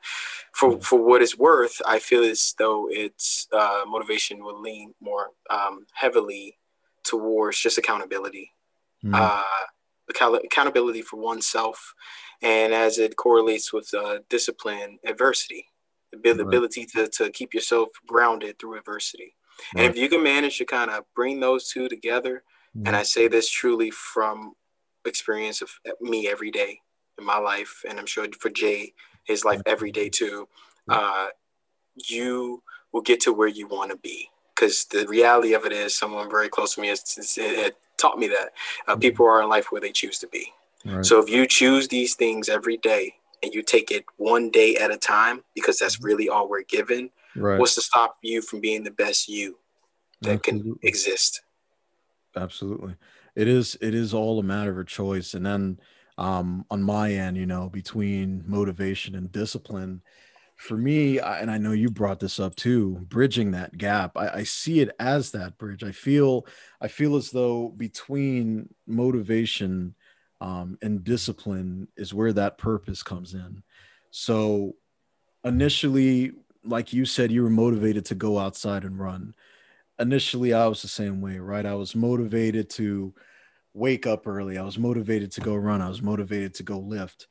for 0.53 0.71
mm-hmm. 0.71 0.81
for 0.81 1.03
what 1.03 1.21
it's 1.21 1.37
worth, 1.37 1.81
I 1.85 1.99
feel 1.99 2.23
as 2.23 2.55
though 2.57 2.87
its 2.89 3.47
uh, 3.51 3.83
motivation 3.85 4.43
will 4.45 4.61
lean 4.61 4.93
more 5.01 5.31
um, 5.49 5.87
heavily 5.93 6.57
towards 7.03 7.59
just 7.59 7.77
accountability 7.77 8.51
mm. 9.03 9.13
uh, 9.13 9.43
accountability 10.43 11.01
for 11.01 11.17
oneself, 11.17 11.93
and 12.41 12.73
as 12.73 12.99
it 12.99 13.15
correlates 13.15 13.73
with 13.73 13.93
uh, 13.93 14.19
discipline, 14.29 14.99
adversity, 15.05 15.65
the 16.11 16.31
right. 16.31 16.39
ability 16.39 16.85
to, 16.85 17.07
to 17.09 17.29
keep 17.31 17.53
yourself 17.53 17.89
grounded 18.07 18.57
through 18.59 18.77
adversity. 18.77 19.35
Right. 19.75 19.85
And 19.85 19.91
if 19.91 19.97
you 19.97 20.09
can 20.09 20.23
manage 20.23 20.57
to 20.57 20.65
kind 20.65 20.91
of 20.91 21.03
bring 21.15 21.39
those 21.39 21.69
two 21.69 21.87
together, 21.87 22.43
mm. 22.75 22.87
and 22.87 22.95
I 22.95 23.03
say 23.03 23.27
this 23.27 23.49
truly 23.49 23.91
from 23.91 24.53
experience 25.05 25.61
of 25.61 25.69
me 26.01 26.27
every 26.27 26.51
day 26.51 26.79
in 27.17 27.25
my 27.25 27.37
life, 27.37 27.83
and 27.87 27.99
I'm 27.99 28.05
sure 28.05 28.27
for 28.39 28.49
Jay, 28.49 28.93
his 29.23 29.45
life 29.45 29.61
every 29.65 29.91
day 29.91 30.09
too, 30.09 30.47
uh, 30.89 31.27
you 31.95 32.61
will 32.91 33.01
get 33.01 33.21
to 33.21 33.33
where 33.33 33.47
you 33.47 33.67
want 33.67 33.91
to 33.91 33.97
be. 33.97 34.29
Because 34.55 34.85
the 34.85 35.05
reality 35.07 35.53
of 35.53 35.65
it 35.65 35.73
is, 35.73 35.97
someone 35.97 36.29
very 36.29 36.47
close 36.47 36.75
to 36.75 36.81
me 36.81 36.87
has, 36.87 37.01
has, 37.15 37.71
taught 37.97 38.17
me 38.17 38.27
that 38.27 38.53
uh, 38.87 38.91
mm-hmm. 38.91 39.01
people 39.01 39.25
are 39.25 39.41
in 39.41 39.49
life 39.49 39.71
where 39.71 39.81
they 39.81 39.91
choose 39.91 40.19
to 40.19 40.27
be. 40.27 40.51
Right. 40.85 41.05
So 41.05 41.21
if 41.21 41.29
you 41.29 41.47
choose 41.47 41.87
these 41.87 42.15
things 42.15 42.49
every 42.49 42.77
day 42.77 43.15
and 43.43 43.53
you 43.53 43.63
take 43.63 43.91
it 43.91 44.05
one 44.17 44.49
day 44.49 44.75
at 44.77 44.91
a 44.91 44.97
time, 44.97 45.43
because 45.53 45.79
that's 45.79 45.97
mm-hmm. 45.97 46.05
really 46.05 46.29
all 46.29 46.49
we're 46.49 46.63
given, 46.63 47.09
right. 47.35 47.59
what's 47.59 47.75
to 47.75 47.81
stop 47.81 48.17
you 48.21 48.41
from 48.41 48.61
being 48.61 48.83
the 48.83 48.91
best 48.91 49.27
you 49.27 49.57
that 50.21 50.35
Absolutely. 50.35 50.71
can 50.71 50.79
exist? 50.83 51.41
Absolutely. 52.35 52.95
It 53.35 53.47
is 53.47 53.77
it 53.81 53.93
is 53.93 54.13
all 54.13 54.39
a 54.39 54.43
matter 54.43 54.79
of 54.79 54.87
choice. 54.87 55.33
And 55.33 55.45
then 55.45 55.79
um 56.17 56.65
on 56.69 56.81
my 56.83 57.11
end, 57.11 57.37
you 57.37 57.45
know, 57.45 57.69
between 57.69 58.43
motivation 58.45 59.15
and 59.15 59.31
discipline, 59.31 60.01
for 60.55 60.77
me, 60.77 61.19
and 61.19 61.51
I 61.51 61.57
know 61.57 61.73
you 61.73 61.89
brought 61.89 62.19
this 62.19 62.39
up 62.39 62.55
too, 62.55 63.05
bridging 63.09 63.51
that 63.51 63.77
gap. 63.77 64.15
I, 64.15 64.29
I, 64.29 64.43
see 64.43 64.79
it 64.79 64.95
as 64.99 65.31
that 65.31 65.57
bridge. 65.57 65.83
I 65.83 65.91
feel, 65.91 66.47
I 66.79 66.87
feel 66.87 67.17
as 67.17 67.29
though 67.29 67.69
between 67.75 68.73
motivation 68.87 69.95
um, 70.39 70.77
and 70.81 71.03
discipline 71.03 71.89
is 71.97 72.13
where 72.13 72.31
that 72.33 72.57
purpose 72.57 73.03
comes 73.03 73.33
in. 73.33 73.63
So, 74.11 74.75
initially, 75.43 76.31
like 76.63 76.93
you 76.93 77.05
said, 77.05 77.31
you 77.31 77.43
were 77.43 77.49
motivated 77.49 78.05
to 78.05 78.15
go 78.15 78.39
outside 78.39 78.83
and 78.83 78.97
run. 78.97 79.33
Initially, 79.99 80.53
I 80.53 80.67
was 80.67 80.81
the 80.81 80.87
same 80.87 81.21
way, 81.21 81.37
right? 81.37 81.65
I 81.65 81.75
was 81.75 81.95
motivated 81.95 82.69
to 82.71 83.13
wake 83.73 84.07
up 84.07 84.25
early. 84.25 84.57
I 84.57 84.63
was 84.63 84.79
motivated 84.79 85.33
to 85.33 85.41
go 85.41 85.55
run. 85.55 85.81
I 85.81 85.89
was 85.89 86.01
motivated 86.01 86.53
to 86.55 86.63
go 86.63 86.79
lift. 86.79 87.27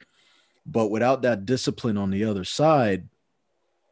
But 0.67 0.91
without 0.91 1.23
that 1.23 1.47
discipline 1.47 1.97
on 1.97 2.11
the 2.11 2.25
other 2.25 2.45
side, 2.45 3.09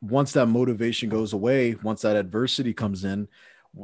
once 0.02 0.32
that 0.32 0.46
motivation 0.46 1.08
goes 1.08 1.32
away, 1.32 1.76
once 1.82 2.02
that 2.02 2.16
adversity 2.16 2.74
comes 2.74 3.04
in, 3.04 3.28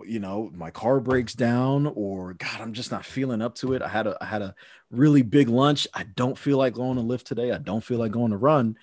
you 0.04 0.18
know, 0.18 0.50
my 0.52 0.70
car 0.70 1.00
breaks 1.00 1.32
down 1.32 1.86
or 1.94 2.34
God, 2.34 2.60
I'm 2.60 2.74
just 2.74 2.90
not 2.90 3.06
feeling 3.06 3.40
up 3.40 3.54
to 3.56 3.72
it. 3.72 3.80
I 3.80 3.88
had 3.88 4.06
a 4.06 4.18
I 4.20 4.26
had 4.26 4.42
a 4.42 4.54
really 4.90 5.22
big 5.22 5.48
lunch. 5.48 5.86
I 5.94 6.02
don't 6.02 6.36
feel 6.36 6.58
like 6.58 6.74
going 6.74 6.96
to 6.96 7.02
lift 7.02 7.26
today. 7.26 7.52
I 7.52 7.58
don't 7.58 7.82
feel 7.82 7.98
like 7.98 8.10
going 8.10 8.32
to 8.32 8.36
run. 8.36 8.76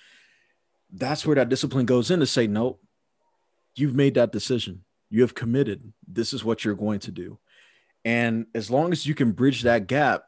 That's 0.91 1.25
where 1.25 1.35
that 1.35 1.49
discipline 1.49 1.85
goes 1.85 2.09
in 2.09 2.21
to 2.21 2.25
say, 2.25 2.47
nope, 2.47 2.81
you've 3.75 3.95
made 3.95 4.15
that 4.15 4.31
decision. 4.31 4.83
You 5.09 5.21
have 5.21 5.35
committed. 5.35 5.93
This 6.07 6.33
is 6.33 6.43
what 6.43 6.63
you're 6.63 6.73
going 6.73 6.99
to 7.01 7.11
do. 7.11 7.37
And 8.03 8.45
as 8.55 8.71
long 8.71 8.91
as 8.91 9.05
you 9.05 9.13
can 9.13 9.31
bridge 9.33 9.63
that 9.63 9.87
gap, 9.87 10.23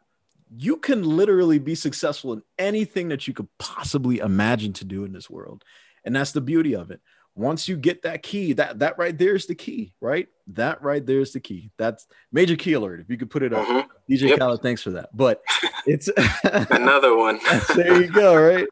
you 0.56 0.78
can 0.78 1.04
literally 1.04 1.60
be 1.60 1.76
successful 1.76 2.34
in 2.34 2.42
anything 2.58 3.10
that 3.10 3.28
you 3.28 3.34
could 3.34 3.48
possibly 3.58 4.20
imagine 4.20 4.74
to 4.74 4.86
do 4.86 5.06
in 5.06 5.14
this 5.14 5.30
world. 5.30 5.64
And 6.04 6.16
that's 6.16 6.32
the 6.32 6.42
beauty 6.42 6.76
of 6.76 6.92
it. 6.92 7.02
Once 7.36 7.68
you 7.68 7.78
get 7.78 8.02
that 8.02 8.24
key, 8.24 8.54
that 8.54 8.80
that 8.80 8.98
right 8.98 9.16
there 9.16 9.36
is 9.36 9.46
the 9.46 9.54
key, 9.54 9.94
right? 10.02 10.28
That 10.48 10.82
right 10.82 11.06
there 11.06 11.20
is 11.20 11.34
the 11.34 11.40
key. 11.40 11.70
That's 11.78 12.08
major 12.32 12.56
key 12.56 12.74
alert. 12.74 13.00
If 13.00 13.10
you 13.10 13.18
could 13.18 13.30
put 13.30 13.44
it 13.44 13.54
up, 13.54 13.68
mm-hmm. 13.68 14.12
DJ 14.12 14.30
yep. 14.30 14.40
Khaled, 14.40 14.64
thanks 14.64 14.82
for 14.82 14.90
that. 14.92 15.16
But 15.16 15.44
it's 15.86 16.10
another 16.72 17.16
one. 17.16 17.40
there 17.76 18.02
you 18.02 18.08
go, 18.08 18.36
right? 18.36 18.68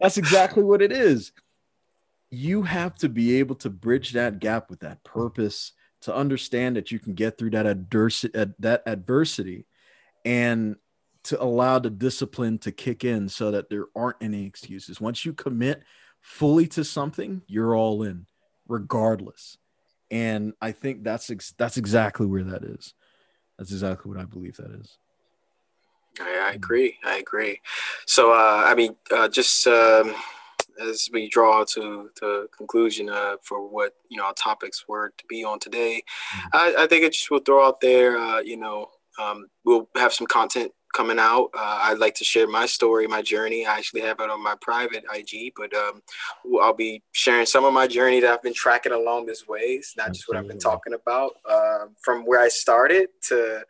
That's 0.00 0.18
exactly 0.18 0.62
what 0.62 0.82
it 0.82 0.92
is. 0.92 1.32
You 2.30 2.62
have 2.62 2.94
to 2.96 3.08
be 3.08 3.36
able 3.36 3.56
to 3.56 3.70
bridge 3.70 4.12
that 4.12 4.38
gap 4.38 4.68
with 4.68 4.80
that 4.80 5.02
purpose 5.02 5.72
to 6.02 6.14
understand 6.14 6.76
that 6.76 6.90
you 6.90 6.98
can 6.98 7.14
get 7.14 7.38
through 7.38 7.50
that 7.50 7.66
adversity, 7.66 8.52
that 8.58 8.82
adversity, 8.86 9.66
and 10.24 10.76
to 11.24 11.42
allow 11.42 11.78
the 11.78 11.90
discipline 11.90 12.58
to 12.58 12.72
kick 12.72 13.04
in 13.04 13.28
so 13.28 13.50
that 13.50 13.68
there 13.68 13.86
aren't 13.94 14.16
any 14.20 14.46
excuses. 14.46 15.00
Once 15.00 15.24
you 15.24 15.32
commit 15.32 15.82
fully 16.20 16.66
to 16.68 16.84
something, 16.84 17.42
you're 17.46 17.74
all 17.74 18.02
in, 18.02 18.26
regardless. 18.68 19.58
And 20.10 20.54
I 20.60 20.72
think 20.72 21.04
that's 21.04 21.30
ex- 21.30 21.54
that's 21.56 21.76
exactly 21.76 22.26
where 22.26 22.44
that 22.44 22.64
is. 22.64 22.94
That's 23.58 23.70
exactly 23.70 24.10
what 24.10 24.20
I 24.20 24.24
believe 24.24 24.56
that 24.56 24.70
is. 24.72 24.98
I, 26.20 26.50
I 26.50 26.52
agree. 26.52 26.96
I 27.04 27.18
agree. 27.18 27.60
So, 28.06 28.32
uh, 28.32 28.64
I 28.66 28.74
mean, 28.74 28.96
uh, 29.12 29.28
just 29.28 29.66
um, 29.66 30.14
as 30.80 31.08
we 31.12 31.28
draw 31.28 31.64
to 31.64 32.10
the 32.20 32.48
conclusion 32.56 33.08
uh, 33.08 33.36
for 33.42 33.66
what 33.66 33.94
you 34.08 34.16
know 34.16 34.24
our 34.24 34.34
topics 34.34 34.88
were 34.88 35.12
to 35.16 35.24
be 35.28 35.44
on 35.44 35.58
today, 35.58 36.02
mm-hmm. 36.34 36.48
I, 36.52 36.84
I, 36.84 36.86
think 36.86 37.04
it 37.04 37.12
just 37.12 37.30
will 37.30 37.40
throw 37.40 37.66
out 37.66 37.80
there. 37.80 38.18
Uh, 38.18 38.40
you 38.40 38.56
know, 38.56 38.88
um, 39.20 39.46
we'll 39.64 39.88
have 39.96 40.12
some 40.12 40.26
content 40.26 40.72
coming 40.92 41.18
out. 41.18 41.50
Uh, 41.54 41.80
I'd 41.84 41.98
like 41.98 42.14
to 42.16 42.24
share 42.24 42.46
my 42.46 42.66
story, 42.66 43.06
my 43.06 43.22
journey. 43.22 43.66
I 43.66 43.76
actually 43.76 44.02
have 44.02 44.20
it 44.20 44.30
on 44.30 44.42
my 44.42 44.54
private 44.60 45.04
IG, 45.14 45.52
but 45.56 45.72
um, 45.74 46.02
I'll 46.60 46.74
be 46.74 47.02
sharing 47.12 47.46
some 47.46 47.64
of 47.64 47.72
my 47.72 47.86
journey 47.86 48.20
that 48.20 48.30
I've 48.30 48.42
been 48.42 48.54
tracking 48.54 48.92
along 48.92 49.26
this 49.26 49.46
way. 49.48 49.60
It's 49.60 49.96
not 49.96 50.12
just 50.12 50.28
what 50.28 50.36
I've 50.36 50.48
been 50.48 50.58
talking 50.58 50.94
about. 50.94 51.32
Uh, 51.48 51.86
from 52.00 52.24
where 52.24 52.40
I 52.40 52.48
started 52.48 53.08
to 53.28 53.64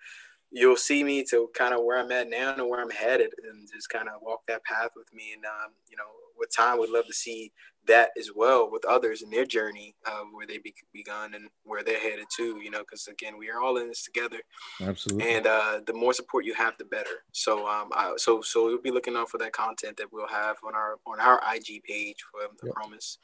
you'll 0.52 0.76
see 0.76 1.04
me 1.04 1.22
to 1.24 1.48
kind 1.54 1.74
of 1.74 1.84
where 1.84 1.98
I'm 1.98 2.10
at 2.12 2.28
now 2.28 2.54
and 2.54 2.68
where 2.68 2.82
I'm 2.82 2.90
headed, 2.90 3.30
and 3.48 3.68
just 3.72 3.88
kind 3.88 4.08
of 4.08 4.20
walk 4.22 4.40
that 4.48 4.64
path 4.64 4.90
with 4.96 5.12
me. 5.14 5.32
And 5.34 5.44
um, 5.44 5.72
you 5.88 5.96
know, 5.96 6.04
with 6.38 6.54
time, 6.54 6.78
would 6.78 6.90
love 6.90 7.06
to 7.06 7.12
see 7.12 7.52
that 7.86 8.10
as 8.18 8.30
well 8.34 8.70
with 8.70 8.84
others 8.84 9.22
in 9.22 9.30
their 9.30 9.46
journey, 9.46 9.94
uh, 10.06 10.24
where 10.32 10.46
they 10.46 10.58
be- 10.58 10.74
begun 10.92 11.34
and 11.34 11.48
where 11.64 11.82
they're 11.82 12.00
headed 12.00 12.26
to. 12.36 12.60
You 12.60 12.70
know, 12.70 12.80
because 12.80 13.08
again, 13.08 13.38
we 13.38 13.50
are 13.50 13.60
all 13.60 13.78
in 13.78 13.88
this 13.88 14.04
together. 14.04 14.38
Absolutely. 14.80 15.30
And 15.30 15.46
uh, 15.46 15.80
the 15.86 15.92
more 15.92 16.12
support 16.12 16.44
you 16.44 16.54
have, 16.54 16.74
the 16.78 16.84
better. 16.84 17.24
So, 17.32 17.66
um, 17.66 17.90
I, 17.92 18.14
so 18.16 18.42
so 18.42 18.66
we'll 18.66 18.80
be 18.80 18.90
looking 18.90 19.16
out 19.16 19.30
for 19.30 19.38
that 19.38 19.52
content 19.52 19.96
that 19.96 20.12
we'll 20.12 20.28
have 20.28 20.56
on 20.66 20.74
our 20.74 20.96
on 21.06 21.20
our 21.20 21.40
IG 21.54 21.82
page 21.84 22.18
for 22.30 22.40
the 22.60 22.66
yep. 22.66 22.74
Promise. 22.74 23.18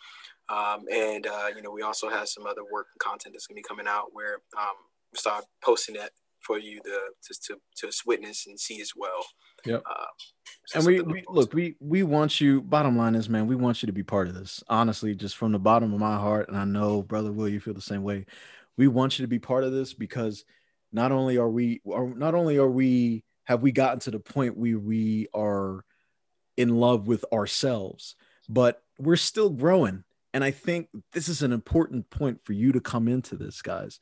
Um, 0.48 0.84
and 0.92 1.26
uh, 1.26 1.48
you 1.54 1.62
know, 1.62 1.70
we 1.70 1.82
also 1.82 2.08
have 2.08 2.28
some 2.28 2.46
other 2.46 2.62
work 2.70 2.86
and 2.92 3.00
content 3.00 3.34
that's 3.34 3.46
gonna 3.46 3.56
be 3.56 3.62
coming 3.62 3.86
out 3.88 4.06
where 4.12 4.40
um, 4.58 4.76
we 5.12 5.18
start 5.18 5.44
posting 5.62 5.96
that 5.96 6.12
for 6.40 6.58
you 6.58 6.80
to 6.82 7.00
to 7.22 7.34
to, 7.48 7.56
to 7.76 7.92
witness 8.06 8.46
and 8.46 8.58
see 8.58 8.80
as 8.80 8.92
well. 8.96 9.24
Yep. 9.64 9.82
And 10.74 10.84
we, 10.84 11.00
we 11.00 11.24
look, 11.28 11.52
we 11.52 11.76
we 11.80 12.02
want 12.02 12.40
you. 12.40 12.60
Bottom 12.60 12.96
line 12.96 13.14
is, 13.14 13.28
man, 13.28 13.46
we 13.46 13.56
want 13.56 13.82
you 13.82 13.86
to 13.86 13.92
be 13.92 14.02
part 14.02 14.28
of 14.28 14.34
this. 14.34 14.62
Honestly, 14.68 15.14
just 15.14 15.36
from 15.36 15.52
the 15.52 15.58
bottom 15.58 15.92
of 15.92 16.00
my 16.00 16.16
heart, 16.16 16.48
and 16.48 16.56
I 16.56 16.64
know, 16.64 17.02
brother 17.02 17.32
Will, 17.32 17.48
you 17.48 17.60
feel 17.60 17.74
the 17.74 17.80
same 17.80 18.02
way. 18.02 18.26
We 18.76 18.88
want 18.88 19.18
you 19.18 19.24
to 19.24 19.28
be 19.28 19.38
part 19.38 19.64
of 19.64 19.72
this 19.72 19.94
because 19.94 20.44
not 20.92 21.12
only 21.12 21.38
are 21.38 21.48
we, 21.48 21.80
are 21.92 22.06
not 22.06 22.34
only 22.34 22.58
are 22.58 22.68
we, 22.68 23.24
have 23.44 23.62
we 23.62 23.72
gotten 23.72 24.00
to 24.00 24.10
the 24.10 24.18
point 24.18 24.56
where 24.56 24.78
we 24.78 25.28
are 25.32 25.84
in 26.56 26.76
love 26.76 27.06
with 27.06 27.24
ourselves, 27.32 28.16
but 28.48 28.82
we're 28.98 29.16
still 29.16 29.50
growing. 29.50 30.04
And 30.34 30.42
I 30.42 30.50
think 30.50 30.88
this 31.12 31.28
is 31.28 31.42
an 31.42 31.52
important 31.52 32.10
point 32.10 32.40
for 32.44 32.52
you 32.52 32.72
to 32.72 32.80
come 32.80 33.08
into 33.08 33.36
this, 33.36 33.62
guys 33.62 34.00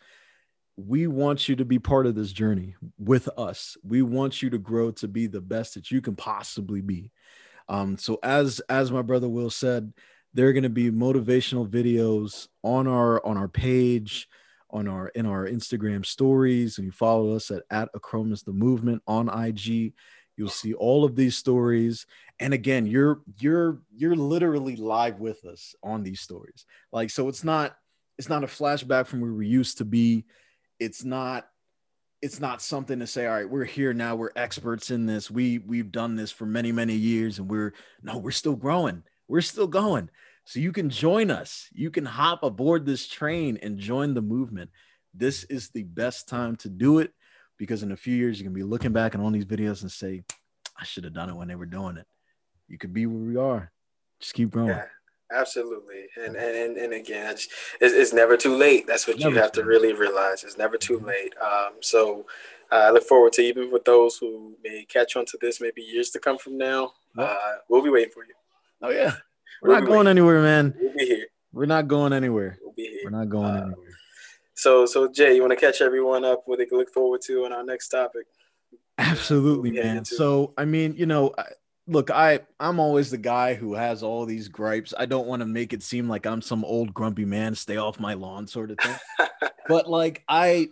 we 0.77 1.07
want 1.07 1.49
you 1.49 1.57
to 1.57 1.65
be 1.65 1.79
part 1.79 2.07
of 2.07 2.15
this 2.15 2.33
journey 2.33 2.75
with 2.99 3.29
us. 3.39 3.77
We 3.85 4.03
want 4.03 4.43
you 4.43 4.51
to 4.51 4.59
grow 4.59 4.91
to 4.93 5.09
be 5.09 5.27
the 5.27 5.41
best 5.41 5.75
that 5.75 5.91
you 5.91 6.01
can 6.01 6.17
possibly 6.17 6.81
be. 6.81 7.13
Um, 7.69 7.97
so 7.97 8.19
as 8.23 8.61
as 8.69 8.91
my 8.91 9.03
brother 9.03 9.29
Will 9.29 9.51
said, 9.51 9.93
there 10.35 10.49
are 10.49 10.53
going 10.53 10.65
to 10.65 10.69
be 10.69 10.91
motivational 10.91 11.69
videos 11.69 12.49
on 12.63 12.87
our 12.87 13.25
on 13.25 13.37
our 13.37 13.49
page, 13.49 14.29
on 14.71 14.89
our 14.89 15.09
in 15.09 15.27
our 15.27 15.47
Instagram 15.47 16.05
stories, 16.05 16.79
and 16.79 16.85
you 16.85 16.93
follow 16.93 17.35
us 17.35 17.51
at 17.51 17.63
at 17.71 17.93
Achromous 17.95 18.45
the 18.45 18.53
Movement 18.53 19.03
on 19.07 19.29
IG. 19.29 19.95
You'll 20.37 20.49
see 20.49 20.75
all 20.75 21.05
of 21.05 21.15
these 21.15 21.37
stories, 21.37 22.07
and 22.41 22.53
again, 22.53 22.87
you're 22.87 23.21
you're 23.39 23.81
you're 23.95 24.17
literally 24.17 24.75
live 24.75 25.21
with 25.21 25.45
us 25.45 25.77
on 25.83 26.03
these 26.03 26.21
stories. 26.21 26.67
Like 26.93 27.11
so, 27.11 27.29
it's 27.29 27.45
not 27.45 27.77
it's 28.19 28.29
not 28.29 28.45
a 28.45 28.49
flashback 28.49 29.07
from 29.07 29.21
where 29.21 29.33
we 29.33 29.47
used 29.47 29.79
to 29.79 29.85
be. 29.85 30.25
It's 30.79 31.05
not 31.05 31.47
it's 32.23 32.41
not 32.41 32.63
something 32.63 33.01
to 33.01 33.07
say 33.07 33.27
all 33.27 33.35
right 33.35 33.49
we're 33.49 33.65
here 33.65 33.93
now. 33.93 34.17
We're 34.17 34.31
experts 34.37 34.91
in 34.91 35.07
this. 35.07 35.31
We 35.31 35.59
we've 35.59 35.93
done 35.93 36.17
this 36.17 36.31
for 36.31 36.47
many 36.47 36.73
many 36.73 36.95
years 36.95 37.39
and 37.39 37.51
we're 37.51 37.75
no 38.03 38.19
we're 38.19 38.31
still 38.31 38.57
growing. 38.57 39.03
We're 39.29 39.41
still 39.41 39.67
going. 39.67 40.11
So 40.45 40.61
you 40.61 40.73
can 40.73 40.91
join 40.91 41.31
us. 41.31 41.69
You 41.73 41.91
can 41.91 42.05
hop 42.05 42.43
aboard 42.43 42.85
this 42.85 43.09
train 43.09 43.59
and 43.63 43.79
join 43.79 44.15
the 44.15 44.23
movement. 44.23 44.71
This 45.15 45.45
is 45.45 45.71
the 45.71 45.85
best 45.85 46.29
time 46.29 46.57
to 46.57 46.69
do 46.69 46.99
it 46.99 47.13
because 47.59 47.83
in 47.83 47.93
a 47.93 47.97
few 47.97 48.15
years 48.15 48.39
you 48.39 48.45
can 48.45 48.53
be 48.53 48.63
looking 48.63 48.93
back 48.93 49.15
on 49.15 49.21
all 49.21 49.31
these 49.31 49.45
videos 49.45 49.83
and 49.83 49.91
say 49.91 50.25
i 50.79 50.85
should 50.85 51.05
have 51.05 51.15
done 51.15 51.31
it 51.31 51.37
when 51.37 51.49
they 51.49 51.55
were 51.55 51.67
doing 51.67 51.97
it. 51.97 52.07
You 52.69 52.79
could 52.79 52.93
be 52.93 53.07
where 53.07 53.19
we 53.19 53.37
are. 53.37 53.71
Just 54.21 54.35
keep 54.35 54.51
growing. 54.51 54.71
Yeah. 54.71 54.87
Absolutely, 55.33 56.07
and 56.23 56.37
and 56.37 56.77
and 56.77 56.93
again, 56.93 57.33
it's, 57.33 57.49
it's 57.81 58.13
never 58.13 58.37
too 58.37 58.55
late. 58.55 58.87
That's 58.87 59.07
what 59.07 59.19
never 59.19 59.31
you 59.31 59.41
have 59.41 59.53
to 59.53 59.65
really 59.65 59.93
realize. 59.93 60.45
It's 60.45 60.59
never 60.59 60.77
too 60.77 60.99
mm-hmm. 60.99 61.07
late. 61.07 61.35
Um, 61.43 61.73
so 61.81 62.27
uh, 62.71 62.77
I 62.77 62.91
look 62.91 63.05
forward 63.05 63.33
to 63.35 63.43
even 63.43 63.73
with 63.73 63.85
those 63.85 64.17
who 64.19 64.55
may 64.63 64.85
catch 64.85 65.17
on 65.17 65.25
to 65.27 65.39
this, 65.41 65.61
maybe 65.61 65.81
years 65.81 66.11
to 66.11 66.21
come 66.21 66.37
from 66.37 66.59
now. 66.59 66.93
Uh, 67.17 67.37
we'll 67.69 67.83
be 67.83 67.91
waiting 67.91 68.13
for 68.13 68.25
you. 68.25 68.35
Oh 68.83 68.91
yeah, 68.91 69.15
we're 69.63 69.71
we'll 69.71 69.81
not 69.81 69.87
going 69.87 69.99
waiting. 70.01 70.11
anywhere, 70.11 70.43
man. 70.43 70.75
We'll 70.79 70.95
be 70.95 71.07
here. 71.07 71.27
We're 71.53 71.67
not 71.67 71.89
going 71.89 72.13
anywhere. 72.13 72.59
We'll 72.63 72.75
be 72.75 72.89
here. 72.89 73.01
We're 73.05 73.19
not 73.19 73.29
going 73.31 73.47
uh, 73.47 73.63
anywhere. 73.67 73.97
So 74.55 74.85
so 74.85 75.11
Jay, 75.11 75.35
you 75.35 75.41
want 75.41 75.53
to 75.53 75.57
catch 75.57 75.81
everyone 75.81 76.25
up 76.25 76.43
what 76.45 76.59
they 76.59 76.67
can 76.67 76.79
look 76.79 76.93
forward 76.93 77.23
to 77.23 77.45
on 77.47 77.53
our 77.53 77.65
next 77.65 77.89
topic? 77.89 78.27
Absolutely, 78.99 79.71
man. 79.73 80.05
So 80.05 80.53
I 80.59 80.65
mean, 80.65 80.95
you 80.97 81.07
know, 81.07 81.35
look, 81.87 82.11
I 82.11 82.41
I'm 82.59 82.81
always 82.81 83.11
the 83.11 83.19
guy 83.19 83.55
who 83.55 83.75
has 83.75 84.03
all 84.03 84.27
these 84.27 84.49
gripes. 84.49 84.95
I 84.97 85.07
don't 85.07 85.27
want 85.27 85.41
to 85.41 85.47
make 85.47 85.73
it 85.73 85.83
seem 85.83 86.09
like 86.09 86.27
I'm 86.27 86.43
some 86.43 86.65
old 86.65 86.95
grumpy 86.95 87.25
man, 87.25 87.55
stay 87.55 87.77
off 87.77 88.01
my 88.01 88.15
lawn 88.15 88.47
sort 88.47 88.71
of 88.71 88.79
thing. 88.79 88.97
but 89.69 89.89
like 89.89 90.23
I 90.29 90.69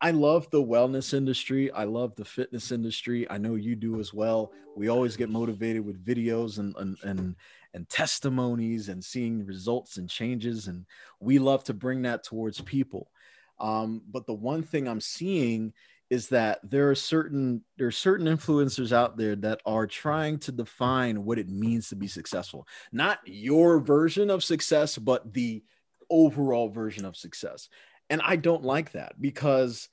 I 0.00 0.12
love 0.12 0.48
the 0.50 0.62
wellness 0.62 1.12
industry. 1.14 1.70
I 1.70 1.84
love 1.84 2.14
the 2.16 2.24
fitness 2.24 2.72
industry. 2.72 3.30
I 3.30 3.38
know 3.38 3.54
you 3.54 3.76
do 3.76 4.00
as 4.00 4.14
well. 4.14 4.52
We 4.76 4.88
always 4.88 5.16
get 5.16 5.28
motivated 5.30 5.84
with 5.84 6.04
videos 6.04 6.58
and 6.58 6.74
and 6.76 6.96
and, 7.02 7.36
and 7.74 7.88
testimonies 7.88 8.88
and 8.88 9.04
seeing 9.04 9.46
results 9.46 9.96
and 9.96 10.08
changes 10.08 10.66
and 10.66 10.84
we 11.20 11.38
love 11.38 11.64
to 11.64 11.74
bring 11.74 12.02
that 12.02 12.24
towards 12.24 12.60
people. 12.60 13.10
Um, 13.58 14.02
but 14.10 14.26
the 14.26 14.34
one 14.34 14.62
thing 14.62 14.88
I'm 14.88 15.02
seeing 15.02 15.74
is 16.10 16.28
that 16.28 16.58
there 16.68 16.90
are 16.90 16.94
certain 16.94 17.62
there 17.78 17.86
are 17.86 17.92
certain 17.92 18.26
influencers 18.26 18.92
out 18.92 19.16
there 19.16 19.36
that 19.36 19.60
are 19.64 19.86
trying 19.86 20.38
to 20.40 20.52
define 20.52 21.24
what 21.24 21.38
it 21.38 21.48
means 21.48 21.88
to 21.88 21.96
be 21.96 22.08
successful. 22.08 22.66
Not 22.92 23.20
your 23.24 23.78
version 23.78 24.28
of 24.28 24.44
success 24.44 24.98
but 24.98 25.32
the 25.32 25.62
overall 26.10 26.68
version 26.68 27.04
of 27.04 27.16
success. 27.16 27.68
And 28.10 28.20
i 28.22 28.34
don't 28.34 28.64
like 28.64 28.92
that 28.92 29.20
because 29.20 29.88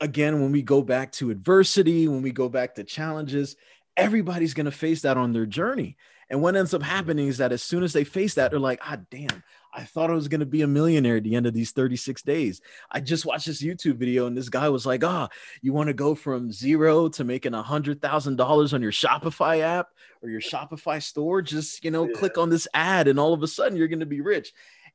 again 0.00 0.40
when 0.40 0.52
we 0.52 0.62
go 0.62 0.80
back 0.82 1.12
to 1.12 1.30
adversity 1.30 2.08
when 2.08 2.22
we 2.22 2.32
go 2.32 2.48
back 2.48 2.74
to 2.76 2.84
challenges 2.84 3.56
everybody's 3.96 4.54
going 4.54 4.64
to 4.64 4.72
face 4.72 5.02
that 5.02 5.18
on 5.18 5.34
their 5.34 5.44
journey. 5.44 5.98
And 6.30 6.40
what 6.40 6.56
ends 6.56 6.72
up 6.72 6.82
happening 6.82 7.28
is 7.28 7.36
that 7.38 7.52
as 7.52 7.62
soon 7.62 7.82
as 7.82 7.92
they 7.92 8.04
face 8.04 8.34
that 8.34 8.50
they're 8.50 8.58
like 8.58 8.80
ah 8.82 8.96
damn 9.10 9.42
I 9.72 9.84
thought 9.84 10.10
I 10.10 10.14
was 10.14 10.28
going 10.28 10.40
to 10.40 10.46
be 10.46 10.62
a 10.62 10.66
millionaire 10.66 11.16
at 11.16 11.22
the 11.22 11.34
end 11.34 11.46
of 11.46 11.54
these 11.54 11.72
36 11.72 12.22
days. 12.22 12.60
I 12.90 13.00
just 13.00 13.24
watched 13.24 13.46
this 13.46 13.62
YouTube 13.62 13.96
video 13.96 14.26
and 14.26 14.36
this 14.36 14.48
guy 14.48 14.68
was 14.68 14.84
like, 14.84 15.02
ah, 15.02 15.28
oh, 15.30 15.34
you 15.62 15.72
want 15.72 15.88
to 15.88 15.94
go 15.94 16.14
from 16.14 16.52
zero 16.52 17.08
to 17.10 17.24
making 17.24 17.54
a 17.54 17.62
hundred 17.62 18.02
thousand 18.02 18.36
dollars 18.36 18.74
on 18.74 18.82
your 18.82 18.92
Shopify 18.92 19.60
app 19.60 19.88
or 20.22 20.28
your 20.28 20.40
Shopify 20.40 21.02
store? 21.02 21.40
Just, 21.40 21.84
you 21.84 21.90
know, 21.90 22.06
yeah. 22.06 22.12
click 22.14 22.36
on 22.36 22.50
this 22.50 22.68
ad 22.74 23.08
and 23.08 23.18
all 23.18 23.32
of 23.32 23.42
a 23.42 23.48
sudden 23.48 23.76
you're 23.76 23.88
going 23.88 24.00
to 24.00 24.06
be 24.06 24.20
rich. 24.20 24.52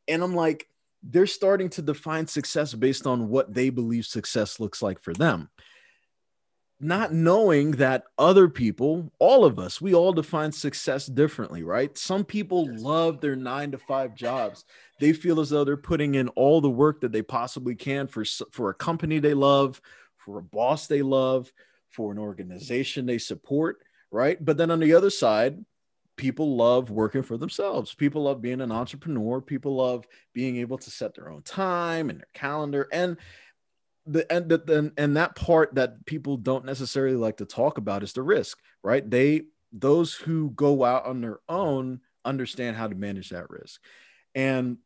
And 0.08 0.22
I'm 0.22 0.36
like, 0.36 0.68
they're 1.04 1.28
starting 1.28 1.70
to 1.70 1.82
define 1.82 2.28
success 2.28 2.74
based 2.74 3.08
on 3.08 3.30
what 3.30 3.54
they 3.54 3.70
believe 3.70 4.06
success 4.06 4.60
looks 4.60 4.82
like 4.82 5.02
for 5.02 5.14
them 5.14 5.50
not 6.80 7.12
knowing 7.12 7.72
that 7.72 8.04
other 8.20 8.48
people, 8.48 9.12
all 9.18 9.46
of 9.46 9.58
us, 9.58 9.82
we 9.82 9.96
all 9.96 10.14
define 10.14 10.52
success 10.52 11.08
differently, 11.08 11.64
right? 11.64 11.98
Some 11.98 12.24
people 12.24 12.68
love 12.78 13.20
their 13.20 13.36
nine 13.36 13.72
to 13.72 13.80
five 13.80 14.14
jobs. 14.14 14.64
They 15.00 15.14
feel 15.14 15.40
as 15.40 15.50
though 15.50 15.64
they're 15.64 15.76
putting 15.76 16.16
in 16.16 16.28
all 16.30 16.62
the 16.62 16.70
work 16.70 17.02
that 17.02 17.12
they 17.12 17.24
possibly 17.24 17.74
can 17.74 18.08
for, 18.08 18.24
for 18.52 18.70
a 18.70 18.76
company 18.76 19.18
they 19.18 19.34
love, 19.34 19.82
for 20.18 20.38
a 20.38 20.44
boss 20.44 20.86
they 20.86 21.02
love, 21.02 21.52
for 21.90 22.12
an 22.12 22.20
organization 22.20 23.08
they 23.08 23.18
support, 23.18 23.80
right? 24.12 24.44
But 24.44 24.58
then 24.58 24.70
on 24.70 24.80
the 24.80 24.94
other 24.94 25.10
side, 25.10 25.58
people 26.16 26.56
love 26.56 26.92
working 26.92 27.24
for 27.24 27.38
themselves. 27.38 27.94
People 27.94 28.24
love 28.24 28.42
being 28.42 28.62
an 28.62 28.72
entrepreneur. 28.72 29.40
People 29.40 29.76
love 29.76 30.06
being 30.34 30.58
able 30.58 30.78
to 30.80 30.92
set 30.92 31.16
their 31.16 31.30
own 31.30 31.44
time 31.44 32.10
and 32.10 32.20
their 32.20 32.28
calendar. 32.34 32.88
And 32.92 33.18
the 34.08 34.32
and 34.32 34.50
the, 34.50 34.92
and 34.98 35.18
that 35.18 35.36
part 35.36 35.76
that 35.76 36.06
people 36.06 36.38
don't 36.38 36.66
necessarily 36.66 37.16
like 37.16 37.38
to 37.38 37.46
talk 37.46 37.78
about 37.78 38.04
is 38.04 38.14
the 38.14 38.22
risk, 38.22 38.58
right? 38.84 39.08
They 39.08 39.44
those 39.72 40.14
who 40.14 40.52
go 40.52 40.84
out 40.84 41.06
on 41.06 41.22
their 41.22 41.40
own 41.50 42.02
understand 42.26 42.76
how 42.76 42.88
to 42.88 42.96
manage 42.96 43.30
that 43.30 43.50
risk. 43.50 43.82
And 44.36 44.78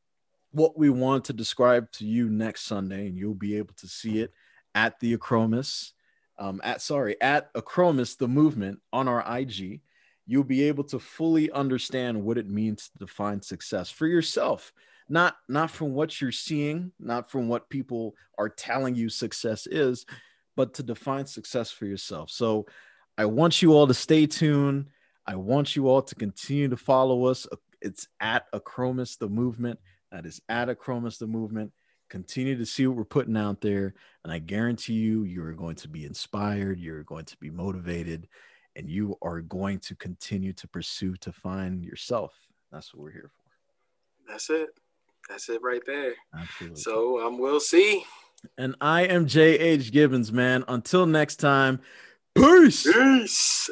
what 0.52 0.78
we 0.78 0.90
want 0.90 1.26
to 1.26 1.34
describe 1.34 1.92
to 1.94 2.06
you 2.06 2.30
next 2.30 2.64
Sunday, 2.64 3.08
and 3.08 3.18
you'll 3.18 3.34
be 3.34 3.58
able 3.58 3.74
to 3.76 3.88
see 3.88 4.20
it 4.20 4.34
at 4.76 5.00
the 5.00 5.18
Achromous, 5.18 5.92
um, 6.38 6.62
at 6.64 6.82
sorry, 6.82 7.20
at 7.22 7.54
Achromous, 7.54 8.18
the 8.18 8.28
movement 8.28 8.80
on 8.92 9.08
our 9.08 9.24
IG, 9.40 9.82
you'll 10.26 10.44
be 10.44 10.64
able 10.64 10.84
to 10.86 11.00
fully 11.00 11.52
understand 11.52 12.24
what 12.24 12.38
it 12.38 12.50
means 12.50 12.90
to 12.90 13.00
define 13.00 13.42
success 13.42 13.90
for 13.90 14.08
yourself 14.08 14.72
not 15.12 15.36
not 15.50 15.70
from 15.70 15.94
what 15.94 16.22
you're 16.22 16.32
seeing 16.32 16.92
not 16.98 17.30
from 17.30 17.50
what 17.50 17.70
people 17.70 18.16
are 18.38 18.48
telling 18.48 18.96
you 18.96 19.10
success 19.10 19.68
is 19.68 20.06
but 20.56 20.74
to 20.74 20.84
define 20.84 21.26
success 21.26 21.72
for 21.72 21.86
yourself. 21.86 22.30
So 22.30 22.66
i 23.18 23.26
want 23.26 23.62
you 23.62 23.74
all 23.74 23.88
to 23.88 23.94
stay 23.94 24.26
tuned. 24.26 24.88
I 25.28 25.36
want 25.36 25.76
you 25.76 25.88
all 25.88 26.02
to 26.02 26.16
continue 26.16 26.70
to 26.70 26.78
follow 26.78 27.26
us. 27.26 27.46
It's 27.82 28.08
at 28.20 28.52
achromous 28.52 29.18
the 29.18 29.30
movement. 29.30 29.80
That 30.12 30.26
is 30.26 30.42
at 30.50 30.70
achromous 30.70 31.20
the 31.20 31.28
movement. 31.28 31.72
Continue 32.10 32.58
to 32.58 32.66
see 32.66 32.88
what 32.88 32.98
we're 32.98 33.06
putting 33.06 33.38
out 33.38 33.62
there 33.62 33.94
and 34.24 34.32
i 34.32 34.38
guarantee 34.40 34.94
you 34.94 35.24
you're 35.24 35.54
going 35.54 35.78
to 35.78 35.88
be 35.88 36.06
inspired 36.06 36.78
you're 36.78 37.04
going 37.04 37.26
to 37.26 37.38
be 37.38 37.50
motivated 37.50 38.28
and 38.76 38.90
you 38.90 39.18
are 39.22 39.42
going 39.42 39.80
to 39.80 39.96
continue 39.96 40.54
to 40.54 40.68
pursue 40.68 41.16
to 41.18 41.32
find 41.32 41.84
yourself. 41.84 42.34
That's 42.72 42.94
what 42.94 43.04
we're 43.04 43.12
here 43.12 43.32
for. 43.34 44.32
That's 44.32 44.50
it 44.50 44.70
that's 45.30 45.50
it 45.50 45.62
right 45.64 45.82
there. 45.86 46.14
Absolutely. 46.38 46.82
So 46.82 47.26
um, 47.26 47.40
we'll 47.40 47.60
see. 47.60 48.04
And 48.58 48.76
I 48.82 49.04
am 49.04 49.28
J.H. 49.28 49.92
Gibbons, 49.92 50.32
man. 50.32 50.64
Until 50.68 51.06
next 51.06 51.38
time, 51.38 51.80
peace. 52.36 52.92
Peace. 52.92 53.70